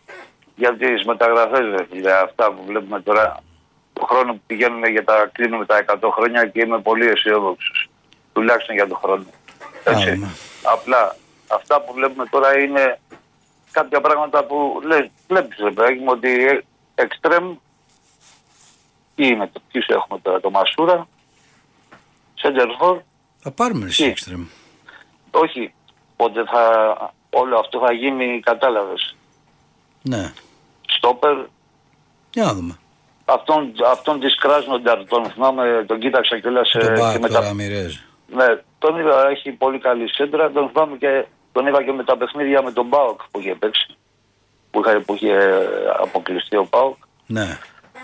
για 0.56 0.76
τις 0.76 1.04
μεταγραφές, 1.04 1.60
ρε 1.76 1.84
φίλε, 1.90 2.12
αυτά 2.12 2.52
που 2.52 2.64
βλέπουμε 2.66 3.00
τώρα, 3.00 3.42
το 3.92 4.04
χρόνο 4.06 4.32
που 4.32 4.40
πηγαίνουμε 4.46 4.88
για 4.88 5.04
τα 5.04 5.30
κλείνουμε 5.32 5.66
τα 5.66 5.76
100 5.76 6.10
χρόνια 6.10 6.46
και 6.46 6.60
είμαι 6.60 6.78
πολύ 6.80 7.06
αισιόδοξος. 7.06 7.88
Τουλάχιστον 8.32 8.74
για 8.74 8.86
τον 8.88 8.96
χρόνο. 8.96 9.24
Έτσι. 9.84 10.10
Άμα. 10.10 10.28
Απλά 10.62 11.16
αυτά 11.48 11.80
που 11.80 11.92
βλέπουμε 11.92 12.26
τώρα 12.26 12.58
είναι 12.58 12.98
κάποια 13.70 14.00
πράγματα 14.00 14.44
που 14.44 14.80
λες, 14.84 15.10
βλέπεις 15.28 15.58
ρε 15.58 15.70
παιδάκι 15.70 15.98
μου 15.98 16.08
ότι 16.10 16.46
ε, 16.46 16.60
εξτρέμ 16.94 17.56
τι 19.14 19.26
είναι, 19.26 19.46
το- 19.52 19.60
ποιους 19.72 19.86
έχουμε 19.86 20.20
τώρα, 20.20 20.40
το 20.40 20.50
Μασούρα, 20.50 21.08
Σέντερφορ, 22.34 23.00
Θα 23.38 23.50
πάρουμε 23.50 23.86
εσύ 23.86 24.02
τι; 24.02 24.08
εξτρέμ. 24.08 24.46
όχι, 25.30 25.74
πότε 26.16 26.44
θα, 26.44 27.14
όλο 27.32 27.58
αυτό 27.58 27.78
θα 27.78 27.92
γίνει, 27.92 28.40
κατάλαβες, 28.40 29.16
Ναι. 30.02 30.32
στόπερ, 30.86 31.36
Για 32.32 32.44
να 32.44 32.54
δούμε. 32.54 32.78
αυτόν, 33.24 33.72
αυτόν 33.90 34.20
της 34.20 34.34
Κράσνονταρ, 34.38 35.04
τον 35.04 35.24
θυμάμαι, 35.30 35.84
τον 35.88 35.98
κοίταξα 35.98 36.40
κιόλας 36.40 36.70
Τον 36.70 36.80
ε, 36.94 36.98
Μπακ 36.98 37.12
και 37.12 37.18
με 37.18 37.28
τώρα 37.28 37.46
τα, 37.46 37.54
Μιρέζ. 37.54 37.94
ναι, 38.26 38.46
τον 38.78 38.98
είδα, 38.98 39.28
έχει 39.28 39.50
πολύ 39.52 39.78
καλή 39.78 40.08
σέντρα, 40.14 40.50
τον 40.50 40.68
θυμάμαι 40.68 40.96
και 40.96 41.24
τον 41.52 41.66
είδα 41.66 41.82
και 41.84 41.92
με 41.92 42.04
τα 42.04 42.16
παιχνίδια 42.16 42.62
με 42.62 42.72
τον 42.72 42.86
Μπάοκ 42.86 43.20
που 43.30 43.40
είχε 43.40 43.54
παίξει, 43.54 43.96
που 44.70 44.80
είχε, 44.86 44.98
που 44.98 45.14
είχε 45.14 45.36
αποκλειστεί 46.00 46.56
ο 46.56 46.68
Μπάοκ. 46.70 46.96
Ναι. 47.26 47.58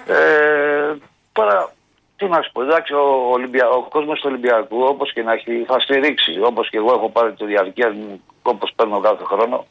Ε, 0.07 0.95
τώρα, 1.33 1.73
τι 2.19 2.27
να 2.27 2.43
σου 2.43 2.53
πω, 2.53 2.63
εντάξει, 2.63 2.93
ο, 2.95 3.31
Ολυμπια... 3.31 3.69
ο 3.69 3.83
κόσμος 3.83 4.21
του 4.21 4.27
Ολυμπιακού, 4.29 4.83
όπως 4.83 5.13
και 5.13 5.23
να 5.23 5.33
έχει, 5.33 5.65
θα 5.67 5.81
στηρίξει. 5.81 6.41
Όπως 6.43 6.69
και 6.69 6.77
εγώ 6.77 6.93
έχω 6.93 7.09
πάρει 7.11 7.33
το 7.33 7.47
διαρκεία 7.47 7.91
μου, 7.91 8.23
όπως 8.43 8.73
παίρνω 8.77 9.01
κάθε 9.01 9.25
χρόνο. 9.25 9.67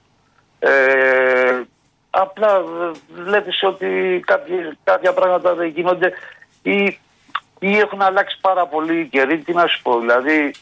Ε, 0.60 1.62
απλά 2.10 2.64
βλέπεις 3.10 3.64
ότι 3.64 4.22
κάποιοι, 4.26 4.78
κάποια 4.84 5.14
πράγματα 5.14 5.54
δεν 5.54 5.68
γίνονται 5.68 6.14
ή, 6.62 7.00
ή 7.60 7.78
έχουν 7.78 8.02
αλλάξει 8.02 8.38
πάρα 8.42 8.66
πολύ 8.66 9.00
οι 9.00 9.08
καιροί. 9.08 9.38
Τι 9.38 9.54
να 9.54 9.68
σου 9.68 9.82
πω, 9.82 10.00
δηλαδή, 10.00 10.54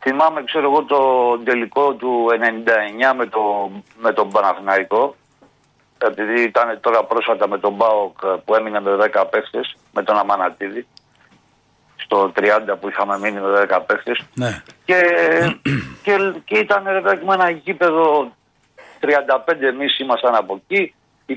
θυμάμαι, 0.00 0.44
ξέρω 0.44 0.70
εγώ, 0.70 0.82
το 0.84 1.38
τελικό 1.38 1.92
του 1.94 2.26
99 3.10 3.14
με, 3.16 3.26
το, 3.26 3.70
με 3.96 4.12
τον 4.12 4.30
Παναθηναϊκό 4.30 5.14
επειδή 6.06 6.42
ήταν 6.42 6.78
τώρα 6.80 7.04
πρόσφατα 7.04 7.48
με 7.48 7.58
τον 7.58 7.72
Μπάοκ 7.72 8.18
ε, 8.24 8.28
που 8.44 8.54
έμεινε 8.54 8.80
με 8.80 9.10
10 9.14 9.24
παίχτες, 9.30 9.76
με 9.92 10.02
τον 10.02 10.18
Αμανατίδη, 10.18 10.86
στο 12.10 12.32
30 12.36 12.76
που 12.80 12.88
είχαμε 12.88 13.18
μείνει 13.18 13.40
με 13.40 13.66
10 13.70 13.80
παίχτες, 13.86 14.20
Ναι. 14.34 14.62
και, 14.84 15.00
και, 16.02 16.16
και 16.44 16.58
ήταν 16.58 16.84
ρε 16.86 17.00
παιδάκι 17.00 17.24
μου 17.24 17.32
ένα 17.32 17.50
γήπεδο 17.50 18.32
35 19.00 19.62
εμείς 19.62 19.98
ήμασταν 19.98 20.34
από 20.34 20.60
εκεί, 20.68 20.94
25 21.26 21.34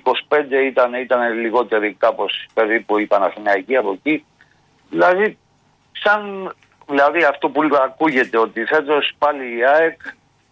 ήταν, 0.65 0.93
ήταν 0.93 1.33
λιγότεροι 1.39 1.93
κάπως 1.93 2.45
περίπου 2.53 2.97
οι 2.97 3.05
Παναθηναϊκοί 3.05 3.75
από 3.75 3.91
εκεί. 3.91 4.25
Δηλαδή, 4.89 5.38
σαν, 5.91 6.53
δηλαδή 6.88 7.23
αυτό 7.23 7.49
που 7.49 7.62
ακούγεται 7.83 8.38
ότι 8.38 8.65
φέτος 8.65 9.12
πάλι 9.17 9.57
η 9.57 9.65
ΑΕΚ 9.65 9.99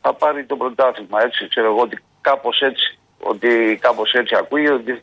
θα 0.01 0.13
πάρει 0.13 0.45
το 0.45 0.55
πρωτάθλημα, 0.55 1.23
έτσι 1.23 1.47
ξέρω 1.47 1.67
εγώ 1.67 1.81
ότι 1.81 1.97
κάπως 2.21 2.61
έτσι, 2.61 2.99
ότι 3.19 3.77
κάπως 3.81 4.11
έτσι 4.13 4.35
ακούγεται, 4.35 4.73
ότι, 4.73 5.01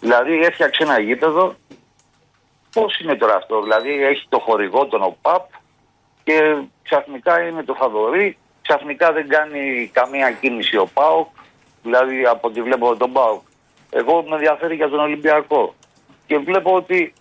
δηλαδή 0.00 0.40
έφτιαξε 0.40 0.82
ένα 0.82 1.00
γήπεδο, 1.00 1.54
πώς 2.72 2.98
είναι 2.98 3.14
τώρα 3.14 3.34
αυτό, 3.34 3.62
δηλαδή 3.62 4.04
έχει 4.04 4.26
το 4.28 4.38
χορηγό 4.38 4.86
τον 4.86 5.02
ΟΠΑΠ, 5.02 5.50
και 6.24 6.56
ξαφνικά 6.82 7.40
είναι 7.40 7.62
το 7.62 7.74
φαβορή, 7.74 8.36
ξαφνικά 8.62 9.12
δεν 9.12 9.28
κάνει 9.28 9.90
καμία 9.92 10.32
κίνηση 10.32 10.76
ο 10.76 10.88
ΠΑΟΚ, 10.94 11.28
δηλαδή 11.82 12.26
από 12.26 12.48
ό,τι 12.48 12.62
βλέπω 12.62 12.96
τον 12.96 13.12
ΠΑΟΚ. 13.12 13.42
Εγώ 13.90 14.22
με 14.22 14.34
ενδιαφέρει 14.34 14.74
για 14.74 14.88
τον 14.88 14.98
Ολυμπιακό 15.00 15.74
και 16.26 16.38
βλέπω 16.38 16.74
ότι 16.74 17.12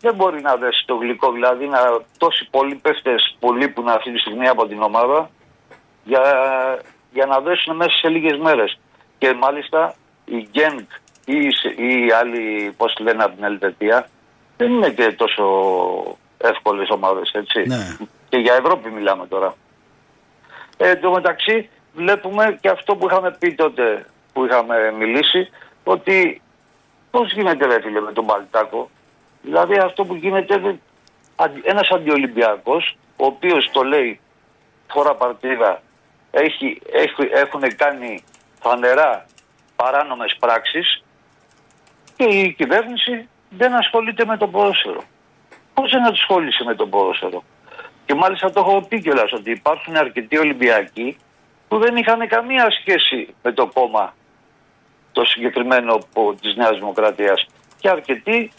δεν 0.00 0.14
μπορεί 0.14 0.40
να 0.40 0.56
δέσει 0.56 0.86
το 0.86 0.94
γλυκό, 0.94 1.32
δηλαδή 1.32 1.66
να 1.66 1.78
τόσοι 2.18 2.48
πολλοί 2.50 2.74
παίχτες 2.74 3.36
που 3.40 3.52
λείπουν 3.52 3.88
αυτή 3.88 4.12
τη 4.12 4.18
στιγμή 4.18 4.48
από 4.48 4.66
την 4.66 4.82
ομάδα 4.82 5.30
για, 6.04 6.22
για 7.12 7.26
να 7.26 7.40
δέσουν 7.40 7.76
μέσα 7.76 7.96
σε 7.96 8.08
λίγες 8.08 8.38
μέρες. 8.38 8.78
Και 9.18 9.32
μάλιστα 9.32 9.94
η 10.24 10.48
Γκέντ 10.50 10.86
ή, 11.24 11.36
η 11.36 11.50
Σ- 11.50 11.78
ή 11.78 12.06
οι 12.06 12.12
άλλοι, 12.12 12.74
πώς 12.76 12.96
λένε 13.00 13.22
από 13.24 13.34
την 13.34 13.44
Ελβετία, 13.44 14.08
δεν 14.56 14.72
είναι 14.72 14.90
και 14.90 15.12
τόσο 15.12 15.44
εύκολες 16.38 16.88
ομάδες, 16.90 17.30
έτσι. 17.32 17.62
Ναι. 17.66 17.96
Και 18.28 18.36
για 18.36 18.54
Ευρώπη 18.54 18.90
μιλάμε 18.90 19.26
τώρα. 19.26 19.54
Ε, 20.76 20.88
εν 20.90 21.00
τω 21.00 21.10
μεταξύ 21.10 21.68
βλέπουμε 21.94 22.58
και 22.60 22.68
αυτό 22.68 22.96
που 22.96 23.06
είχαμε 23.06 23.36
πει 23.38 23.54
τότε 23.54 24.06
που 24.32 24.44
είχαμε 24.44 24.92
μιλήσει 24.98 25.48
ότι 25.84 26.42
πώς 27.10 27.32
γίνεται 27.32 27.66
ρε 27.66 27.80
φίλε 27.80 28.00
με 28.00 28.12
τον 28.12 28.26
Παλτάκο 28.26 28.90
δηλαδή 29.42 29.76
αυτό 29.78 30.04
που 30.04 30.14
γίνεται 30.14 30.58
δεν- 30.58 30.80
αντι- 31.36 31.66
ένας 31.66 31.88
αντιολυμπιακός 31.90 32.96
ο 33.16 33.24
οποίος 33.24 33.70
το 33.72 33.82
λέει 33.82 34.20
φορά 34.92 35.14
παρτίδα 35.14 35.82
έχει, 36.30 36.80
έχει, 36.92 37.28
έχουν 37.32 37.76
κάνει 37.76 38.24
φανερά 38.60 39.26
παράνομες 39.76 40.36
πράξεις 40.40 41.04
και 42.16 42.24
η 42.24 42.52
κυβέρνηση 42.52 43.28
δεν 43.56 43.74
ασχολείται 43.74 44.24
με 44.24 44.36
το 44.36 44.46
ποδόσφαιρο. 44.46 45.02
Πώς 45.74 45.90
δεν 45.90 46.04
ασχολείσαι 46.04 46.64
με 46.64 46.74
το 46.74 46.86
ποδόσφαιρο; 46.86 47.42
Και 48.06 48.14
μάλιστα 48.14 48.50
το 48.52 48.60
έχω 48.60 48.82
πει 48.88 49.00
κιόλας 49.00 49.32
ότι 49.32 49.50
υπάρχουν 49.50 49.96
αρκετοί 49.96 50.38
Ολυμπιακοί 50.38 51.16
που 51.68 51.78
δεν 51.78 51.96
είχαν 51.96 52.28
καμία 52.28 52.66
σχέση 52.80 53.34
με 53.42 53.52
το 53.52 53.66
κόμμα 53.66 54.14
το 55.12 55.24
συγκεκριμένο 55.24 55.98
που- 56.12 56.36
της 56.40 56.56
Νέας 56.56 56.78
Δημοκρατίας. 56.78 57.46
Και 57.78 57.88
αρκετοί 57.88 58.52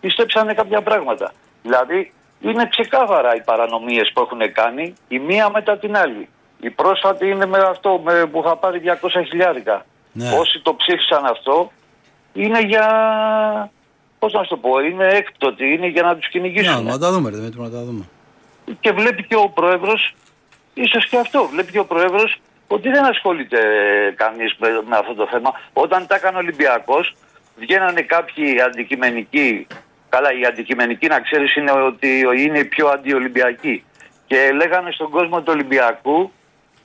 πιστέψανε 0.00 0.54
κάποια 0.54 0.82
πράγματα. 0.82 1.32
Δηλαδή 1.62 2.12
είναι 2.40 2.66
ξεκάθαρα 2.68 3.34
οι 3.34 3.40
παρανομίες 3.40 4.10
που 4.14 4.20
έχουν 4.20 4.52
κάνει 4.52 4.94
η 5.08 5.18
μία 5.18 5.50
μετά 5.50 5.78
την 5.78 5.96
άλλη. 5.96 6.28
Η 6.60 6.70
πρόσφατη 6.70 7.28
είναι 7.28 7.46
με 7.46 7.58
αυτό 7.58 8.00
με, 8.04 8.26
που 8.26 8.42
θα 8.42 8.56
πάρει 8.56 8.78
200 8.78 9.24
χιλιάρικα. 9.28 9.84
Ναι. 10.12 10.30
Όσοι 10.38 10.60
το 10.62 10.74
ψήφισαν 10.74 11.24
αυτό 11.26 11.72
είναι 12.32 12.60
για... 12.60 12.86
Πώς 14.18 14.32
να 14.32 14.42
σου 14.42 14.48
το 14.48 14.56
πω, 14.56 14.78
είναι 14.78 15.06
έκπτωτοι, 15.06 15.72
είναι 15.72 15.86
για 15.86 16.02
να 16.02 16.16
τους 16.16 16.24
Ναι, 16.24 16.40
κυνηγήσουν 16.40 16.84
να 16.84 16.98
τα 16.98 17.10
δούμε, 17.12 17.30
ρε 17.30 17.36
Δημήτρη, 17.36 17.60
να 17.60 17.70
τα 17.70 17.82
δούμε. 17.84 18.04
και 18.80 18.92
βλέπει 18.92 19.22
και 19.24 19.36
ο 19.36 19.48
πρόεδρος, 19.48 20.14
ίσως 20.74 21.06
και 21.08 21.16
αυτό, 21.18 21.48
βλέπει 21.52 21.72
και 21.72 21.78
ο 21.78 21.84
πρόεδρος 21.84 22.36
ότι 22.68 22.88
δεν 22.88 23.04
ασχολείται 23.04 23.58
ε, 23.58 24.10
κανείς 24.10 24.54
με, 24.58 24.68
με 24.88 24.96
αυτό 24.96 25.14
το 25.14 25.26
θέμα. 25.30 25.52
Όταν 25.72 26.06
τα 26.06 26.14
έκανε 26.14 26.36
ο 26.36 26.40
Ολυμπιακός, 26.40 27.14
βγαίνανε 27.56 28.00
κάποιοι 28.00 28.60
αντικειμενικοί, 28.60 29.66
καλά 30.08 30.32
οι 30.38 30.44
αντικειμενικοί 30.44 31.06
να 31.06 31.20
ξέρεις 31.20 31.56
είναι 31.56 31.70
ότι 31.70 32.24
είναι 32.36 32.58
οι 32.58 32.64
πιο 32.64 32.88
αντιολυμπιακοί 32.88 33.84
και 34.26 34.52
λέγανε 34.54 34.90
στον 34.90 35.10
κόσμο 35.10 35.38
του 35.38 35.52
Ολυμπιακού 35.54 36.32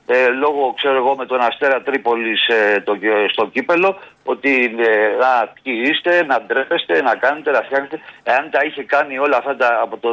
ε, 0.06 0.28
λόγω 0.28 0.72
ξέρω 0.76 0.96
εγώ 0.96 1.16
με 1.16 1.26
τον 1.26 1.40
Αστέρα 1.40 1.82
Τρίπολης 1.82 2.46
ε, 2.48 2.80
το, 2.80 2.96
στο 3.32 3.46
κύπελο 3.46 3.98
ότι 4.24 4.64
ε, 4.64 5.16
να 5.20 5.52
ποιοι 5.62 5.74
είστε, 5.90 6.24
να 6.24 6.40
ντρέπεστε, 6.42 7.02
να 7.02 7.14
κάνετε, 7.14 7.50
να 7.50 7.60
φτιάχνετε 7.62 8.00
εάν 8.22 8.50
τα 8.50 8.60
είχε 8.64 8.82
κάνει 8.82 9.18
όλα 9.18 9.36
αυτά 9.36 9.56
τα, 9.56 9.78
από 9.82 9.96
το 9.96 10.08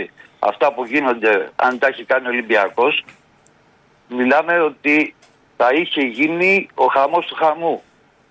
2016 0.00 0.04
αυτά 0.38 0.72
που 0.72 0.84
γίνονται 0.84 1.48
αν 1.56 1.78
τα 1.78 1.88
είχε 1.88 2.04
κάνει 2.04 2.26
ο 2.26 2.30
Ολυμπιακός 2.30 3.04
μιλάμε 4.08 4.60
ότι 4.60 5.14
θα 5.56 5.68
είχε 5.74 6.00
γίνει 6.00 6.68
ο 6.74 6.84
χαμός 6.86 7.26
του 7.26 7.34
χαμού 7.34 7.82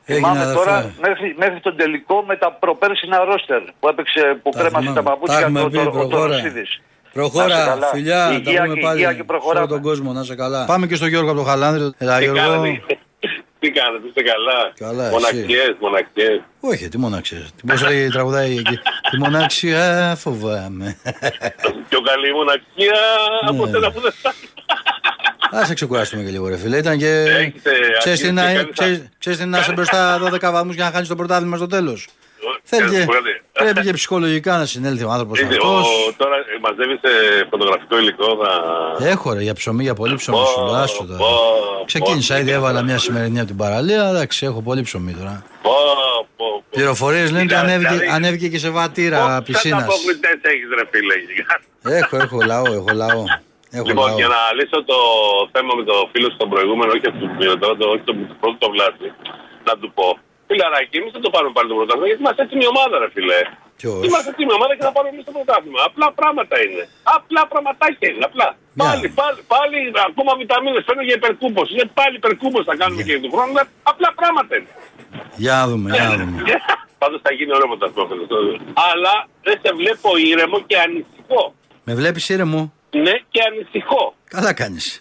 Έγινε, 0.08 0.26
Θυμάμαι 0.28 0.42
αδερφέ. 0.42 0.64
τώρα 0.64 0.94
μέχρι, 1.02 1.36
μέχρι 1.38 1.60
τον 1.60 1.76
τελικό 1.78 2.24
με 2.28 2.36
τα 2.36 2.52
προπέρσινα 2.52 3.24
ρόστερ 3.24 3.62
που 3.80 3.88
έπαιξε, 3.88 4.40
που 4.44 4.50
Τα 4.50 4.60
κρέμασε 4.60 4.80
θυμάμαι. 4.90 4.96
τα 4.96 5.04
Τα 5.04 5.10
παπούτσια 5.10 5.40
έχουμε 5.40 5.62
του 5.62 5.70
πει, 5.70 5.78
ο- 5.78 5.82
ο 5.82 5.92
προχώρα. 5.92 6.36
Τωροσίδης. 7.16 7.36
Να 7.36 7.44
σε 7.44 7.56
Προχώρα, 7.56 7.66
καλά. 7.66 7.88
φιλιά, 7.88 8.26
τα 8.28 8.34
Υγεία 8.34 8.62
πούμε 8.64 8.74
και- 8.76 8.82
πάλι. 8.82 8.96
υγεία 9.00 9.08
και 9.10 9.14
Σε 9.16 9.20
όλο 9.22 9.26
προχωράμε. 9.40 9.68
τον 9.68 9.82
κόσμο, 9.82 10.12
να 10.14 10.22
είσαι 10.22 10.36
καλά. 10.36 10.66
Πάμε 10.66 10.88
και 10.88 10.96
στο 10.96 11.06
Γιώργο 11.08 11.30
από 11.32 11.40
το 11.40 11.46
Χαλάνδρη. 11.46 11.94
Έλα, 11.98 12.18
Τι 12.18 12.24
Γιώργο. 12.24 12.42
κάνετε, 12.42 12.98
τι 13.60 13.72
κάνετε, 13.72 14.08
είστε 14.08 14.22
καλά. 14.22 14.60
Καλά, 14.80 15.04
εσύ. 15.04 15.14
Μοναξιές, 15.14 15.76
μοναξιές. 15.80 16.42
Όχι, 16.60 16.88
τι 16.90 16.98
μοναξιές. 16.98 17.52
Τι 17.56 17.68
πώς 17.68 17.82
λέει 17.84 18.08
τραγουδάει 18.10 18.52
εκεί. 18.58 18.80
Τη 19.12 19.18
μοναξιά 19.20 20.16
φοβάμαι. 20.18 20.98
Πιο 21.90 22.02
καλή 22.02 22.34
μοναξιά 22.34 23.00
από 23.48 23.66
Ναι. 23.66 23.72
σένα 23.72 23.92
που 23.92 24.00
δεν 24.02 24.12
φτάνει. 24.12 24.36
Α 25.62 25.66
σε 25.66 25.74
ξεκουράσουμε 25.74 26.24
και 26.24 26.30
λίγο, 26.30 26.48
ρε 26.48 26.58
φίλε. 26.58 26.78
Ήταν 26.78 26.98
και. 26.98 27.08
Έχετε 27.22 27.72
Ξέρεις 28.00 28.20
τι 28.20 28.28
αρχίσει 28.28 28.32
να- 28.32 28.42
και 28.52 28.54
κάνεις- 28.58 28.72
ξέρεις- 28.80 29.02
Ξέρεις 29.20 29.40
τι 29.40 29.46
να 29.46 29.60
είσαι 29.60 29.72
μπροστά 29.72 30.18
12 30.20 30.52
βαθμούς 30.52 30.76
για 30.76 30.84
να 30.86 30.92
χάνεις 30.92 31.08
το 31.08 31.16
πρωτάθλημα 31.16 31.58
στο 31.58 31.68
τέλος; 31.68 32.08
Θέλει 32.64 32.82
Κάτι 32.82 32.96
και- 32.96 33.06
που 33.06 33.12
λέτε. 33.12 33.42
Πρέπει 33.52 33.82
και 33.82 33.94
ψυχολογικά 33.94 34.58
να 34.58 34.66
συνέλθει 34.66 35.04
ο 35.04 35.10
άνθρωπο 35.10 35.34
Είστε, 35.36 35.48
αυτό. 35.48 35.68
ο- 35.78 36.14
Τώρα 36.18 36.36
ε, 36.36 36.42
μαζεύεις 36.62 37.00
ε, 37.02 37.48
φωτογραφικό 37.50 37.98
υλικό, 38.00 38.26
θα... 38.44 38.52
Έχω 39.08 39.34
ρε 39.34 39.42
για 39.42 39.54
ψωμί, 39.54 39.84
για 39.84 39.94
πολύ 39.94 40.16
ψωμί 40.16 40.38
Πω, 40.38 40.46
σου. 40.46 40.76
Άσου 40.76 41.06
τώρα. 41.08 41.18
πω, 41.18 41.28
Ξεκίνησα 41.86 42.34
πω, 42.34 42.40
ήδη, 42.40 42.50
τι 42.50 42.56
έβαλα 42.56 42.78
είναι 42.80 42.88
μια 42.88 42.96
αυτό. 42.96 43.12
σημερινή 43.12 43.38
από 43.40 43.48
την 43.48 43.58
παραλία. 43.58 44.04
Εντάξει, 44.10 44.46
έχω 44.46 44.62
πολύ 44.62 44.82
ψωμί 44.82 45.14
τώρα. 45.14 45.44
Πω, 45.62 45.72
πω, 46.38 46.46
πω. 46.48 46.64
Πληροφορίε 46.70 47.24
λένε 47.26 47.38
ότι 47.38 47.48
Δηλαδή, 47.48 47.66
ανέβηκε, 47.72 47.90
δηλαδή, 47.94 48.08
ανέβηκε 48.16 48.48
και 48.48 48.58
σε 48.60 48.70
βατήρα 48.70 49.20
πόσους 49.26 49.44
πισίνα. 49.46 49.76
ανταποκριτές 49.78 50.38
έχεις 50.42 50.68
ρε 50.80 50.86
φίλε. 50.92 51.16
Έχω, 52.00 52.16
έχω 52.18 52.38
λαό, 52.46 52.66
έχω 52.80 52.92
λαό. 52.94 53.24
Έχω 53.78 53.88
Λοιπόν, 53.88 54.08
λαό. 54.08 54.18
για 54.18 54.28
να 54.28 54.40
λύσω 54.58 54.84
το 54.92 54.98
θέμα 55.52 55.72
με 55.80 55.84
το 55.84 55.96
φίλο 56.12 56.30
στον 56.36 56.50
προηγούμενο, 56.50 56.92
όχι 56.96 57.08
από 57.12 57.18
το 57.20 57.58
τώρα, 57.62 57.76
το, 57.78 57.86
όχι 57.94 58.04
το 58.10 58.14
πρώτο 58.42 58.58
το 58.64 58.70
βλάστη, 58.74 59.08
να 59.68 59.74
του 59.80 59.92
πω. 59.98 60.08
Φιλαράκι, 60.48 60.96
εμείς 61.00 61.12
δεν 61.16 61.24
το 61.26 61.30
πάρουμε 61.36 61.54
πάλι 61.58 61.68
το 61.72 61.76
πρωτάθλημα 61.80 62.08
γιατί 62.10 62.22
είμαστε 62.24 62.42
έτοιμη 62.46 62.66
ομάδα, 62.74 62.96
ρε 63.04 63.10
φιλέ. 63.16 63.42
Ποιος; 63.80 64.00
Είμαστε 64.08 64.30
έτοιμη 64.34 64.54
ομάδα 64.58 64.74
και 64.78 64.84
θα 64.88 64.94
πάρουμε 64.96 65.12
εμείς 65.16 65.26
το 65.30 65.34
πρωτάθλημα. 65.38 65.80
Απλά 65.90 66.08
πράγματα 66.20 66.56
είναι. 66.66 66.84
Απλά 67.18 67.42
πραγματάκια 67.54 68.08
είναι. 68.12 68.24
Απλά. 68.30 68.48
Πάλι, 68.84 69.08
πάλι, 69.22 69.40
πάλι, 69.54 69.78
ακόμα 70.10 70.32
βιταμίνες 70.40 70.84
φαίνω 70.88 71.02
για 71.08 71.16
υπερκούμπος. 71.20 71.68
Είναι 71.74 71.88
πάλι 72.00 72.16
υπερκούμπος 72.22 72.64
θα 72.70 72.76
κάνουμε 72.82 73.02
και 73.08 73.14
του 73.24 73.30
χρόνου. 73.34 73.54
Απλά 73.92 74.10
πράγματα 74.20 74.52
είναι. 74.58 74.72
Για 75.44 75.54
να 75.60 75.64
δούμε, 75.70 75.88
για 75.96 76.04
να 76.10 76.16
δούμε. 76.20 76.38
Πάντως 77.02 77.20
θα 77.26 77.32
γίνει 77.38 77.52
ωραίο 77.58 77.68
πρωτάθλημα 77.72 78.06
φέτος. 78.10 78.44
Αλλά 78.92 79.14
δεν 79.46 79.56
σε 79.64 79.70
βλέπω 79.80 80.10
ήρεμο 80.32 80.58
και 80.70 80.78
ανησυχώ. 80.86 81.44
Με 81.88 81.94
βλέπεις 82.00 82.24
ήρεμο; 82.34 82.62
Ναι, 83.04 83.12
και 83.34 83.40
ανησυχώ. 83.50 84.04
Καλά 84.36 84.54
κάνεις. 84.54 85.00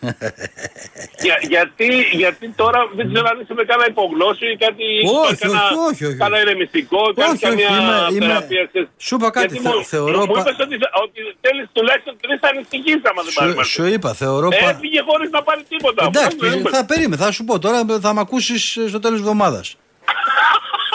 Για, 1.25 1.37
γιατί, 1.53 1.89
γιατί 2.13 2.49
τώρα 2.61 2.81
δεν 2.97 3.05
ξέρω 3.13 3.27
αν 3.33 3.41
είσαι 3.41 3.55
με 3.55 3.65
κάνα 3.65 3.87
υπογλώσσιο 3.89 4.49
ή 4.51 4.57
κάτι. 4.57 4.85
Όχι, 5.25 5.37
κάνα, 5.37 5.63
όχι, 5.69 5.79
όχι, 5.95 6.05
όχι. 6.05 6.17
Κάνα 6.17 6.41
ηρεμιστικό, 6.41 7.01
κάνει 7.17 7.31
Όχι, 7.33 7.47
όχι, 7.47 7.63
καμία 7.63 7.69
είμαι- 7.79 8.07
είμαι- 8.17 8.27
θεραπεία. 8.27 8.65
ξέρεις. 8.71 8.89
Σου 9.07 9.15
είπα 9.15 9.31
κάτι, 9.31 9.47
Γιατί 9.47 9.63
θε- 9.69 9.75
μου, 9.77 9.85
θεωρώ 9.85 10.19
Μου 10.27 10.33
πα- 10.35 10.41
είπες 10.41 10.57
ότι, 10.65 10.75
ότι 11.05 11.21
θέλεις 11.45 11.67
τουλάχιστον 11.73 12.15
τρεις 12.21 12.41
ανησυχίες 12.51 13.01
άμα 13.11 13.23
δεν 13.27 13.33
πάρεις 13.35 13.53
σου, 13.53 13.57
μαζί. 13.59 13.71
σου 13.71 13.85
είπα, 13.95 14.11
θεωρώ. 14.23 14.49
πα- 14.49 14.69
Έφυγε 14.71 15.01
χωρίς 15.09 15.31
να 15.31 15.43
πάρεις 15.43 15.65
τίποτα. 15.69 16.05
Εντάξει, 16.05 16.27
Αυτό 16.47 16.47
είπες. 16.59 16.73
θα 16.77 16.85
περίμενε, 16.91 17.17
θα 17.25 17.31
σου 17.33 17.45
πω 17.45 17.59
τώρα, 17.59 17.79
θα 18.01 18.11
με 18.15 18.21
ακούσεις 18.21 18.63
στο 18.91 18.99
τέλος 19.05 19.19
της 19.19 19.27
εβδομάδας. 19.27 19.67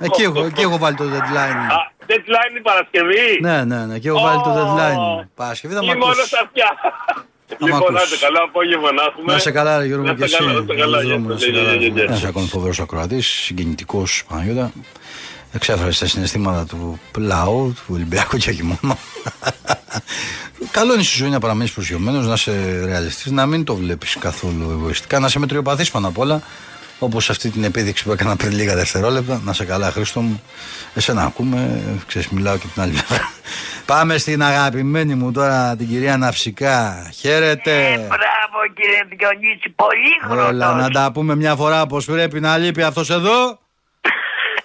Εκεί, 0.00 0.22
έχω- 0.22 0.44
εκεί 0.44 0.60
έχω 0.62 0.78
βάλει 0.78 0.96
το 0.96 1.04
deadline. 1.04 1.60
Α, 1.76 1.78
deadline 2.06 2.56
η 2.58 2.60
Παρασκευή; 2.60 3.38
Ναι, 3.40 3.64
ναι, 3.64 3.84
ναι, 3.86 3.94
εκεί 3.94 4.08
έχω 4.08 4.20
βάλει 4.20 4.40
το 4.42 4.50
Ω. 4.50 4.54
deadline. 4.56 5.26
Παρασκευή 5.34 5.74
θα 5.74 5.84
με 5.84 5.92
Ή 5.92 5.94
μόνος 5.94 6.06
ακούσει. 6.16 6.26
στα 6.28 6.40
αυτιά. 6.42 6.68
Λοιπόν, 7.58 7.80
ακούσεις. 7.82 8.02
άντε 8.06 8.16
καλά 8.26 8.40
απόγευμα 8.48 8.92
να 8.92 9.02
έχουμε. 9.08 9.32
Να 9.32 9.38
σε 9.38 9.50
καλά, 9.50 9.78
ρε 9.78 9.84
Γιώργο, 9.86 10.04
Να 10.06 10.14
και 10.14 10.18
σε 10.18 10.24
εσύ. 10.24 10.36
καλά, 10.44 10.52
να 10.52 10.60
σε 10.60 10.66
καλά, 10.66 10.96
Καλούς 10.96 11.02
γεια 11.04 11.08
δρόμους, 11.18 11.32
σας, 11.32 11.40
να 11.40 11.46
σε 11.46 11.50
γεια, 11.50 11.62
καλά. 11.62 11.74
γεια, 11.76 11.88
γεια. 11.88 12.02
Ένας 12.02 12.24
ακόμη 12.24 12.46
φοβερός 12.46 12.80
ακροατής, 12.80 13.26
συγκινητικός 13.26 14.24
Παναγιώτα. 14.28 14.72
Εξέφρασες 15.52 15.98
τα 15.98 16.06
συναισθήματα 16.06 16.64
του 16.66 16.98
λαού, 17.18 17.72
του 17.76 17.92
Ολυμπιακού 17.94 18.36
και 18.36 18.50
όχι 18.50 18.62
μόνο. 18.62 18.98
Καλό 20.70 20.94
είναι 20.94 21.02
στη 21.02 21.16
ζωή 21.16 21.28
να 21.30 21.38
παραμείνει 21.38 21.68
προσγειωμένος, 21.70 22.26
να 22.26 22.32
είσαι 22.32 22.82
ρεαλιστής, 22.84 23.30
να 23.32 23.46
μην 23.46 23.64
το 23.64 23.74
βλέπεις 23.74 24.16
καθόλου 24.20 24.70
εγωιστικά, 24.70 25.18
να 25.18 25.26
είσαι 25.26 25.38
μετριοπαθή 25.38 25.90
πάνω 25.90 26.08
απ' 26.08 26.18
όλα. 26.18 26.42
Όπως 26.98 27.30
αυτή 27.30 27.50
την 27.50 27.64
επίδειξη 27.64 28.04
που 28.04 28.12
έκανα 28.12 28.36
πριν 28.36 28.52
λίγα 28.52 28.74
δευτερόλεπτα. 28.74 29.40
Να 29.44 29.52
σε 29.52 29.64
καλά, 29.64 29.90
Χρήστο 29.90 30.20
μου. 30.20 30.42
Εσένα 30.94 31.22
ακούμε, 31.22 31.82
ξέρεις, 32.06 32.28
μιλάω 32.28 32.56
και 32.56 32.62
από 32.64 32.72
την 32.72 32.82
άλλη 32.82 32.92
πλευρά. 32.92 33.30
Πάμε 33.92 34.18
στην 34.18 34.42
αγαπημένη 34.42 35.14
μου 35.14 35.32
τώρα 35.32 35.76
την 35.76 35.88
κυρία 35.88 36.16
Ναυσικά. 36.16 37.10
Χαίρετε. 37.14 37.72
Μπράβο 37.96 38.58
κύριε 38.74 39.02
Διονύση, 39.16 39.70
πολύ 39.70 40.48
Έλα, 40.48 40.74
να 40.74 40.90
τα 40.90 41.12
πούμε 41.12 41.36
μια 41.36 41.56
φορά 41.56 41.86
πως 41.86 42.04
πρέπει 42.04 42.40
να 42.40 42.58
λείπει 42.58 42.82
αυτός 42.82 43.10
εδώ. 43.10 43.58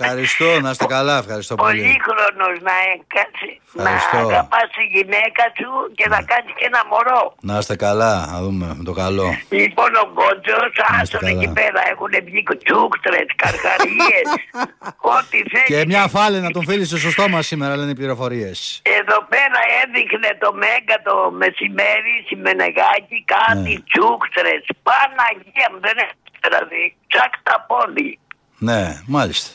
Ευχαριστώ, 0.01 0.59
να 0.62 0.69
είστε 0.69 0.85
καλά, 0.85 1.17
ευχαριστώ 1.17 1.55
πολύ. 1.55 1.81
Πολύχρονος 1.81 2.55
να 2.69 2.75
έκατσει, 2.93 3.51
να 3.73 3.81
Ευχαριστώ. 3.89 4.17
αγαπάς 4.17 4.67
τη 4.77 4.83
γυναίκα 4.95 5.43
σου 5.57 5.69
και 5.97 6.05
να 6.13 6.19
κάνεις 6.31 6.52
και 6.60 6.65
ένα 6.71 6.81
μωρό. 6.91 7.23
Να 7.50 7.58
είστε 7.58 7.75
καλά, 7.75 8.13
να 8.31 8.37
δούμε 8.43 8.65
με 8.77 8.83
το 8.83 8.93
καλό. 9.04 9.27
Λοιπόν 9.50 9.91
ο 10.04 10.06
Γκότζος, 10.13 10.73
άστον 11.00 11.19
καλά. 11.19 11.31
εκεί 11.35 11.47
πέρα 11.60 11.81
έχουν 11.91 12.12
βγει 12.27 12.43
τσούκτρες, 12.63 13.27
καρχαρίες, 13.43 14.27
ό,τι 15.15 15.37
θέλεις. 15.52 15.67
Και 15.71 15.85
μια 15.91 16.04
φάλε 16.15 16.39
να 16.39 16.52
τον 16.56 16.63
φίλησε 16.69 16.97
στο 16.97 17.10
στόμα 17.15 17.41
σήμερα, 17.41 17.75
λένε 17.79 17.91
οι 17.91 18.00
πληροφορίες. 18.02 18.58
Εδώ 19.00 19.17
πέρα 19.33 19.60
έδειχνε 19.81 20.29
το 20.43 20.50
Μέγκα 20.62 20.97
το 21.08 21.15
μεσημέρι 21.41 22.13
στη 22.25 22.35
Μενεγάκη 22.45 23.17
κάτι 23.35 23.73
Ναι. 23.75 23.83
τσούκτρες. 23.89 24.63
Παναγία 24.87 25.67
μου 25.71 25.79
δεν 25.87 25.97
έχεις 26.04 26.17
δηλαδή, 26.45 26.83
τσακ 27.12 27.33
τα 27.43 27.65
πόδι. 27.67 28.19
Ναι, 28.62 29.02
μάλιστα. 29.08 29.50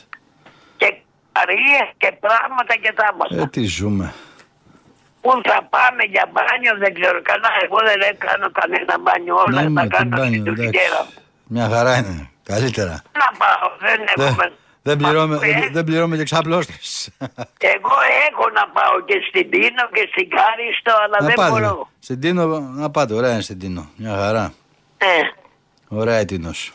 Και 1.45 1.53
καρίες 1.53 1.87
και 1.97 2.11
πράγματα 2.19 2.73
και 2.83 2.93
τα 2.99 3.41
Ε, 3.41 3.47
τι 3.47 3.63
ζούμε. 3.63 4.13
Πού 5.21 5.31
θα 5.43 5.63
πάμε 5.69 6.03
για 6.03 6.25
μπάνιο 6.33 6.73
δεν 6.83 6.93
ξέρω 6.99 7.21
καλά. 7.21 7.49
Εγώ 7.63 7.77
δεν 8.01 8.17
κάνω 8.17 8.47
κανένα 8.59 8.95
μπάνιο. 8.99 9.35
Όλα 9.35 9.61
Ναι, 9.61 9.63
τα 9.63 9.69
μα, 9.69 9.81
τι 9.81 9.87
κάνω 9.87 10.09
μπάνιο, 10.17 10.25
στην 10.41 10.41
εντάξει. 10.47 10.63
τουρκέρα. 10.63 11.07
Μια 11.47 11.69
χαρά 11.69 11.97
είναι. 11.97 12.29
Καλύτερα. 12.43 13.01
Να 13.21 13.27
πάω, 13.41 13.67
δεν 13.79 13.97
Δεν, 14.15 14.25
έχουμε. 14.27 14.51
δεν, 14.81 14.97
πληρώμε, 14.97 15.35
Μα, 15.35 15.39
δεν, 15.41 15.49
ε, 15.63 15.69
δεν 15.71 15.83
πληρώμε 15.83 16.17
και 16.17 16.23
ξαπλώστες. 16.23 17.09
Εγώ 17.57 17.95
έχω 18.29 18.45
να 18.59 18.67
πάω 18.75 19.01
και 19.05 19.17
στην 19.27 19.49
Τίνο 19.49 19.83
και 19.93 20.07
στην 20.11 20.29
Κάριστο, 20.29 20.91
αλλά 21.03 21.17
να 21.19 21.25
δεν 21.25 21.35
πάτε. 21.35 21.49
μπορώ. 21.51 21.89
Στην 21.99 22.19
Τίνο, 22.19 22.59
να 22.59 22.89
πάτε. 22.91 23.13
Ωραία 23.13 23.31
είναι 23.31 23.41
στην 23.41 23.59
Τίνο. 23.59 23.89
Μια 23.95 24.15
χαρά. 24.17 24.53
Ε, 24.97 25.05
Ωραία 25.87 26.19
η 26.19 26.25
Τίνος. 26.25 26.71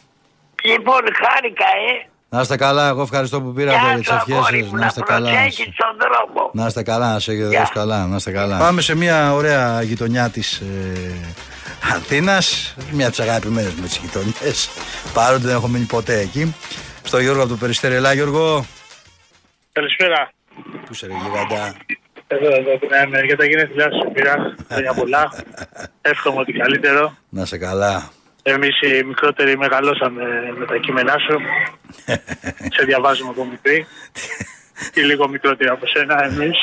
λοιπόν, 0.63 1.01
χάρηκα, 1.23 1.65
ε. 1.65 2.09
Να 2.33 2.41
είστε 2.41 2.57
καλά, 2.57 2.89
εγώ 2.89 3.03
ευχαριστώ 3.03 3.41
που 3.43 3.53
πήρατε 3.53 3.79
Γεια 3.87 3.97
τις 3.97 4.07
σου, 4.07 4.15
ευχές 4.15 4.35
αγόρι 4.37 4.61
σας. 4.61 4.71
μου, 4.71 4.77
Να 4.79 4.87
είστε 4.87 5.01
να 5.01 5.07
καλά. 5.07 5.31
προσέχεις 5.31 5.75
στον 5.75 5.97
δρόμο. 6.01 6.51
Να 6.53 6.67
είστε 6.67 6.83
καλά, 6.83 7.13
να 7.13 7.19
σε 7.19 7.33
έχετε 7.33 7.49
Γεια. 7.49 7.59
δώσει 7.59 7.73
καλά. 7.73 8.07
Να 8.07 8.17
είστε 8.17 8.31
καλά. 8.31 8.59
Πάμε 8.59 8.81
σε 8.81 8.97
μια 8.97 9.33
ωραία 9.35 9.83
γειτονιά 9.83 10.29
της 10.31 10.59
ε, 10.61 10.65
Αθήνας. 11.95 12.75
Μια 12.93 13.07
από 13.07 13.17
τις 13.17 13.25
αγαπημένες 13.25 13.75
με 13.75 13.87
τις 13.87 13.97
γειτονιές. 13.97 14.71
Παρότι 15.15 15.43
δεν 15.47 15.55
έχω 15.55 15.69
μείνει 15.69 15.85
ποτέ 15.85 16.19
εκεί. 16.19 16.55
Στο 17.03 17.19
Γιώργο 17.19 17.41
από 17.41 17.51
το 17.51 17.57
Περιστέρι. 17.57 17.95
Ελά, 17.95 18.13
Γιώργο. 18.13 18.65
Καλησπέρα. 19.73 20.31
Πού 20.87 20.95
σε 20.95 21.07
ρε 21.07 21.13
γίγαντα. 21.13 21.75
Εδώ, 22.27 22.47
εδώ, 22.47 22.71
ναι, 23.11 23.21
για 23.21 23.37
τα 23.37 23.45
γενέθλιά 23.45 23.85
σου 23.91 24.13
πήρα. 24.13 24.55
Χρόνια 24.69 24.95
πολλά. 24.95 25.33
Εύχομαι 26.13 26.41
ότι 26.41 26.53
καλύτερο. 26.53 27.17
Να 27.29 27.45
σε 27.45 27.59
καλά. 27.59 28.09
Εμείς 28.43 28.81
οι 28.81 29.05
μικρότεροι 29.05 29.57
μεγαλώσαμε 29.57 30.23
με 30.59 30.67
τα 30.67 30.77
κείμενά 30.77 31.15
σου. 31.29 31.39
Σε 32.77 32.85
διαβάζουμε 32.85 33.31
από 33.31 33.45
μικρή. 33.51 33.87
Και 34.93 35.03
λίγο 35.03 35.29
μικρότεροι 35.29 35.69
από 35.71 35.87
σένα 35.87 36.25
εμείς. 36.25 36.57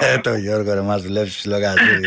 Ε, 0.00 0.18
το 0.18 0.34
Γιώργο, 0.34 0.74
ρε, 0.74 0.80
μας 0.80 1.02
δουλεύεις 1.02 1.36
ψιλογάζει. 1.36 1.78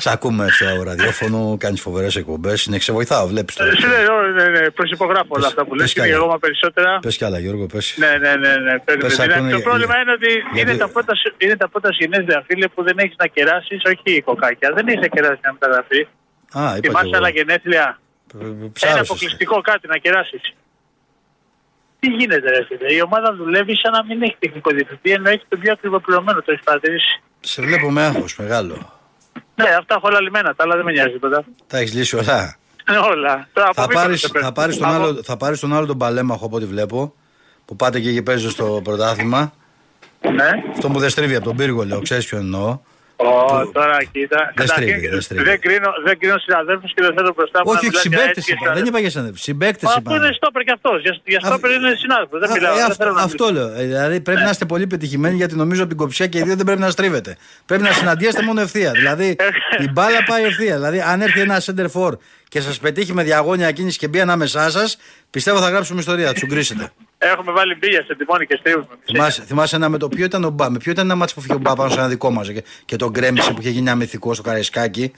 Σ' 0.00 0.06
ακούμε 0.06 0.46
στο 0.50 0.82
ραδιόφωνο, 0.82 1.56
κάνεις 1.60 1.80
φοβερές 1.80 2.16
εκπομπές. 2.16 2.64
Είναι, 2.64 2.78
σε 2.78 2.92
βοηθάω, 2.92 3.26
βλέπεις 3.26 3.54
το. 3.54 3.64
Ε, 3.64 3.70
σου 3.80 3.88
λέω, 3.88 4.22
ναι, 4.22 4.44
ναι, 4.48 4.70
προσυπογράφω 4.70 5.26
όλα 5.30 5.46
αυτά 5.46 5.64
που 5.64 5.74
λες 5.74 5.82
πες 5.82 5.92
και 5.92 6.00
κι 6.00 6.06
άλλα. 6.06 6.16
εγώ 6.16 6.26
μα 6.26 6.38
περισσότερα. 6.38 6.98
Πες 7.02 7.16
κι 7.16 7.24
άλλα, 7.24 7.38
Γιώργο, 7.38 7.66
πες. 7.66 7.94
Ναι, 7.96 8.06
ναι, 8.22 8.36
ναι, 8.36 8.56
ναι. 8.56 8.78
παίρνουμε 8.78 9.08
Πες 9.08 9.16
δύναμη. 9.16 9.32
ακούνε 9.32 9.50
Το 9.50 9.56
για- 9.56 9.64
πρόβλημα 9.68 9.92
για- 9.92 10.02
είναι 10.02 10.12
ότι 10.12 10.30
γιατί- 10.54 10.70
είναι 10.70 10.78
τα 10.78 10.88
πρώτα, 10.88 11.14
σου- 11.14 11.34
είναι 11.38 11.56
τα 11.56 11.68
πρώτα 11.68 11.88
σου 11.92 11.98
γενέθλια, 12.00 12.44
φίλε, 12.46 12.68
που 12.68 12.82
δεν 12.82 12.96
έχεις 12.98 13.16
να 13.18 13.26
κεράσεις, 13.26 13.80
όχι 13.92 14.22
κοκάκια. 14.22 14.72
Δεν 14.74 14.84
έχεις 14.88 15.00
να 15.00 15.06
κεράσεις 15.06 15.38
μια 15.42 15.52
μεταγραφή. 15.52 16.06
Α, 16.52 16.60
είπα 16.62 16.78
κι 16.80 16.86
Θυμάσαι 16.86 17.16
άλλα 17.16 17.28
εγώ. 17.28 17.36
γενέθλια; 17.36 18.00
Ένα 18.40 18.70
Ψάρωσες. 18.72 19.00
αποκλειστικό 19.10 19.60
κάτι 19.60 19.86
να 19.86 19.96
κεράσεις. 19.96 20.40
Τι 22.00 22.08
γίνεται 22.10 22.48
ρε 22.50 22.64
φίλε, 22.64 22.94
η 22.94 23.00
ομάδα 23.00 23.34
δουλεύει 23.34 23.76
σαν 23.76 23.92
να 23.92 24.04
μην 24.04 24.22
έχει 24.22 24.36
τεχνικό 24.38 24.70
διευθυντή, 24.70 25.10
ενώ 25.10 25.28
έχει 25.28 25.44
το 25.48 25.56
πιο 25.56 25.72
ακριβοπληρωμένο, 25.72 26.42
το 26.42 26.52
έχεις 26.52 26.64
παρατηρήσει. 26.64 27.20
Σε 27.40 27.62
βλέπω 27.62 27.90
με 27.90 28.02
άγχος 28.02 28.36
μεγάλο. 28.38 28.92
Ναι, 29.54 29.68
αυτά 29.78 29.94
έχω 29.94 30.06
όλα 30.06 30.20
λιμένα, 30.20 30.54
τα 30.54 30.62
άλλα 30.64 30.76
δεν 30.76 30.84
με 30.84 30.92
νοιάζει 30.92 31.12
τίποτα. 31.12 31.44
Τα 31.66 31.78
έχεις 31.78 31.94
λύσει 31.94 32.16
όλα. 32.16 32.56
όλα. 33.10 33.48
Τώρα, 33.52 33.66
από 33.68 33.74
Θα 33.80 33.86
μήπως 33.88 34.02
πάρεις, 34.02 34.20
σε 34.20 34.28
παίρνω. 34.28 34.46
θα, 34.46 34.52
πάρεις 34.52 34.76
τον 34.78 34.86
Από- 34.88 34.94
άλλο, 35.04 35.22
θα 35.22 35.36
πάρεις 35.36 35.60
τον 35.60 35.74
άλλο 35.74 35.86
τον 35.86 35.98
Παλέμαχο 35.98 36.46
από 36.46 36.56
ό,τι 36.56 36.64
βλέπω 36.66 37.14
που 37.64 37.76
πάτε 37.76 38.00
και 38.00 38.08
εκεί 38.08 38.22
παίζει 38.22 38.50
στο 38.50 38.80
πρωτάθλημα. 38.84 39.52
Ναι. 40.20 40.48
Αυτό 40.70 40.88
που 40.88 40.98
δεν 40.98 41.10
στρίβει 41.10 41.34
από 41.34 41.44
τον 41.44 41.56
πύργο 41.56 41.84
λέω, 41.84 42.00
ξέρεις 42.02 42.26
ποιον 42.26 42.40
εννοώ. 42.40 42.78
Ω, 43.20 43.66
τώρα 43.78 43.96
κοίτα. 44.12 44.52
Δεν 44.54 44.66
Καταρχήν, 44.66 44.88
στρίβει, 44.88 45.08
δεν 45.08 45.20
στρίβει. 45.20 45.42
Δεν 45.44 45.60
κρίνω, 45.60 45.90
δεν 46.04 46.18
κρίνω 46.18 46.38
συναδέλφους 46.38 46.90
και 46.94 47.02
δεν 47.06 47.12
θέλω 47.16 47.32
μπροστά 47.36 47.58
μου. 47.64 47.72
να 47.72 47.78
Όχι, 47.78 47.86
μιλάνε 47.86 48.00
για 48.00 48.18
συμπαίκτες 48.18 48.36
έτσι 48.36 48.52
και 48.52 48.58
είπα, 48.64 48.74
δεν 48.74 48.84
είπα 48.86 48.98
για 48.98 49.10
συναδέλφους. 49.10 49.42
Συμπαίκτες 49.42 49.82
Μα 49.82 49.94
είπα. 49.98 50.10
αυτό 50.10 50.24
είναι 50.24 50.32
στόπερ 50.34 50.62
και 50.62 50.72
αυτός. 50.78 51.00
Για, 51.02 51.14
για 51.24 51.40
στόπερ 51.40 51.70
είναι 51.70 51.90
συνάδελφος. 52.02 52.38
Δεν 52.40 52.50
Α, 52.50 52.52
μιλάω. 52.54 52.72
ε, 52.74 52.76
δεν 52.76 52.84
αυτό, 52.90 53.02
θέλω 53.04 53.14
να 53.14 53.22
αυτό 53.22 53.44
λέω. 53.52 53.68
Ε, 53.80 53.84
Δηλαδή 53.92 54.20
πρέπει 54.20 54.42
να 54.42 54.50
είστε 54.50 54.64
πολύ 54.72 54.86
πετυχημένοι 54.86 55.36
γιατί 55.36 55.54
νομίζω 55.62 55.80
από 55.80 55.88
την 55.94 55.98
κοψιά 56.02 56.26
και 56.26 56.38
οι 56.38 56.42
δύο 56.42 56.56
δεν 56.56 56.66
πρέπει 56.68 56.80
να 56.86 56.90
στρίβετε. 56.90 57.36
Πρέπει 57.66 57.82
να 57.82 57.92
συναντιέστε 57.92 58.42
μόνο 58.42 58.60
ευθεία. 58.60 58.90
Δηλαδή 58.90 59.36
η 59.84 59.88
μπάλα 59.92 60.20
πάει 60.26 60.44
ευθεία. 60.44 60.74
Δηλαδή 60.74 61.00
αν 61.00 61.20
έρθει 61.20 61.40
ένα 61.40 61.56
center 61.66 61.86
for 61.96 62.12
και 62.48 62.60
σας 62.60 62.78
πετύχει 62.78 63.12
με 63.12 63.22
διαγώνια 63.22 63.70
κίνηση 63.70 63.98
και 63.98 64.08
μπει 64.08 64.20
ανάμεσά 64.20 64.70
σας, 64.70 64.96
πιστεύω 65.30 65.58
θα 65.58 65.68
γράψουμε 65.68 66.00
ιστορία. 66.00 66.26
Θα 66.26 66.32
του 66.32 66.46
γκρίσετε. 66.46 66.90
Έχουμε 67.18 67.52
βάλει 67.52 67.74
μπίλια 67.78 68.02
σε 68.04 68.14
τιμόνι 68.14 68.46
και 68.46 68.56
στρίβουμε. 68.60 68.86
Θυμάσαι, 69.04 69.42
θυμάσαι 69.42 69.76
ένα 69.76 69.88
με 69.88 69.98
το 69.98 70.08
ποιο 70.08 70.24
ήταν 70.24 70.44
ο 70.44 70.50
Μπα, 70.50 70.70
με 70.70 70.78
ποιο 70.78 70.92
ήταν 70.92 71.04
ένα 71.04 71.14
μάτσο 71.14 71.34
που 71.34 71.40
φύγει 71.40 71.54
ο 71.54 71.58
Μπα 71.58 71.74
πάνω 71.74 71.90
σε 71.90 71.98
ένα 71.98 72.08
δικό 72.08 72.30
μας 72.30 72.48
και, 72.52 72.64
και 72.84 72.96
τον 72.96 73.10
γκρέμισε 73.10 73.52
που 73.52 73.60
είχε 73.60 73.70
γίνει 73.70 73.86
ένα 73.88 73.96
μυθικό 73.96 74.34
στο 74.34 74.42
Καραϊσκάκι. 74.42 75.12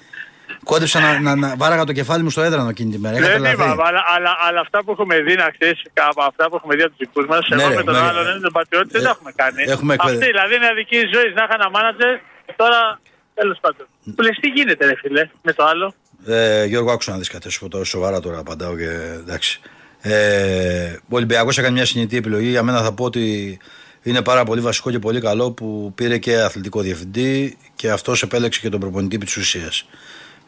Κόντεψα 0.65 1.01
να, 1.01 1.21
να, 1.21 1.35
να, 1.37 1.57
βάραγα 1.57 1.85
το 1.85 1.93
κεφάλι 1.93 2.23
μου 2.23 2.31
στο 2.31 2.43
έδρανο 2.43 2.69
εκείνη 2.69 2.91
τη 2.93 2.99
μέρα. 2.99 3.17
Είχα 3.17 3.27
Δεν 3.27 3.43
τρελαθεί. 3.43 3.73
είπα, 3.73 3.87
αλλά, 3.87 4.03
αλλά, 4.17 4.37
αλλά 4.49 4.61
αυτά 4.61 4.85
που 4.85 4.91
έχουμε 4.91 5.21
δει 5.21 5.35
να 5.35 5.51
ξέρεις, 5.59 5.83
από 6.09 6.23
αυτά 6.23 6.49
που 6.49 6.57
έχουμε 6.57 6.75
δει 6.77 6.83
από 6.83 6.91
τους 6.97 6.99
δικούς 7.07 7.27
μας, 7.27 7.49
Ναι, 7.49 7.63
εγώ 7.63 7.69
ρε, 7.71 7.75
με 7.77 7.83
τον 7.83 7.95
ναι, 7.95 8.01
άλλον 8.01 8.27
ε, 8.27 8.31
είναι 8.31 8.41
τον 8.41 8.53
πατριώτη, 8.53 8.89
δεν 8.93 9.01
ε, 9.01 9.05
τα 9.05 9.11
έχουμε 9.11 9.33
κάνει. 9.37 9.63
έχουμε 9.67 9.95
Αυτή 9.99 10.07
εκπαιδε- 10.13 10.31
δηλαδή 10.33 10.55
είναι 10.55 10.67
αδική 10.67 10.97
ζωής 11.15 11.33
να 11.35 11.43
είχα 11.45 11.55
ένα 11.61 11.71
μάνατζερ, 11.71 12.13
τώρα 12.57 13.01
τέλος 13.35 13.59
πάντων. 13.61 13.87
Του 14.17 14.23
λες 14.23 14.37
τι 14.41 14.49
γίνεται 14.49 14.87
ρε 14.87 14.97
φίλε 14.97 15.29
με 15.43 15.53
το 15.53 15.65
άλλο; 15.65 15.95
Ε, 16.27 16.65
Γιώργο, 16.65 16.91
άκουσα 16.93 17.11
να 17.13 17.19
δεις 17.19 17.29
κάτι. 17.29 17.51
Σου 17.51 17.61
πω 17.61 17.69
τώρα 17.69 17.85
σοβαρά 17.85 18.21
τώρα 18.21 18.39
απαντάω 18.39 18.77
και 18.77 18.91
εντάξει. 19.23 19.61
Ε, 20.01 20.97
ο 21.09 21.17
Ολυμπιακός 21.17 21.59
έκανε 21.59 21.75
μια 21.75 21.87
συνειδητή 21.87 22.17
επιλογή. 22.17 22.49
Για 22.49 22.63
μένα 22.63 22.83
θα 22.83 22.93
πω 22.93 23.05
ότι 23.05 23.59
είναι 24.03 24.23
πάρα 24.23 24.45
πολύ 24.45 24.61
βασικό 24.61 24.91
και 24.91 24.99
πολύ 24.99 25.21
καλό 25.21 25.51
που 25.53 25.93
πήρε 25.95 26.19
και 26.19 26.41
αθλητικό 26.41 26.81
διευθυντή 26.81 27.57
και 27.75 27.91
αυτός 27.91 28.23
επέλεξε 28.23 28.61
και 28.61 28.69
τον 28.69 28.81
προπονητή 28.81 29.17
επί 29.17 29.25
της 29.25 29.37
ουσίας. 29.37 29.87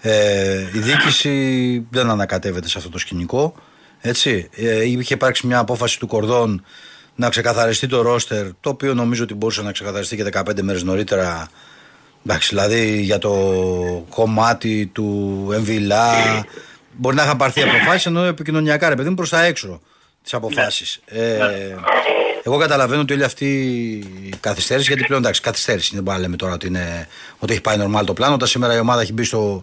Ε, 0.01 0.61
η 0.75 0.79
διοίκηση 0.79 1.87
δεν 1.91 2.11
ανακατεύεται 2.11 2.69
σε 2.69 2.79
αυτό 2.79 2.91
το 2.91 2.99
σκηνικό. 2.99 3.55
Έτσι. 4.01 4.49
Ε, 4.57 4.85
είχε 4.85 5.15
υπάρξει 5.15 5.47
μια 5.47 5.59
απόφαση 5.59 5.99
του 5.99 6.07
Κορδόν 6.07 6.65
να 7.15 7.29
ξεκαθαριστεί 7.29 7.87
το 7.87 8.03
ρόστερ, 8.03 8.47
το 8.61 8.71
οποίο 8.71 8.95
νομίζω 8.95 9.23
ότι 9.23 9.35
μπορούσε 9.35 9.63
να 9.63 9.73
ξεκαθαριστεί 9.73 10.17
και 10.17 10.25
15 10.33 10.63
μέρες 10.63 10.83
νωρίτερα 10.83 11.49
Εντάξει, 12.27 12.49
δηλαδή 12.49 13.01
για 13.01 13.19
το 13.19 13.33
κομμάτι 14.09 14.91
του 14.93 15.49
Εμβιλά 15.53 16.15
μπορεί 16.93 17.17
να 17.17 17.23
είχαν 17.23 17.37
πάρθει 17.37 17.63
αποφάσεις 17.63 18.07
ενώ 18.07 18.25
επικοινωνιακά 18.25 18.89
ρε 18.89 18.95
παιδί 18.95 19.09
μου 19.09 19.15
προς 19.15 19.29
τα 19.29 19.45
έξω 19.45 19.81
τις 20.23 20.35
αποφάσεις. 20.35 21.01
Ε, 21.05 21.39
εγώ 22.43 22.59
καταλαβαίνω 22.59 23.01
ότι 23.01 23.13
όλη 23.13 23.25
αυτή 23.25 23.47
η 24.23 24.35
καθυστέρηση, 24.41 24.87
γιατί 24.87 25.05
πλέον 25.05 25.21
εντάξει, 25.21 25.41
καθυστέρηση 25.41 25.95
δεν 25.95 26.03
μπορούμε 26.03 26.23
να 26.23 26.29
λέμε 26.29 26.37
τώρα 26.37 26.53
ότι, 26.53 26.67
είναι, 26.67 27.09
ότι 27.39 27.53
έχει 27.53 27.61
πάει 27.63 27.77
normal 27.81 28.03
το 28.07 28.13
πλάνο. 28.13 28.35
Όταν 28.35 28.49
σήμερα 28.49 28.75
η 28.75 28.79
ομάδα 28.79 29.01
έχει 29.01 29.13
μπει 29.13 29.25
στο 29.25 29.63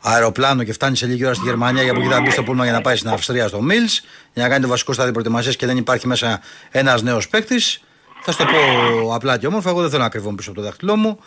αεροπλάνο 0.00 0.62
και 0.62 0.72
φτάνει 0.72 0.96
σε 0.96 1.06
λίγη 1.06 1.24
ώρα 1.24 1.34
στη 1.34 1.44
Γερμανία 1.44 1.82
για 1.82 1.92
από 1.92 2.00
εκεί 2.00 2.10
θα 2.10 2.20
μπει 2.20 2.30
στο 2.30 2.42
πούλμα 2.42 2.64
για 2.64 2.72
να 2.72 2.80
πάει 2.80 2.96
στην 2.96 3.10
Αυστρία 3.10 3.48
στο 3.48 3.58
Mills 3.58 4.04
για 4.32 4.42
να 4.42 4.48
κάνει 4.48 4.62
το 4.62 4.68
βασικό 4.68 4.92
στάδιο 4.92 5.12
προετοιμασίας 5.12 5.56
και 5.56 5.66
δεν 5.66 5.76
υπάρχει 5.76 6.06
μέσα 6.06 6.40
ένας 6.70 7.02
νέος 7.02 7.28
παίκτης. 7.28 7.82
Θα 8.22 8.32
σου 8.32 8.38
το 8.38 8.44
πω 8.44 9.14
απλά 9.14 9.38
και 9.38 9.46
όμορφα. 9.46 9.70
Εγώ 9.70 9.80
δεν 9.80 9.90
θέλω 9.90 10.02
να 10.02 10.08
κρυβώ 10.08 10.34
πίσω 10.34 10.50
από 10.50 10.60
το 10.60 10.64
δάχτυλό 10.64 10.96
μου. 10.96 11.18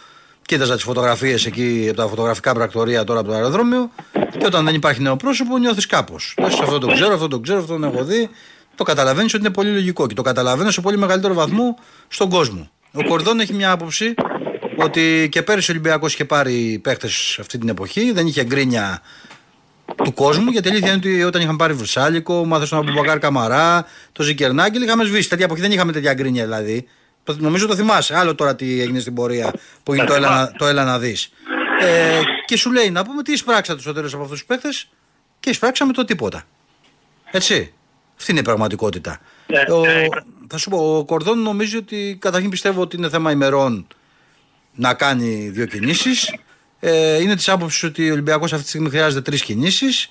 Κοίταζα 0.45 0.73
τις 0.73 0.83
φωτογραφίες 0.83 1.45
εκεί 1.45 1.85
από 1.87 1.97
τα 1.97 2.07
φωτογραφικά 2.07 2.53
πρακτορία 2.53 3.03
τώρα 3.03 3.19
από 3.19 3.29
το 3.29 3.35
αεροδρόμιο. 3.35 3.89
Και 4.11 4.45
όταν 4.45 4.65
δεν 4.65 4.75
υπάρχει 4.75 5.01
νέο 5.01 5.15
πρόσωπο, 5.15 5.57
νιώθεις 5.57 5.85
κάπως. 5.85 6.35
Λες 6.37 6.59
αυτό 6.59 6.77
το 6.77 6.87
ξέρω, 6.87 7.13
αυτό 7.13 7.27
το 7.27 7.39
ξέρω, 7.39 7.59
αυτό 7.59 7.73
τον 7.73 7.83
έχω 7.83 8.03
δει. 8.03 8.29
Το 8.75 8.83
καταλαβαίνεις 8.83 9.33
ότι 9.33 9.43
είναι 9.43 9.53
πολύ 9.53 9.71
λογικό 9.71 10.07
και 10.07 10.13
το 10.13 10.21
καταλαβαίνω 10.21 10.71
σε 10.71 10.81
πολύ 10.81 10.97
μεγαλύτερο 10.97 11.33
βαθμό 11.33 11.77
στον 12.07 12.29
κόσμο. 12.29 12.69
Ο 12.91 13.03
Κορδόν 13.03 13.39
έχει 13.39 13.53
μια 13.53 13.71
άποψη 13.71 14.13
ότι 14.77 15.27
και 15.31 15.41
πέρυσι 15.41 15.71
ο 15.71 15.73
Ολυμπιακός 15.73 16.13
είχε 16.13 16.25
πάρει 16.25 16.79
παίχτες 16.83 17.37
αυτή 17.39 17.57
την 17.57 17.69
εποχή, 17.69 18.11
δεν 18.11 18.27
είχε 18.27 18.43
γκρίνια 18.43 19.01
του 20.03 20.13
κόσμου. 20.13 20.49
Γιατί 20.49 20.67
η 20.67 20.71
αλήθεια 20.71 20.87
είναι 20.87 20.97
ότι 20.97 21.23
όταν 21.23 21.41
είχαμε 21.41 21.57
πάρει 21.57 21.73
Βρυσάλικο, 21.73 22.45
μάθε 22.45 22.65
τον 22.65 22.77
Αμπουμπακάρ 22.77 23.19
Καμαρά, 23.19 23.85
το 24.11 24.23
Ζικερνάγκελ, 24.23 24.81
είχαμε 24.81 25.03
σβήσει. 25.03 25.29
Τέτοια 25.29 25.45
εποχή 25.45 25.61
δεν 25.61 25.71
είχαμε 25.71 25.91
τέτοια 25.91 26.13
γκρίνια 26.13 26.43
δηλαδή. 26.43 26.87
Το, 27.25 27.35
νομίζω 27.39 27.67
το 27.67 27.75
θυμάσαι. 27.75 28.15
Άλλο 28.17 28.35
τώρα 28.35 28.55
τι 28.55 28.81
έγινε 28.81 28.99
στην 28.99 29.13
πορεία 29.13 29.53
που 29.83 29.93
είναι 29.93 30.05
το 30.05 30.13
έλα, 30.13 30.29
να- 30.29 30.51
το 30.51 30.65
έλα 30.65 30.83
να 30.83 30.99
δεις. 30.99 31.31
Ε, 31.81 32.19
και 32.45 32.57
σου 32.57 32.71
λέει 32.71 32.89
να 32.89 33.05
πούμε 33.05 33.23
τι 33.23 33.31
εισπράξατε 33.31 33.81
στο 33.81 33.93
τέλο 33.93 34.07
από 34.13 34.23
αυτούς 34.23 34.37
τους 34.37 34.45
παίχτε 34.45 34.69
και 35.39 35.49
εισπράξαμε 35.49 35.93
το 35.93 36.05
τίποτα. 36.05 36.43
Έτσι. 37.31 37.73
Αυτή 38.17 38.31
είναι 38.31 38.39
η 38.39 38.43
πραγματικότητα. 38.43 39.19
Ναι, 39.47 39.73
ο, 39.75 39.85
ναι, 39.85 40.05
θα 40.49 40.57
σου 40.57 40.69
πω, 40.69 40.97
ο 40.97 41.05
Κορδόν 41.05 41.39
νομίζει 41.41 41.77
ότι 41.77 42.17
καταρχήν 42.21 42.49
πιστεύω 42.49 42.81
ότι 42.81 42.95
είναι 42.97 43.09
θέμα 43.09 43.31
ημερών 43.31 43.87
να 44.75 44.93
κάνει 44.93 45.49
δύο 45.49 45.65
κινήσεις. 45.65 46.33
Ε, 46.79 47.21
είναι 47.21 47.35
της 47.35 47.49
άποψης 47.49 47.83
ότι 47.83 48.09
ο 48.09 48.11
Ολυμπιακός 48.13 48.51
αυτή 48.51 48.63
τη 48.63 48.69
στιγμή 48.69 48.89
χρειάζεται 48.89 49.21
τρεις 49.21 49.41
κινήσεις. 49.43 50.09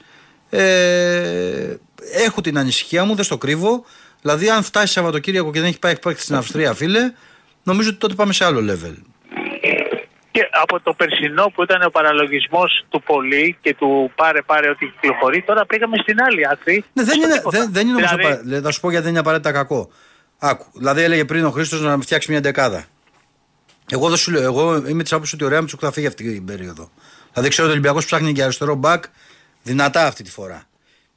Ε, 0.51 1.77
έχω 2.13 2.41
την 2.41 2.59
ανησυχία 2.59 3.05
μου, 3.05 3.15
δεν 3.15 3.25
στο 3.25 3.39
κρύβω. 3.39 3.85
Δηλαδή, 4.25 4.49
αν 4.51 4.63
φτάσει 4.63 4.93
Σαββατοκύριακο 4.93 5.51
και 5.53 5.61
δεν 5.61 5.69
έχει 5.69 5.79
πάει 5.79 5.99
παίκτη 5.99 6.21
στην 6.23 6.35
Αυστρία, 6.35 6.75
φίλε, 6.75 7.13
νομίζω 7.63 7.89
ότι 7.89 7.99
τότε 7.99 8.15
πάμε 8.15 8.33
σε 8.33 8.45
άλλο 8.45 8.73
level. 8.73 8.95
Και 10.31 10.41
από 10.63 10.81
το 10.81 10.93
περσινό 10.95 11.45
που 11.55 11.63
ήταν 11.63 11.83
ο 11.83 11.91
παραλογισμός 11.91 12.85
του 12.89 13.03
πολύ 13.03 13.57
και 13.61 13.75
του 13.75 14.13
πάρε 14.15 14.43
πάρε 14.43 14.69
ό,τι 14.71 14.87
κυκλοφορεί, 14.87 15.43
τώρα 15.43 15.67
πήγαμε 15.67 15.97
στην 16.03 16.23
άλλη 16.23 16.49
άκρη. 16.53 16.85
Ναι, 16.93 17.03
δεν 17.03 17.15
στο 17.15 17.27
είναι, 17.27 17.37
τίποτα. 17.37 17.59
δεν, 17.59 17.73
δεν 17.73 17.87
είναι 17.89 17.97
όμως 17.97 18.09
Δηλαδή, 18.11 18.25
απαρα- 18.27 18.43
δηλαδή, 18.43 18.65
Θα 18.65 18.71
σου 18.73 18.81
πω 18.81 18.89
γιατί 18.89 19.03
δεν 19.05 19.13
είναι 19.13 19.21
απαραίτητα 19.21 19.53
κακό. 19.53 19.91
Άκου. 20.39 20.67
Δηλαδή, 20.75 21.03
έλεγε 21.03 21.25
πριν 21.25 21.45
ο 21.45 21.51
Χρήστος 21.51 21.81
να 21.81 21.99
φτιάξει 22.01 22.31
μια 22.31 22.41
δεκάδα. 22.41 22.85
Εγώ 23.91 24.09
δεν 24.09 24.17
σου 24.19 24.31
λέω. 24.31 24.43
Εγώ 24.43 24.77
είμαι 24.87 25.03
της 25.03 25.13
άποψης 25.13 25.35
ότι 25.35 25.45
ο 25.45 25.49
Ρέαμτσουκ 25.49 25.81
θα 25.83 25.93
φύγει 25.93 26.07
αυτή 26.07 26.33
την 26.33 26.45
περίοδο. 26.45 26.91
Δηλαδή, 27.33 27.49
ξέρω 27.49 27.67
ότι 27.69 27.77
ο 27.77 27.79
Ολυμπιακός 27.79 28.05
ψάχνει 28.05 28.33
και 28.33 28.43
αριστερό 28.43 28.75
μπακ 28.75 29.05
δυνατά 29.63 30.07
αυτή 30.07 30.23
τη 30.23 30.31
φορά. 30.31 30.63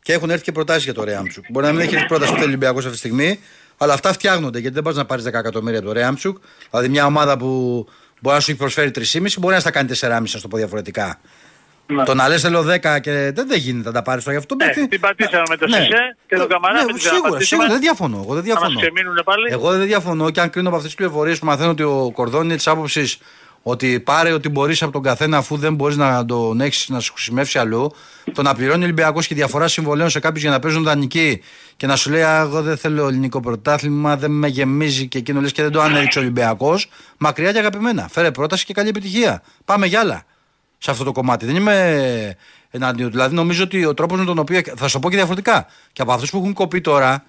Και 0.08 0.14
έχουν 0.14 0.30
έρθει 0.30 0.44
και 0.44 0.52
προτάσεις 0.52 0.84
για 0.84 0.94
το 0.94 1.04
Ρέαμτσουκ. 1.04 1.46
Μπορεί 1.50 1.66
να 1.66 1.72
μην 1.72 1.82
έχει 1.82 1.94
έρθει 1.96 2.08
πρόταση 2.08 2.32
ούτε 2.34 2.42
ο 2.42 2.46
Ολυμπιακός 2.46 2.80
αυτή 2.86 2.92
τη 2.92 2.98
στιγμή, 2.98 3.40
αλλά 3.78 3.94
αυτά 3.94 4.14
φτιάχνονται 4.14 4.60
γιατί 4.60 4.74
δεν 4.76 4.84
πας 4.84 4.96
να 4.96 5.06
πάρεις 5.06 5.26
10 5.26 5.34
εκατομμύρια 5.34 5.78
από 5.80 5.88
το 5.88 5.94
Ρέαμτσουκ. 5.94 6.38
Δηλαδή, 6.70 6.90
μια 6.90 7.06
ομάδα 7.06 7.38
που 7.38 7.48
μπορεί 8.22 8.36
να 8.36 8.42
σου 8.42 8.50
έχει 8.52 8.60
προσφέρει 8.60 8.92
3,5 8.96 9.26
μπορεί 9.40 9.54
να 9.54 9.60
στα 9.60 9.72
κάνει 9.72 9.90
4,5, 10.02 10.10
να 10.10 10.42
το 10.42 10.48
πω 10.48 10.58
διαφορετικά. 10.58 11.20
Το 12.06 12.14
να 12.14 12.28
λες 12.28 12.42
θέλω 12.42 12.62
10 12.62 13.00
και 13.02 13.12
δεν, 13.12 13.48
δεν 13.48 13.58
γίνεται 13.58 13.88
να 13.88 13.94
τα 13.94 14.02
πάρεις 14.02 14.24
το 14.24 14.32
γι' 14.32 14.38
αυτό. 14.38 14.56
Ναι, 14.56 14.66
παίκτη. 14.66 14.88
την 14.88 15.00
πατήσαμε 15.00 15.44
με 15.50 15.58
το 15.58 15.68
Ναι. 15.68 15.76
Σισε 15.78 16.18
και 16.28 16.36
τον 16.36 16.48
Καμαρά 16.48 16.74
Ναι, 16.74 16.80
με 16.86 16.92
την 16.92 16.98
σίγουρα, 17.02 17.18
ξαναπατήσαμε. 17.20 17.44
σίγουρα 17.46 17.68
δεν 17.68 17.80
διαφωνώ. 17.80 18.18
Εγώ 18.24 18.34
δεν 18.34 18.44
Θα 18.44 18.50
μας 18.50 18.60
διαφωνώ. 18.60 18.80
ξεμείνουν 18.80 19.22
πάλι. 19.26 19.48
Εγώ 19.52 19.72
δεν 19.72 19.86
διαφωνώ 19.88 20.30
και 20.30 20.42
αν 20.42 20.50
κρίνω 20.50 20.68
από 20.68 20.78
αυτές 20.78 20.92
τις 20.92 21.00
πληροφορίες 21.02 21.40
που 21.40 21.46
μαθαίνω 21.46 21.70
ότι 21.70 21.84
ο 21.84 22.12
Κορδόν 22.14 22.44
είναι 22.44 22.56
της 22.56 22.68
άποψης 22.68 23.18
ότι 23.70 24.00
πάρε 24.00 24.32
ό,τι 24.32 24.50
μπορείς 24.50 24.82
από 24.82 24.92
τον 24.92 25.02
καθένα 25.02 25.38
αφού 25.38 25.58
δεν 25.58 25.74
μπορείς 25.74 25.98
να 25.98 26.26
τον 26.26 26.62
έχεις 26.62 26.90
να 26.90 27.00
σου 27.00 27.14
χρησιμεύσει 27.14 27.60
αλλού. 27.60 27.92
Το 28.34 28.42
να 28.42 28.54
πληρώνει 28.54 28.82
ο 28.82 28.84
Ολυμπιακός 28.84 29.28
και 29.28 29.36
διαφορά 29.36 29.68
συμβολέων 29.68 30.10
σε 30.10 30.20
κάποιους 30.20 30.42
για 30.42 30.52
να 30.52 30.60
παίζουν 30.60 30.84
δανεική 30.84 31.42
και 31.78 31.88
να 31.88 31.96
σου 31.96 32.10
λέει 32.10 32.24
«Α, 32.24 32.40
Εγώ 32.40 32.62
δεν 32.62 32.78
θέλω 32.78 33.08
ελληνικό 33.08 33.40
πρωτάθλημα, 33.40 34.18
δεν 34.18 34.32
με 34.32 34.48
γεμίζει 34.48 35.08
και 35.08 35.18
εκείνο 35.18 35.42
λες 35.42 35.52
και 35.52 35.62
δεν 35.62 35.72
το 35.72 35.82
ανέριξε 35.82 36.20
ο 36.20 36.22
Ολυμπιακός. 36.22 36.90
Μακριά 37.18 37.52
και 37.52 37.60
αγαπημένα. 37.60 38.08
Φέρε 38.12 38.32
πρόταση 38.32 38.66
και 38.66 38.74
καλή 38.74 38.90
επιτυχία. 38.90 39.42
Πάμε 39.66 39.86
για 39.86 40.00
άλλα 40.00 40.24
σε 40.78 40.92
αυτό 40.92 41.04
το 41.04 41.12
κομμάτι. 41.12 41.46
Δεν 41.46 41.56
είμαι 41.56 42.36
εναντίον. 42.70 43.12
Δηλαδή 43.12 43.36
νομίζω 43.36 43.64
ότι 43.64 43.86
ο 43.86 43.94
τρόπος 43.94 44.20
με 44.20 44.26
τον 44.26 44.40
οποίο. 44.40 44.62
Θα 44.76 44.88
σου 44.88 44.94
το 44.94 45.00
πω 45.00 45.10
και 45.10 45.16
διαφορετικά. 45.16 45.66
Και 45.94 46.02
από 46.02 46.12
αυτούς 46.12 46.30
που 46.30 46.38
έχουν 46.38 46.54
κοπεί 46.54 46.82
τώρα, 46.82 47.24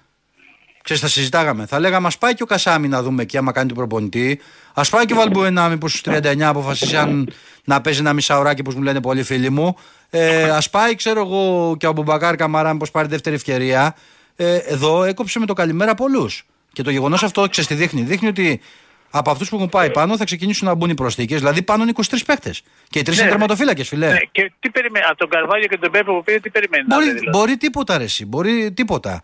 Ξέρεις, 0.83 1.01
θα 1.01 1.07
συζητάγαμε. 1.07 1.65
Θα 1.65 1.79
λέγαμε, 1.79 2.07
ας 2.07 2.17
πάει 2.17 2.33
και 2.33 2.43
ο 2.43 2.45
Κασάμι 2.45 2.87
να 2.87 3.03
δούμε 3.03 3.21
εκεί, 3.21 3.37
άμα 3.37 3.51
κάνει 3.51 3.67
τον 3.67 3.77
προπονητή. 3.77 4.39
Α 4.73 4.81
πάει 4.89 5.05
και 5.05 5.13
ο 5.13 5.15
Βαλμπουενά, 5.15 5.69
μήπως 5.69 5.91
στους 5.97 6.13
39 6.15 6.41
αποφασίσει 6.41 6.97
αν 6.97 7.29
να 7.63 7.81
παίζει 7.81 7.99
ένα 7.99 8.13
μισάωράκι, 8.13 8.61
όπω 8.61 8.71
μου 8.77 8.81
λένε 8.83 9.01
πολλοί 9.01 9.23
φίλοι 9.23 9.49
μου. 9.49 9.75
Ε, 10.09 10.43
ας 10.49 10.69
πάει, 10.69 10.95
ξέρω 10.95 11.19
εγώ, 11.21 11.75
και 11.79 11.87
ο 11.87 11.91
Μπουμπακάρ 11.91 12.35
Καμαρά, 12.35 12.73
μήπως 12.73 12.91
πάρει 12.91 13.07
δεύτερη 13.07 13.35
ευκαιρία. 13.35 13.95
Ε, 14.35 14.55
εδώ 14.55 15.03
έκοψε 15.03 15.39
με 15.39 15.45
το 15.45 15.53
καλημέρα 15.53 15.95
πολλούς. 15.95 16.45
Και 16.73 16.83
το 16.83 16.89
γεγονός 16.91 17.23
αυτό, 17.23 17.47
ξέρεις 17.49 17.69
τι 17.69 17.75
δείχνει. 17.75 18.01
Δείχνει 18.01 18.27
ότι 18.27 18.61
από 19.09 19.31
αυτούς 19.31 19.49
που 19.49 19.55
έχουν 19.55 19.69
πάει 19.69 19.91
πάνω 19.91 20.17
θα 20.17 20.23
ξεκινήσουν 20.23 20.67
να 20.67 20.73
μπουν 20.73 20.89
οι 20.89 20.93
προσθήκες. 20.93 21.39
Δηλαδή 21.39 21.61
πάνω 21.61 21.83
είναι 21.83 21.91
23 21.95 22.25
παίχτε. 22.25 22.53
Και 22.89 22.99
οι 22.99 23.01
τρεις 23.01 23.15
Ναι. 23.17 23.21
είναι 23.21 23.31
τερματοφύλακες, 23.31 23.87
φιλέ. 23.87 24.07
Ναι, 24.11 24.17
και 24.31 24.51
τι 24.59 24.69
περιμένει, 24.69 25.05
από 25.05 25.17
τον 25.17 25.29
Καρβάλιο 25.29 25.67
και 25.67 25.77
τον 25.77 25.91
Πέπε 25.91 26.11
που 26.11 26.21
πήρε, 26.23 26.39
τι 26.39 26.49
περιμένει. 26.49 26.83
να 26.87 26.95
Μπορεί, 26.95 27.07
δει, 27.11 27.17
δηλαδή. 27.19 27.37
μπορεί 27.37 27.57
τίποτα 27.57 27.97
ρε 27.97 28.03
εσύ, 28.03 28.25
μπορεί 28.25 28.71
τίποτα. 28.71 29.21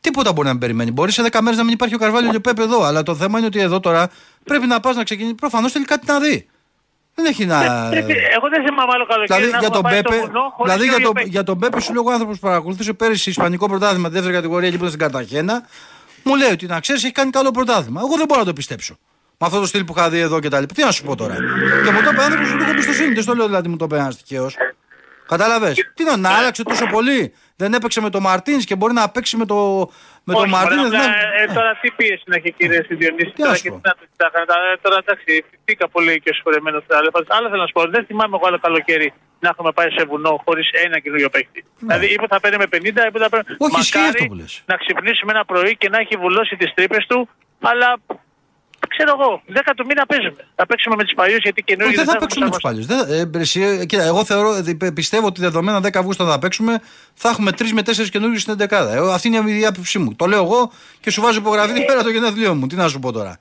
Τίποτα 0.00 0.32
μπορεί 0.32 0.46
να 0.46 0.52
μην 0.52 0.60
περιμένει. 0.60 0.90
Μπορεί 0.90 1.12
σε 1.12 1.22
10 1.30 1.38
μέρες 1.40 1.58
να 1.58 1.64
μην 1.64 1.72
υπάρχει 1.72 1.94
ο 1.94 1.98
Καρβάλιο 1.98 2.30
και 2.30 2.36
ο 2.36 2.40
Πέπε 2.40 2.62
εδώ. 2.62 2.82
Αλλά 2.84 3.02
το 3.02 3.14
θέμα 3.14 3.38
είναι 3.38 3.46
ότι 3.46 3.60
εδώ 3.60 3.80
τώρα 3.80 4.10
πρέπει 4.44 4.66
να 4.66 4.80
πας 4.80 4.96
να 4.96 5.02
ξεκινήσεις. 5.04 5.36
Προφανώς 5.36 5.72
θέλει 5.72 5.84
κάτι 5.84 6.06
να 6.06 6.20
δει. 6.20 6.48
Δεν 7.14 7.26
έχει 7.26 7.44
να. 7.46 7.58
Πρέπει- 7.90 8.10
Εγώ 8.36 8.48
δεν 8.48 8.64
θυμάμαι 8.66 8.92
άλλο 8.94 9.06
καλοκαίρι 9.06 9.40
Δηλαδή 9.40 9.52
να 9.52 9.58
για 9.58 9.70
τον, 9.70 9.84
έχουμε 9.84 9.90
πάει 9.90 9.98
στο 10.00 10.10
Πέπε, 10.10 10.26
βουνό 10.26 10.52
χωρίς 10.56 10.72
δηλαδή 10.72 10.84
για, 10.84 10.92
κύριο 10.92 11.06
τον, 11.06 11.14
παίκτη. 11.14 11.30
για 11.30 11.42
τον 11.42 11.58
Πέπε 11.58 11.80
σου 11.80 11.92
λέω 11.92 12.02
ο 12.06 12.12
άνθρωπος 12.12 12.38
που 12.38 12.46
παρακολουθούσε 12.46 12.92
πέρυσι 12.92 13.30
Ισπανικό 13.30 13.68
πρωτάθλημα, 13.68 14.08
τη 14.08 14.14
δεύτερη 14.14 14.34
κατηγορία 14.34 14.68
εκεί 14.68 14.76
που 14.78 14.84
ήταν 14.84 14.94
στην 15.00 15.12
Καρταχένα, 15.12 15.66
μου 16.22 16.36
λέει 16.36 16.50
ότι 16.50 16.66
να 16.66 16.80
ξέρεις 16.80 17.04
έχει 17.04 17.12
κάνει 17.12 17.30
καλό 17.30 17.50
πρωτάθλημα. 17.50 18.00
Εγώ 18.04 18.16
δεν 18.16 18.26
μπορώ 18.26 18.40
να 18.40 18.46
το 18.46 18.52
πιστέψω. 18.52 18.98
Με 19.38 19.46
αυτό 19.46 19.60
το 19.60 19.66
στυλ 19.66 19.84
που 19.84 19.94
είχα 19.96 20.10
δει 20.10 20.18
εδώ 20.18 20.40
και 20.40 20.48
τα 20.48 20.60
λοιπά. 20.60 20.74
Τι 20.74 20.84
να 20.84 20.90
σου 20.90 21.04
πω 21.04 21.16
τώρα. 21.16 21.34
Και 21.84 21.90
μου 21.90 22.02
το 22.02 22.10
είπε 22.12 22.22
άνθρωπος 22.22 22.50
που 22.50 22.56
του 22.56 22.62
έχω 22.62 22.70
εμπιστοσύνη. 22.70 23.14
Δεν 23.14 23.22
στο 23.22 23.34
λέω 23.34 23.46
δηλαδή 23.46 23.68
μου 23.68 23.76
το 23.76 23.84
είπε 23.84 23.96
ένας 23.96 24.16
τυχαίο. 24.22 24.50
Κατάλαβες; 25.32 25.74
Τι 25.94 26.04
να, 26.04 26.16
να 26.16 26.30
άλλαξε 26.38 26.62
τόσο 26.62 26.86
πολύ; 26.86 27.34
Δεν 27.56 27.74
έπαιξε 27.74 28.00
με 28.00 28.10
τον 28.10 28.22
Μαρτίνς 28.22 28.64
και 28.64 28.76
μπορεί 28.76 28.92
να 28.92 29.08
παίξει 29.10 29.36
με 29.36 29.46
το, 29.46 29.56
με 30.24 30.32
τον 30.34 30.42
Όχι, 30.42 30.50
Μαρτίν. 30.50 30.76
μωρέ, 30.78 30.86
απλά, 30.96 31.04
ε, 31.42 31.46
τώρα 31.56 31.70
τι 31.80 31.90
πίεση 31.98 32.22
να 32.26 32.36
έχει 32.36 32.50
κύριε 32.58 32.80
Διονύση. 33.00 33.30
Τι 33.34 33.40
Τώρα 33.42 33.50
να 33.50 33.56
σου 33.56 33.62
και 33.62 33.70
πω. 33.70 33.76
τι 33.82 33.88
να 33.90 33.94
το 34.00 34.04
κοιτάξανε. 34.12 34.46
Τα- 34.52 34.78
Τώρα 34.84 34.96
εντάξει, 35.04 35.44
φύγα 35.64 35.86
πολύ 35.94 36.20
και 36.24 36.30
συγχωρεμένο. 36.34 36.78
Αλλά 36.98 37.10
άλλο 37.36 37.46
θέλω 37.50 37.60
να 37.64 37.68
σου 37.70 37.76
πω, 37.78 37.82
δεν 37.96 38.02
θυμάμαι 38.08 38.34
εγώ 38.38 38.46
άλλο 38.48 38.58
καλοκαίρι 38.66 39.08
να 39.44 39.48
έχουμε 39.52 39.70
πάει 39.78 39.90
σε 39.96 40.02
βουνό 40.10 40.32
χωρίς 40.44 40.66
ένα 40.84 40.96
καινούριο 40.98 41.28
παίχτη. 41.34 41.60
Δηλαδή, 41.78 42.06
ή 42.14 42.16
που 42.20 42.26
θα 42.32 42.40
παίρνει 42.40 42.56
με 42.64 42.66
50, 42.74 43.06
ή 43.08 43.10
που 43.14 43.18
θα 43.24 43.28
παίρνει. 43.32 43.44
Ναι. 43.48 43.56
Όχι, 43.66 43.80
ισχύει 43.80 43.96
Μακάρι 43.98 44.14
αυτό 44.14 44.24
που 44.30 44.34
λες. 44.40 44.52
να 44.70 44.76
ξυπνήσουμε 44.82 45.30
ένα 45.36 45.44
πρωί 45.50 45.72
και 45.80 45.88
να 45.94 45.98
έχει 45.98 46.14
βουλώσει 46.24 46.56
τις 46.56 46.70
τρύπες 46.76 47.02
του, 47.10 47.18
αλλά 47.70 47.88
ξέρω 48.88 49.10
εγώ, 49.20 49.42
10 49.54 49.72
του 49.76 49.86
μήνα 49.86 50.06
παίζουμε. 50.06 50.44
Θα 50.54 50.66
παίξουμε 50.66 50.94
με 50.96 51.04
τους 51.04 51.14
παλιούς 51.14 51.38
γιατί 51.42 51.62
καινούργιοι 51.62 51.94
Δεν 51.96 52.04
θα 52.04 52.12
έχουμε 52.12 52.26
παίξουμε 52.26 52.50
τους 52.50 52.60
παλιούς. 52.60 52.86
Ε, 53.80 53.84
κοίτα, 53.86 54.02
εγώ 54.02 54.24
θεωρώ, 54.24 54.54
ε, 54.54 54.62
πι- 54.78 54.92
πιστεύω 54.92 55.26
ότι 55.26 55.40
δεδομένα 55.40 55.80
10 55.80 55.98
Αυγούστου 55.98 56.24
θα 56.26 56.38
παίξουμε, 56.38 56.80
θα 57.14 57.28
έχουμε 57.28 57.50
3 57.58 57.72
με 57.72 57.82
4 57.82 58.08
καινούριου 58.10 58.38
στην 58.38 58.52
11. 58.52 58.88
Ε, 58.94 59.12
αυτή 59.12 59.28
είναι 59.28 59.50
η 59.50 59.66
άποψή 59.66 59.98
μου. 59.98 60.14
Το 60.16 60.26
λέω 60.26 60.42
εγώ 60.44 60.72
και 61.00 61.10
σου 61.10 61.20
βάζω 61.20 61.38
υπογραφή 61.38 61.72
την 61.72 61.84
πέρα 61.84 62.02
το 62.02 62.10
γενέθλιό 62.10 62.54
μου. 62.54 62.66
Τι 62.66 62.74
να 62.76 62.88
σου 62.88 62.98
πω 62.98 63.12
τώρα. 63.12 63.38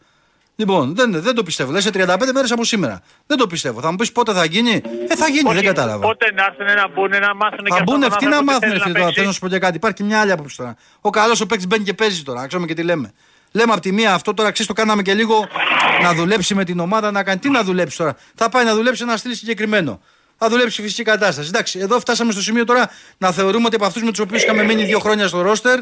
Λοιπόν, 0.60 0.96
δεν, 0.96 1.22
δεν 1.22 1.36
το 1.36 1.44
πιστεύω. 1.44 1.72
Λες 1.72 1.84
σε 1.84 1.90
35 1.94 2.32
μέρες 2.34 2.52
από 2.52 2.64
σήμερα. 2.64 3.02
Δεν 3.28 3.38
το 3.38 3.48
πιστεύω. 3.48 3.82
Θα 3.82 3.90
μου 3.92 3.96
πεις 3.96 4.12
πότε 4.12 4.34
θα 4.34 4.46
γίνει. 4.46 4.82
Ε, 5.08 5.16
θα 5.16 5.28
γίνει, 5.28 5.54
δεν 5.54 5.64
κατάλαβα. 5.64 6.08
Πότε 6.08 6.32
να 6.36 6.44
έρθουν 6.46 6.66
να 6.76 6.88
μπουν, 6.90 7.10
να 7.10 7.36
μάθουν 7.36 7.66
και 7.66 7.74
Θα 7.74 7.84
μπουν 7.84 8.04
αυτόν 8.04 8.12
αυτοί 8.12 8.24
τον 8.24 8.30
να 8.30 8.38
άνθρωπο 8.38 8.46
μάθουν 8.46 8.60
τι 8.62 8.68
θέλει 8.68 8.80
φίλε 8.82 8.88
να 8.88 8.94
τώρα. 8.94 9.06
παίξει. 9.06 9.14
Θέλω 9.16 9.28
να 9.28 9.34
σου 9.34 9.40
πω 9.40 9.48
και 9.48 9.60
κάτι. 9.60 9.76
Υπάρχει 9.76 9.98
και 9.98 10.04
μια 10.04 10.20
άλλη 10.20 10.32
άποψη 10.32 10.58
τώρα. 10.58 10.76
Ο 11.02 11.10
καλός 11.10 11.42
ο 11.42 11.46
παίκτης 11.46 11.68
μπαίνει 11.68 11.84
και 11.84 11.94
παίζει 11.94 12.24
τώρα. 12.24 12.40
Να 12.42 12.48
ξέρουμε 12.48 12.68
και 12.68 12.74
τι 12.74 12.84
λέμε. 12.84 13.12
Λέμε 13.58 13.72
από 13.72 13.82
τη 13.82 13.92
μία 13.92 14.14
αυτό 14.14 14.34
τώρα 14.34 14.52
ξέρεις 14.52 14.68
το 14.68 14.82
κάναμε 14.82 15.02
και 15.02 15.14
λίγο 15.14 15.48
να 16.02 16.14
δουλέψει 16.14 16.56
με 16.56 16.64
την 16.64 16.80
ομάδα 16.80 17.12
να 17.12 17.24
κάνει. 17.24 17.40
Τι 17.40 17.50
να 17.50 17.64
δουλέψει 17.64 17.98
τώρα; 17.98 18.16
Θα 18.36 18.50
πάει 18.50 18.66
να 18.66 18.76
δουλέψει 18.76 19.04
ένα 19.04 19.18
στυλ 19.18 19.34
συγκεκριμένο. 19.36 20.02
Θα 20.38 20.50
δουλέψει 20.50 20.82
φυσική 20.82 21.04
κατάσταση. 21.04 21.48
Εντάξει, 21.48 21.80
εδώ 21.80 22.00
φτάσαμε 22.00 22.32
στο 22.32 22.42
σημείο 22.42 22.64
τώρα 22.66 22.90
να 23.18 23.32
θεωρούμε 23.32 23.66
ότι 23.66 23.76
από 23.76 23.86
αυτούς 23.86 24.04
με 24.04 24.10
τους 24.10 24.20
οποίους 24.20 24.44
είχαμε 24.44 24.64
μείνει 24.64 24.84
δύο 24.84 25.00
χρόνια 25.00 25.28
στο 25.28 25.42
ρόστερ, 25.42 25.80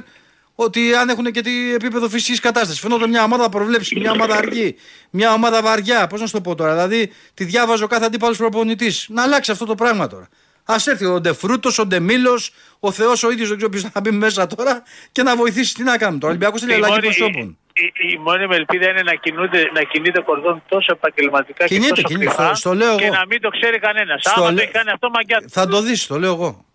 ότι 0.56 0.94
αν 0.94 1.10
έχουν 1.10 1.32
και 1.32 1.42
τι 1.42 1.74
επίπεδο 1.74 2.10
φυσικής 2.10 2.40
κατάστασης. 2.40 2.80
Φαινόταν 2.80 3.10
μια 3.10 3.24
ομάδα 3.24 3.50
προβλέψει, 3.50 4.00
μια 4.00 4.12
ομάδα 4.12 4.36
αργή, 4.36 4.76
μια 5.10 5.34
ομάδα 5.34 5.62
βαριά. 5.62 6.08
Πώς 6.08 6.20
να 6.22 6.26
σου 6.28 6.34
το 6.34 6.42
πω 6.42 6.56
τώρα. 6.56 6.74
Δηλαδή, 6.74 7.12
τη 7.34 7.44
διάβαζε 7.44 7.84
ο 7.84 7.88
κάθε 7.88 8.06
αντίπαλος 8.06 8.38
προπονητής. 8.38 9.06
Να 9.10 9.24
αλλάξει 9.24 9.52
αυτό 9.52 9.66
το 9.66 9.76
πράγμα 9.76 10.08
τώρα. 10.08 10.28
Α 10.66 10.76
έρθει 10.86 11.06
ο 11.06 11.22
Ντεφρούτος, 11.22 11.78
ο 11.80 11.86
Ντεμίλος, 11.86 12.54
ο 12.80 12.92
Θεός 12.92 13.24
ο 13.24 13.32
ίδιος, 13.32 13.48
δεν 13.48 13.58
ξέρω 13.58 13.72
ποιος 13.72 13.84
θα 13.94 14.02
μπει 14.02 14.12
μέσα 14.12 14.48
τώρα 14.48 14.84
και 15.12 15.24
να 15.24 15.36
βοηθήσει. 15.36 15.74
Τι 15.74 15.84
να 15.84 15.98
κάνουμε 15.98 16.20
τώρα. 16.20 16.34
Ο 16.34 16.36
Ολυμπιακός 16.36 16.60
θέλει 16.62 16.72
Η 16.72 16.76
αλλαγή 16.76 16.92
μόνη- 16.94 17.06
προσώπων. 17.06 17.58
Η, 17.84 17.94
η 18.14 18.18
μόνη 18.18 18.48
μου 18.48 18.54
ελπίδα 18.54 18.90
είναι 18.90 19.02
να, 19.02 19.14
κινούνται, 19.16 19.70
να 19.74 19.82
κινείται 19.84 20.22
κορδόν 20.22 20.64
τόσο 20.70 20.92
επαγγελματικά 20.92 21.66
Κινείται, 21.66 21.86
και 21.94 22.02
τόσο 22.02 22.08
κινείται. 22.08 22.26
κρυφά 22.26 22.46
Στο- 22.48 22.56
στο 22.56 22.74
λέω 22.74 22.96
και 22.98 23.04
εγώ. 23.06 23.14
να 23.16 23.26
μην 23.26 23.42
το 23.42 23.50
ξέρει 23.50 23.80
κανένας. 23.80 24.22
Στο 24.22 24.32
Άμα 24.42 24.46
λέ- 24.52 24.56
το 24.58 24.62
έχει 24.64 24.72
κάνει 24.72 24.90
αυτό, 24.90 25.10
μαγκιά 25.10 25.42
του. 25.42 25.50
Θα 25.50 25.68
το 25.68 25.82
δεις, 25.82 26.08
το 26.08 26.20
λέω 26.20 26.34
εγώ. 26.34 26.66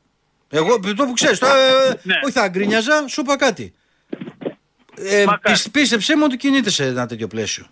Εγώ 0.51 0.81
το 0.81 1.05
που 1.07 1.13
ξέρεις, 1.13 1.39
τώρα. 1.39 1.55
ε, 1.57 2.01
Ναι. 2.03 2.15
Όχι, 2.25 2.33
θα 2.33 2.49
γκρίνιαζα, 2.49 3.09
σου 3.09 3.21
είπα 3.21 3.37
κάτι. 3.37 3.75
Ε, 4.97 5.25
Μακάρι. 5.25 5.57
πι- 5.59 5.71
πίστεψέ 5.71 6.17
μου 6.17 6.23
ότι 6.27 6.37
κινείται 6.37 6.71
σε 6.71 6.85
ένα 6.85 7.07
τέτοιο 7.07 7.27
πλαίσιο. 7.27 7.67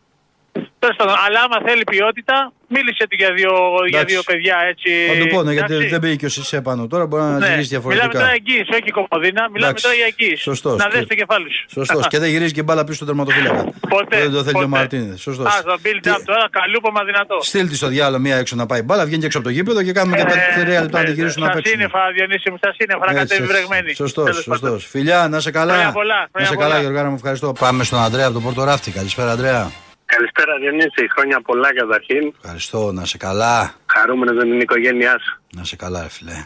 Τέλος 0.82 0.96
πάντων, 0.96 1.14
αλλά 1.26 1.38
άμα 1.46 1.58
θέλει 1.70 1.84
ποιότητα, 1.84 2.36
μίλησε 2.74 3.04
του 3.10 3.16
για 3.22 3.30
δύο, 3.38 3.52
για 3.88 3.98
Εντάξει. 3.98 4.14
δύο 4.14 4.22
παιδιά 4.30 4.56
έτσι. 4.72 4.90
Θα 5.10 5.14
του 5.20 5.26
πω, 5.34 5.42
ναι, 5.42 5.52
γιατί 5.58 5.72
εντάξει. 5.72 5.88
δεν 5.94 6.00
πήγε 6.00 6.14
και 6.20 6.26
ο 6.26 6.28
Σισε 6.28 6.60
πάνω 6.68 6.86
τώρα, 6.92 7.04
μπορεί 7.06 7.22
να 7.22 7.28
Ναι. 7.28 7.34
γυρίσει 7.36 7.52
Μιλάμε 7.52 7.66
διαφορετικά. 7.74 8.18
τώρα 8.18 8.30
εγγύηση, 8.38 8.70
όχι 8.78 8.90
κομμωδίνα. 8.98 9.42
Μιλάμε 9.52 9.56
Εντάξει. 9.66 9.82
τώρα 9.84 9.94
για 10.00 10.06
εγγύηση. 10.12 10.42
Σωστός. 10.50 10.76
Να 10.82 10.86
δες 10.92 11.00
Και- 11.00 11.06
το 11.12 11.14
κεφάλι 11.22 11.48
σου. 11.54 11.62
Σωστός. 11.78 12.02
και 12.12 12.18
δεν 12.22 12.28
γυρίζει 12.34 12.52
και 12.58 12.62
μπάλα 12.66 12.82
πίσω 12.84 12.96
στον 13.00 13.06
τερματοφύλακα. 13.10 13.62
Ποτέ. 13.94 14.16
Δεν 14.24 14.30
το 14.36 14.40
θέλει 14.46 14.52
ποτέ. 14.58 14.64
ο 14.64 14.68
Μαρτίνες. 14.76 15.20
Σωστός. 15.20 15.46
Α, 15.54 15.62
το 15.62 15.74
build 15.84 16.04
up 16.14 16.20
τώρα, 16.30 16.44
καλούπωμα 16.58 17.00
δυνατό. 17.10 17.36
Στείλ 17.50 17.66
της 17.68 17.76
στο 17.80 17.88
διάλογο 17.94 18.22
μία 18.26 18.36
έξω 18.42 18.54
να 18.56 18.66
πάει 18.70 18.82
μπάλα, 18.82 19.02
βγαίνει 19.06 19.20
και 19.20 19.26
έξω 19.26 19.38
από 19.38 19.46
το 19.48 19.52
γήπεδο 19.52 19.82
και 19.82 19.92
κάνουμε 19.92 20.16
και 20.16 20.24
τα 20.24 20.34
τρία 20.64 20.80
λεπτά 20.82 20.98
να 20.98 21.04
τη 21.04 21.12
γυρίσουν 21.12 21.40
να 21.42 21.46
Στα 21.48 21.54
παίξουν. 21.56 21.72
σύννεφα, 21.74 22.00
Διονύση 22.16 22.50
μου, 22.50 22.56
στα 22.56 22.70
σύννεφα, 22.78 23.04
να 23.12 23.18
κατέβει 23.18 23.46
βρεγμένη. 23.52 23.94
Σωστός, 23.94 24.24
Τέλος 24.24 24.44
πάντων. 24.44 24.68
σωστός. 24.70 24.86
Φιλιά, 24.90 25.28
να 25.30 25.40
σε 25.40 25.50
καλά. 25.50 25.72
Χρόνια 25.74 25.92
πολλά, 25.92 26.14
να 26.20 26.28
χρόνια 26.32 26.48
σε 26.50 26.54
πολλά. 26.54 26.68
καλά, 26.68 26.80
Γιωργάρα 26.80 27.08
μου, 27.08 27.14
ευχαριστώ. 27.14 27.52
Πάμε 27.58 27.84
στον 27.84 27.98
Αντρέα 28.02 28.24
από 28.24 28.34
το 28.34 28.40
Πόρτο 28.40 28.64
Ράφτη. 28.64 28.90
Καλησπέρα, 28.90 29.30
Αντρέα. 29.30 29.70
Καλησπέρα 30.12 30.58
Διονύση, 30.58 31.02
χρόνια 31.14 31.40
πολλά 31.40 31.74
καταρχήν. 31.74 32.34
Ευχαριστώ, 32.42 32.92
να 32.92 33.04
σε 33.04 33.16
καλά. 33.16 33.74
Χαρούμενος 33.86 34.36
με 34.36 34.42
την 34.42 34.60
οικογένειά 34.60 35.18
σου. 35.24 35.40
Να 35.56 35.64
σε 35.64 35.76
καλά, 35.76 36.02
ρε 36.02 36.08
φιλέ. 36.08 36.38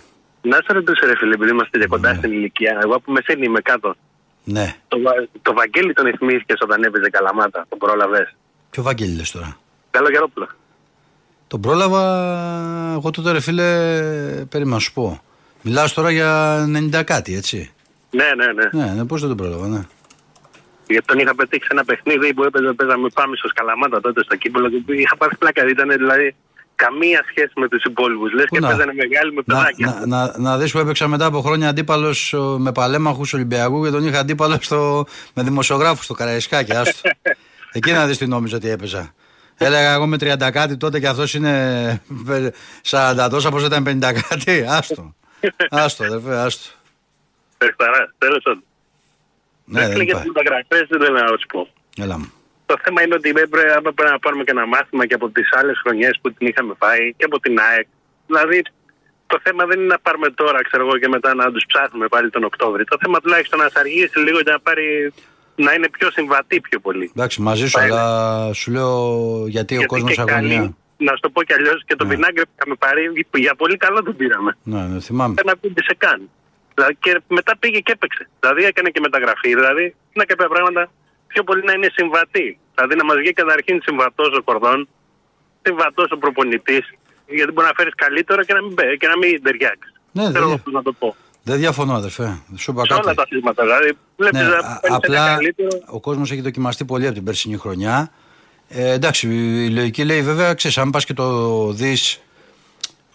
Να 0.42 0.56
σε 0.56 0.72
ρωτήσω 0.72 1.06
ρε 1.06 1.16
φίλε, 1.16 1.34
επειδή 1.34 1.50
είμαστε 1.50 1.78
και 1.78 1.86
κοντά 1.86 2.14
στην 2.14 2.32
ηλικία. 2.32 2.78
Εγώ 2.82 2.94
από 2.94 3.12
μεσένη 3.12 3.44
είμαι 3.44 3.60
κάτω. 3.60 3.94
Ναι. 4.44 4.74
Το, 4.88 5.00
Βα- 5.00 5.28
το 5.42 5.52
Βαγγέλη 5.54 5.92
τον 5.92 6.16
θυμήθηκες 6.18 6.58
όταν 6.60 6.82
έπαιζε 6.82 7.10
καλαμάτα, 7.10 7.66
τον 7.68 7.78
πρόλαβες; 7.78 8.34
Ποιο 8.70 8.82
Βαγγέλη 8.82 9.16
λες 9.16 9.30
τώρα; 9.30 9.56
Καλό 9.90 10.08
Γερόπουλο. 10.10 10.48
Τον 11.48 11.60
πρόλαβα 11.60 12.02
εγώ 12.92 13.10
τότε, 13.10 13.32
ρε 13.32 13.40
φίλε, 13.40 13.64
περίμενα 14.48 14.74
να 14.76 14.78
σου 14.80 14.92
πω. 14.92 15.22
Μιλάς 15.62 15.92
τώρα 15.92 16.10
για 16.10 16.62
90 16.92 17.02
κάτι, 17.04 17.34
έτσι; 17.34 17.72
Ναι, 18.10 18.24
ναι, 18.36 18.52
ναι. 18.52 18.84
Ναι, 18.84 18.92
ναι, 18.92 19.04
πώς 19.04 19.20
δεν 19.20 19.28
τον 19.28 19.36
πρόλαβα, 19.36 19.66
ναι. 19.68 19.80
Γιατί 20.92 21.06
τον 21.06 21.18
είχα 21.18 21.34
πετύχει 21.34 21.62
σε 21.62 21.72
ένα 21.72 21.84
παιχνίδι 21.84 22.34
που 22.34 22.44
έπαιζε, 22.44 22.72
παίζαμε 22.72 23.08
πάμε 23.14 23.36
στο 23.36 23.48
Σκαλαμάτα 23.48 24.00
τότε 24.00 24.22
στο 24.22 24.36
κύπελο 24.36 24.68
και 24.70 24.82
είχα 24.86 25.16
πάρει 25.16 25.36
πλάκα. 25.36 25.68
Ήταν 25.68 25.88
δηλαδή 25.88 26.34
καμία 26.74 27.24
σχέση 27.30 27.52
με 27.56 27.68
τους 27.68 27.82
υπόλοιπους. 27.84 28.32
Λες 28.32 28.44
Πού 28.48 28.54
και 28.54 28.60
να; 28.60 28.68
παίζανε 28.68 28.92
μεγάλοι 28.94 29.32
με 29.32 29.42
Να, 29.44 29.54
παιδάκια. 29.56 29.86
να, 30.06 30.06
να, 30.06 30.38
να 30.38 30.58
δεις 30.58 30.72
που 30.72 30.78
έπαιξα 30.78 31.08
μετά 31.08 31.26
από 31.26 31.40
χρόνια 31.40 31.68
αντίπαλος 31.68 32.32
ο, 32.32 32.58
με 32.58 32.72
παλέμαχους 32.72 33.32
Ολυμπιακού 33.32 33.84
και 33.84 33.90
τον 33.90 34.06
είχα 34.06 34.18
αντίπαλος 34.18 34.64
στο, 34.64 35.06
με 35.34 35.42
δημοσιογράφους 35.42 36.04
στο 36.04 36.14
Καραϊσκάκι. 36.14 36.72
Άστο. 36.72 37.10
Εκεί 37.74 37.92
να 37.92 38.06
δεις 38.06 38.18
τι 38.18 38.26
νόμιζα 38.26 38.56
ότι 38.56 38.68
έπαιζα. 38.70 39.14
Έλεγα 39.56 39.92
εγώ 39.92 40.06
με 40.06 40.16
30 40.20 40.50
κάτι 40.52 40.76
τότε 40.76 41.00
και 41.00 41.08
αυτός 41.08 41.34
είναι 41.34 42.02
40 42.90 43.26
τόσα 43.30 43.50
πως 43.50 43.64
ήταν 43.64 43.84
50 43.86 44.20
κάτι. 44.28 44.64
Άστο. 44.68 45.14
Άστο, 45.70 46.04
αδερφέ, 46.04 46.36
άστο. 46.36 46.70
Παιχταρά, 47.58 48.14
τέλος 48.18 48.42
πάντων. 48.42 48.62
Ναι, 49.78 49.80
δεν 49.88 49.94
για 49.94 50.02
υπάρχει. 50.02 50.24
τις 50.26 50.32
μεταγραφές 50.36 50.82
δεν 50.90 50.98
θέλω 51.02 51.18
να 51.18 51.36
σου 51.40 51.48
πω. 51.54 51.60
Έλα 52.04 52.16
μου. 52.18 52.28
Το 52.66 52.76
θέμα 52.84 53.02
είναι 53.02 53.14
ότι 53.14 53.28
έπρεπε, 53.28 53.60
έπρεπε 53.78 54.02
να 54.10 54.18
πάρουμε 54.18 54.42
και 54.44 54.50
ένα 54.56 54.66
μάθημα 54.66 55.06
και 55.06 55.14
από 55.14 55.28
τις 55.36 55.48
άλλες 55.58 55.76
χρονιές 55.82 56.14
που 56.22 56.32
την 56.32 56.46
είχαμε 56.46 56.72
φάει 56.82 57.04
και 57.16 57.24
από 57.24 57.40
την 57.40 57.54
ΑΕΚ. 57.68 57.86
Δηλαδή, 58.26 58.62
το 59.26 59.36
θέμα 59.42 59.62
δεν 59.66 59.78
είναι 59.78 59.86
να 59.94 59.98
πάρουμε 59.98 60.30
τώρα, 60.30 60.62
ξέρω 60.62 60.82
εγώ, 60.86 60.98
και 60.98 61.08
μετά 61.08 61.34
να 61.34 61.52
τους 61.52 61.64
ψάχνουμε 61.70 62.06
πάλι 62.08 62.30
τον 62.30 62.44
Οκτώβρη. 62.44 62.84
Το 62.84 62.96
θέμα 63.02 63.20
τουλάχιστον 63.20 63.58
να 63.58 63.68
αργήσει 63.74 64.18
λίγο 64.18 64.38
για 64.40 64.52
να 64.52 64.60
πάρει 64.60 65.12
να 65.56 65.72
είναι 65.72 65.88
πιο 65.88 66.10
συμβατή 66.10 66.60
πιο 66.60 66.78
πολύ. 66.80 67.10
Εντάξει, 67.16 67.40
μαζί 67.40 67.66
σου, 67.68 67.78
Πάει, 67.78 67.90
αλλά 67.90 68.04
σου 68.52 68.70
λέω 68.70 68.96
γιατί 69.48 69.74
ο 69.74 69.76
Γιατί 69.78 69.86
κόσμος 69.94 70.14
και 70.14 70.20
αγωνία. 70.20 70.56
καλή- 70.56 70.74
να 70.96 71.12
σου 71.12 71.20
το 71.20 71.30
πω 71.30 71.42
κι 71.42 71.52
αλλιώς 71.52 71.82
και 71.86 71.96
το 71.96 72.06
Βινάγκρε 72.06 72.42
που 72.42 72.50
είχαμε 72.58 72.74
πάρει, 72.78 73.26
για 73.36 73.54
πολύ 73.54 73.76
καλό 73.76 74.02
τον 74.02 74.16
πήραμε. 74.16 74.56
Ναι, 74.62 74.80
ναι, 74.82 75.00
θυμάμαι. 75.00 75.34
Δεν 75.34 75.50
απήντησε 75.50 75.94
καν. 75.98 76.28
Δηλαδή, 76.74 76.94
και 77.00 77.20
μετά 77.28 77.56
πήγε 77.58 77.78
και 77.78 77.92
έπαιξε. 77.92 78.28
Δηλαδή 78.40 78.64
έκανε 78.64 78.88
και 78.90 79.00
μεταγραφή. 79.00 79.54
Δηλαδή 79.54 79.94
είναι 80.12 80.24
κάποια 80.24 80.48
πράγματα 80.48 80.90
πιο 81.26 81.42
πολύ 81.44 81.62
να 81.64 81.72
είναι 81.72 81.88
συμβατή. 81.92 82.58
Δηλαδή 82.74 82.94
να 82.94 83.04
μας 83.04 83.16
βγει 83.16 83.32
καταρχήν 83.32 83.80
συμβατός 83.82 84.36
ο 84.38 84.42
κορδόν, 84.42 84.88
συμβατός 85.62 86.10
ο 86.10 86.16
προπονητής, 86.18 86.84
γιατί 87.26 87.52
μπορεί 87.52 87.66
να 87.66 87.72
φέρεις 87.76 87.94
καλύτερο 87.94 88.42
και 88.44 88.52
να 88.54 88.62
μην, 88.62 88.72
μπε- 88.72 88.96
και 88.98 89.06
να 89.06 89.16
μην 89.18 89.42
ταιριάξεις. 89.42 89.92
Ναι, 90.12 90.22
Ξέρω 90.22 90.32
δεν- 90.38 90.42
εγώ 90.48 90.58
πώς 90.64 90.72
να 90.72 90.82
το 90.82 90.92
πω. 90.92 91.16
Δεν 91.44 91.58
διαφωνώ, 91.58 91.94
αδερφέ. 91.94 92.38
Σου 92.56 92.70
είπα 92.70 92.82
Σε 92.86 92.92
όλα 92.92 93.02
κάτι. 93.02 93.16
τα 93.16 93.22
αθλήματα. 93.22 93.62
Δηλαδή 93.62 93.92
βλέπεις 94.16 94.40
Ναι, 94.40 94.46
να 94.46 94.56
α- 94.56 94.60
παίρνεις 94.60 94.78
ένα 94.82 94.96
απλά 94.96 95.34
καλύτερο. 95.34 95.68
ο 95.86 96.00
κόσμος 96.00 96.30
έχει 96.30 96.40
δοκιμαστεί 96.40 96.84
πολύ 96.84 97.04
από 97.06 97.14
την 97.14 97.24
περσινή 97.24 97.56
χρονιά. 97.56 98.10
Ε, 98.68 98.92
εντάξει, 98.92 99.28
η 99.64 99.68
λογική 99.70 100.04
λέει 100.04 100.22
βέβαια, 100.22 100.54
ξέρεις, 100.54 100.78
αν 100.78 100.90
πας 100.90 101.04
και 101.04 101.14
το 101.14 101.66
δεις 101.72 102.20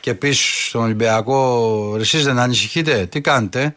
και 0.07 0.13
πεις 0.13 0.67
στον 0.67 0.81
Ολυμπιακό, 0.81 1.39
εσείς 1.99 2.23
δεν 2.25 2.39
ανησυχείτε, 2.39 3.05
τι 3.05 3.21
κάνετε; 3.21 3.75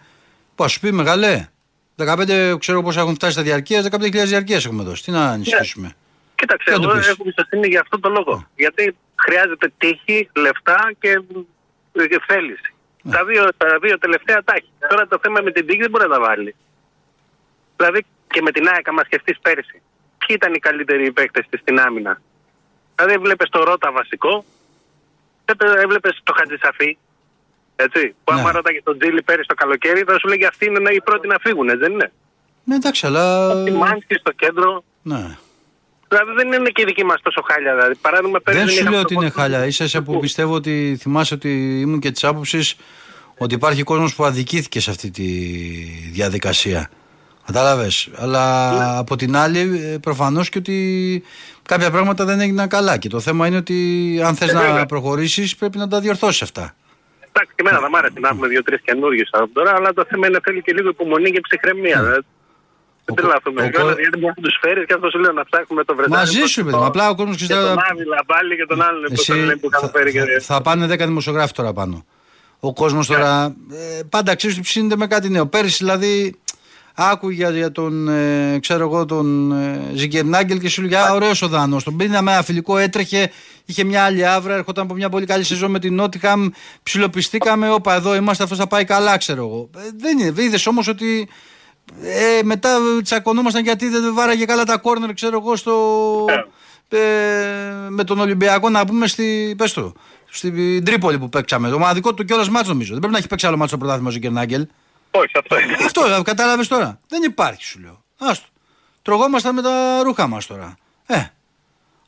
Πώ 0.55 0.69
σου 0.69 0.81
πει, 0.81 0.93
μεγαλέ. 0.93 1.49
15 1.97 2.57
ξέρω 2.59 2.83
πώ 2.83 2.91
έχουν 2.91 3.15
φτάσει 3.15 3.33
στα 3.33 3.43
διαρκεία, 3.43 3.83
15.000 3.91 4.11
διαρκεία 4.11 4.57
έχουμε 4.57 4.83
δώσει. 4.83 5.03
Τι 5.05 5.11
να 5.11 5.25
ανησυχήσουμε; 5.25 5.93
Κοίταξε, 6.35 6.65
Τι 6.65 6.71
να 6.71 6.83
του 6.83 6.89
εγώ 6.89 6.99
πεις; 6.99 7.09
έχω 7.09 7.17
εμπιστοσύνη 7.21 7.67
για 7.69 7.81
αυτό 7.81 8.01
το 8.01 8.09
λόγο. 8.09 8.47
Γιατί 8.57 8.97
χρειάζεται 9.17 9.73
τύχη, 9.79 10.31
λεφτά 10.35 10.93
και, 11.01 11.23
και 11.93 12.21
θέληση. 12.27 12.75
Τα, 13.11 13.25
δύο, 13.25 13.49
τα 13.57 13.79
δύο 13.83 13.99
τελευταία 13.99 14.43
τα 14.45 14.53
έχει. 14.57 14.71
Τώρα 14.89 15.07
το 15.07 15.19
θέμα 15.23 15.41
με 15.41 15.51
την 15.51 15.67
τύχη 15.67 15.81
δεν 15.81 15.91
μπορεί 15.91 16.09
να 16.09 16.15
τα 16.15 16.21
βάλει. 16.21 16.55
Δηλαδή 17.77 18.05
και 18.33 18.43
με 18.43 18.51
την 18.51 18.69
ΑΕΚ, 18.69 18.89
άμα 18.89 19.03
σκεφτείς 19.05 19.39
πέρσι, 19.43 19.83
ποιοι 20.19 20.37
ήταν 20.41 20.55
οι 20.55 20.59
καλύτεροι 20.59 21.13
παίκτες 21.13 21.47
της 21.51 21.61
στην 21.61 21.81
άμυνα. 21.81 22.21
Δηλαδή 22.95 23.15
έβλεπε 23.15 23.45
το 23.47 23.65
Ρότα 23.65 23.93
βασικό, 23.93 24.45
έβλεπες 25.59 26.21
το 26.23 26.33
Χατζησαφή. 26.37 26.97
Έτσι, 27.77 28.15
που 28.25 28.33
άμα 28.33 28.53
ρώταγε 28.53 28.83
τον 28.83 28.99
Τζίλι 28.99 29.23
πέρυσι 29.23 29.47
το 29.49 29.55
καλοκαίρι, 29.55 30.03
θα 30.07 30.19
σου 30.19 30.29
λέγει 30.29 30.45
αυτοί 30.45 30.67
είναι 30.67 30.91
οι 30.93 31.01
πρώτοι 31.01 31.27
να 31.29 31.37
φύγουν, 31.41 31.69
έτσι 31.69 31.81
δεν 31.81 31.93
είναι. 31.93 32.13
Ναι, 32.65 32.75
εντάξει, 32.75 33.07
αλλά. 33.07 33.53
Η 33.69 33.71
Μάνσκι 33.71 34.15
στο 34.15 34.33
κέντρο, 34.33 34.85
Ναι. 35.03 35.37
Δηλαδή 36.09 36.33
δεν 36.37 36.53
είναι 36.53 36.69
και 36.71 36.83
η 36.83 36.85
δική 36.85 37.05
μας 37.05 37.21
τόσο 37.23 37.43
χάλια. 37.51 37.75
Δηλαδή. 37.75 37.95
Παράδειγμα, 37.95 38.41
πέρυσι 38.41 38.65
Δεν 38.65 38.73
σου 38.73 38.81
είχαμε 38.81 38.91
λέω 38.97 39.01
το 39.01 39.05
ότι 39.05 39.15
είναι 39.15 39.33
πόντο- 39.33 39.41
χάλια. 39.57 39.73
σα 39.73 39.85
ίσα 39.85 40.03
που 40.03 40.19
πιστεύω 40.21 40.55
ότι 40.55 40.97
θυμάσαι 41.01 41.35
ότι 41.35 41.81
ήμουν 41.81 42.01
και 42.01 42.11
της 42.11 42.25
άποψης 42.25 42.77
ότι 43.39 43.55
υπάρχει 43.55 43.83
κόσμος 43.83 44.15
που 44.15 44.25
αδικήθηκε 44.25 44.81
σε 44.81 44.91
αυτή 44.91 45.11
τη 45.11 45.25
διαδικασία. 46.13 46.91
Κατάλαβες. 47.53 48.09
Αλλά 48.17 48.99
από 48.99 49.17
την 49.17 49.37
άλλη, 49.37 49.81
προφανώς 50.03 50.49
και 50.49 50.59
ότι 50.59 51.23
κάποια 51.63 51.91
πράγματα 51.91 52.25
δεν 52.25 52.41
έγιναν 52.41 52.69
καλά. 52.69 52.97
Και 52.97 53.09
το 53.09 53.21
θέμα 53.21 53.47
είναι 53.47 53.57
ότι 53.57 53.77
αν 54.25 54.35
θες 54.35 54.49
Ε, 54.49 54.53
να 54.53 54.61
βέβαια. 54.61 54.87
προχωρήσεις, 54.87 55.57
πρέπει 55.57 55.79
να 55.79 55.89
τα 55.89 56.01
διορθώσεις 56.01 56.43
αυτά. 56.43 56.75
Εντάξει, 57.33 57.55
και 57.57 57.63
εμένα 57.67 57.79
θα 57.79 57.91
μ' 57.91 57.97
άρεσε 57.97 58.15
να 58.21 58.29
έχουμε 58.29 58.49
δύο-τρει 58.49 58.81
καινούριους 58.81 59.29
από 59.33 59.49
τώρα, 59.53 59.73
αλλά 59.77 59.93
το 59.93 60.05
θέμα 60.09 60.27
είναι 60.27 60.39
θέλει 60.45 60.63
και 60.63 60.73
λίγο 60.73 60.89
υπομονή 60.89 61.31
και 61.31 61.41
ψυχραιμία. 61.49 61.99
δηλαδή. 62.03 62.21
Δεν 63.05 63.15
τρελαθούμε. 63.15 63.61
Ναι. 63.63 63.67
ο 63.69 63.71
κο- 63.71 64.01
Γιατί 64.01 64.19
μπορεί 64.19 64.33
να 64.37 64.43
τους 64.43 64.57
φέρεις 64.61 64.85
και 64.87 64.95
αυτός 64.95 65.11
σου 65.13 65.19
λέει 65.19 65.35
να 65.35 65.45
ψάχνουμε 65.45 65.85
το 65.85 65.95
Βρετάνιο. 65.95 66.19
Μαζί 66.19 66.45
σου, 66.47 66.65
παιδί 66.65 66.77
μου. 66.77 66.85
Απλά 66.85 67.09
ο 67.11 67.15
κόσμος 67.15 67.37
Και 67.37 67.47
τον 67.47 67.79
Άβυλα 67.91 68.23
πάλι 68.27 68.57
και 68.57 68.67
τον 68.69 68.83
άλλον 68.83 69.03
πώς 69.15 69.25
τον 69.25 69.37
λένε 69.37 69.57
που 69.57 69.69
είχαμε 69.73 69.91
φέρει. 69.95 70.13
και- 70.13 70.21
θα, 70.41 70.55
θα 70.55 70.61
πάνε 70.63 70.87
10 70.87 71.07
δημοσιογράφοι 71.07 71.53
τώρα 71.53 71.73
πάνω. 71.73 72.05
Ο 72.61 72.73
κόσμος 72.73 73.07
τώρα 73.07 73.45
ε, 73.73 74.03
πάντα 74.09 74.35
ξέρεις 74.35 74.57
ότι 74.57 74.65
ψήνεται 74.65 74.97
με 74.97 75.07
κάτι 75.07 75.29
νέο. 75.31 75.47
Πέρυσι 75.47 75.77
δηλαδή 75.85 76.39
άκουγε 77.01 77.37
για, 77.37 77.51
για 77.51 77.73
τον, 77.73 78.09
ε, 78.09 78.59
ξέρω 78.61 78.85
εγώ, 78.85 79.05
τον 79.05 79.53
ε, 79.53 79.91
Ζιγκερνάγκελ 79.95 80.61
και 80.61 80.69
σου 80.69 80.83
λέγε 80.83 80.97
Α, 80.97 81.13
ωραίος 81.13 81.43
ο 81.43 81.49
Δάνος. 81.49 81.85
Τον 81.85 81.97
πήραμε 81.97 82.33
ένα 82.33 82.43
φιλικό, 82.43 82.79
έτρεχε, 82.79 83.31
είχε 83.65 83.85
μια 83.85 84.05
άλλη 84.05 84.27
άβρα, 84.27 84.55
έρχονταν 84.55 84.85
από 84.85 84.95
μια 84.95 85.09
πολύ 85.09 85.27
καλή 85.27 85.45
σεζόν 85.45 85.71
με 85.71 85.79
την 85.79 85.95
Νότιχαμ. 85.95 86.49
Ψιλοπιστήκαμε, 86.83 87.71
όπα 87.71 87.95
εδώ 87.95 88.15
είμαστε, 88.15 88.43
αυτός 88.43 88.59
θα 88.59 88.67
πάει 88.67 88.85
καλά, 88.85 89.17
ξέρω 89.17 89.45
εγώ. 89.45 89.71
Ε, 89.77 89.81
δεν 89.97 90.19
είναι. 90.19 90.43
Είδες 90.43 90.67
όμως 90.67 90.89
ότι 90.89 91.29
ε, 92.03 92.43
μετά 92.43 92.71
τσακωνόμασταν 93.03 93.63
γιατί 93.63 93.89
δεν 93.89 94.15
βάραγε 94.15 94.45
καλά 94.45 94.65
τα 94.65 94.77
κόρνερ, 94.77 95.13
ξέρω 95.13 95.39
εγώ, 95.43 95.57
στο, 95.57 95.75
ε, 96.89 96.99
με 97.89 98.05
τον 98.05 98.21
Ολυμπιακό 98.21 98.69
να 98.69 98.85
πούμε 98.85 99.07
στη, 99.07 99.55
πες 99.59 99.73
το, 99.73 99.93
στην 100.31 100.85
Τρίπολη 100.85 101.19
που 101.19 101.29
παίξαμε. 101.29 101.71
Το 101.71 101.79
μοναδικό 101.79 102.15
του 102.15 102.25
κιόλας 102.25 102.49
μάτσο 102.49 102.71
νομίζω. 102.71 102.91
Δεν 102.91 102.99
πρέπει 102.99 103.13
να 103.13 103.19
έχει 103.19 103.29
παίξει 103.29 103.47
άλλο 103.47 103.57
μάτσο 103.57 103.69
στο 103.69 103.79
πρωτάθλημα 103.79 104.09
ο 104.09 104.13
Ζικερνάγκελ. 104.13 104.67
Όχι, 105.11 105.39
αυτό 105.39 105.61
είναι. 105.61 105.77
Αυτό 105.85 106.23
κατάλαβε 106.25 106.65
τώρα. 106.65 107.01
Δεν 107.09 107.23
υπάρχει, 107.23 107.65
σου 107.65 107.81
λέω. 107.81 108.05
Άστο. 108.19 108.47
Τρογόμασταν 109.03 109.55
με 109.55 109.63
τα 109.63 110.01
ρούχα 110.03 110.27
μας 110.27 110.47
τώρα. 110.47 110.77
Ε. 111.07 111.25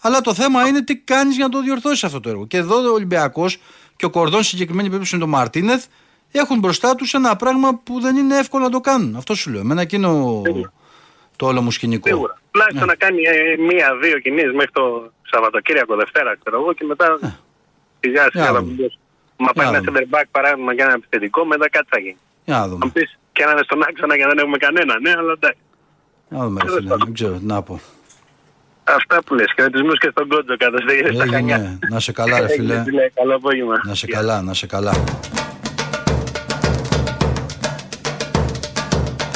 Αλλά 0.01 0.21
το 0.21 0.35
θέμα 0.35 0.67
είναι 0.67 0.83
τι 0.83 0.97
κάνεις 0.97 1.37
για 1.37 1.45
να 1.45 1.51
το 1.51 1.61
διορθώσεις 1.63 2.05
αυτό 2.05 2.21
το 2.21 2.29
έργο. 2.29 2.47
Και 2.47 2.57
εδώ 2.57 2.91
ο 2.91 2.93
Ολυμπιακός 2.93 3.59
και 3.97 4.05
ο 4.05 4.11
Κορδόν, 4.11 4.43
στην 4.43 4.49
συγκεκριμένη 4.49 4.89
περίπτωση 4.89 5.17
είναι 5.17 5.25
το 5.25 5.31
Μαρτίνεθ, 5.31 5.85
έχουν 6.33 6.59
μπροστά 6.59 6.95
τους 6.95 7.15
ένα 7.15 7.37
πράγμα 7.37 7.75
που 7.85 8.01
δεν 8.01 8.17
είναι 8.17 8.39
εύκολο 8.39 8.65
να 8.65 8.71
το 8.71 8.81
κάνουν. 8.81 9.17
Αυτό 9.17 9.35
σου 9.35 9.51
λέω. 9.51 9.61
Εμένα 9.61 9.81
εκείνο 9.81 10.43
το 11.37 11.47
όλο 11.47 11.63
μου 11.63 11.71
σκηνικό. 11.71 12.09
Σίγουρα. 12.09 12.39
Τουλάχιστον 12.51 12.87
να 12.87 12.95
κάνει 12.95 13.23
ε, 13.23 13.57
μία-δύο 13.63 14.19
κινήσεις 14.19 14.53
μέχρι 14.53 14.71
το 14.73 15.13
Σαββατοκύριακο 15.23 15.97
Δευτέρα, 15.97 16.37
ξέρω 16.37 16.61
εγώ, 16.61 16.73
και 16.73 16.85
μετά 16.85 17.19
τη 18.01 18.09
Για 18.09 18.21
διάρκεια 18.21 18.41
να 18.41 18.47
θα 18.47 18.61
δούμε. 18.63 18.73
μπει. 18.73 18.99
Μα 19.37 19.51
Για 19.53 19.63
πάει 19.63 19.73
να 19.73 19.77
ένα 19.77 19.93
center 19.93 20.17
back 20.17 20.25
παράδειγμα 20.31 20.73
για 20.73 20.85
ένα 20.85 20.93
επιθετικό, 20.95 21.45
μετά 21.45 21.69
κάτι 21.71 21.87
θα 21.91 21.99
γίνει. 21.99 22.17
Για 22.45 22.59
να 22.59 22.69
δούμε. 22.69 22.81
Αν 22.83 22.93
πεις 22.93 23.19
και 23.33 23.45
να 23.45 23.51
είναι 23.51 23.61
στον 23.65 23.83
άξονα 23.89 24.17
και 24.17 24.25
δεν 24.29 24.39
έχουμε 24.39 24.57
κανένα, 24.57 24.99
ναι, 25.01 25.11
αλλά 25.19 25.33
εντάξει. 25.33 25.61
Για 26.29 26.39
να 26.39 26.45
δούμε, 26.45 26.61
ρε 26.65 26.71
φίλε. 26.73 26.97
Δεν 26.97 27.13
ξέρω 27.15 27.33
τι 27.33 27.45
να 27.45 27.63
πω. 27.63 27.81
Αυτά 28.85 29.23
που 29.23 29.35
λες. 29.35 29.53
Χαιρετισμούς 29.55 29.99
και 29.99 30.09
στον 30.11 30.29
κότσο 30.29 30.57
κάτω 30.57 30.77
στα 30.83 31.15
στα 31.15 31.27
χανιά. 31.33 31.57
Έγινε. 31.57 31.79
Να 31.91 32.01
σε 32.01 32.13
καλά, 32.13 32.41
ρε 32.41 32.49
φίλε. 32.49 32.73
Έγινε, 32.73 32.85
φίλε. 32.85 33.11
Καλό 33.15 33.35
απόγευμα. 33.35 33.75
Να 33.85 33.95
σε 33.95 34.07
καλά, 34.07 34.43
να 34.43 34.55
σε 34.55 34.67
καλά. 34.67 34.93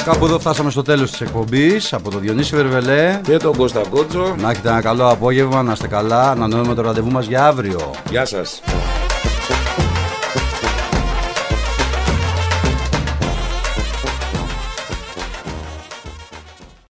Κάπου 0.03 0.25
εδώ 0.25 0.39
φτάσαμε 0.39 0.69
στο 0.69 0.81
τέλος 0.81 1.11
της 1.11 1.21
εκπομπής 1.21 1.93
από 1.93 2.09
τον 2.09 2.21
Διονύση 2.21 2.55
Βερβελέ 2.55 3.19
και 3.23 3.37
τον 3.37 3.55
Κώστα 3.55 3.81
Κότσο. 3.89 4.35
Να 4.39 4.49
έχετε 4.49 4.69
ένα 4.69 4.81
καλό 4.81 5.09
απόγευμα, 5.09 5.63
να 5.63 5.71
είστε 5.71 5.87
καλά, 5.87 6.35
να 6.35 6.47
νοούμε 6.47 6.73
το 6.73 6.81
ραντεβού 6.81 7.11
μας 7.11 7.25
για 7.25 7.45
αύριο. 7.45 7.93
Γεια 8.09 8.25
σας. 8.25 8.61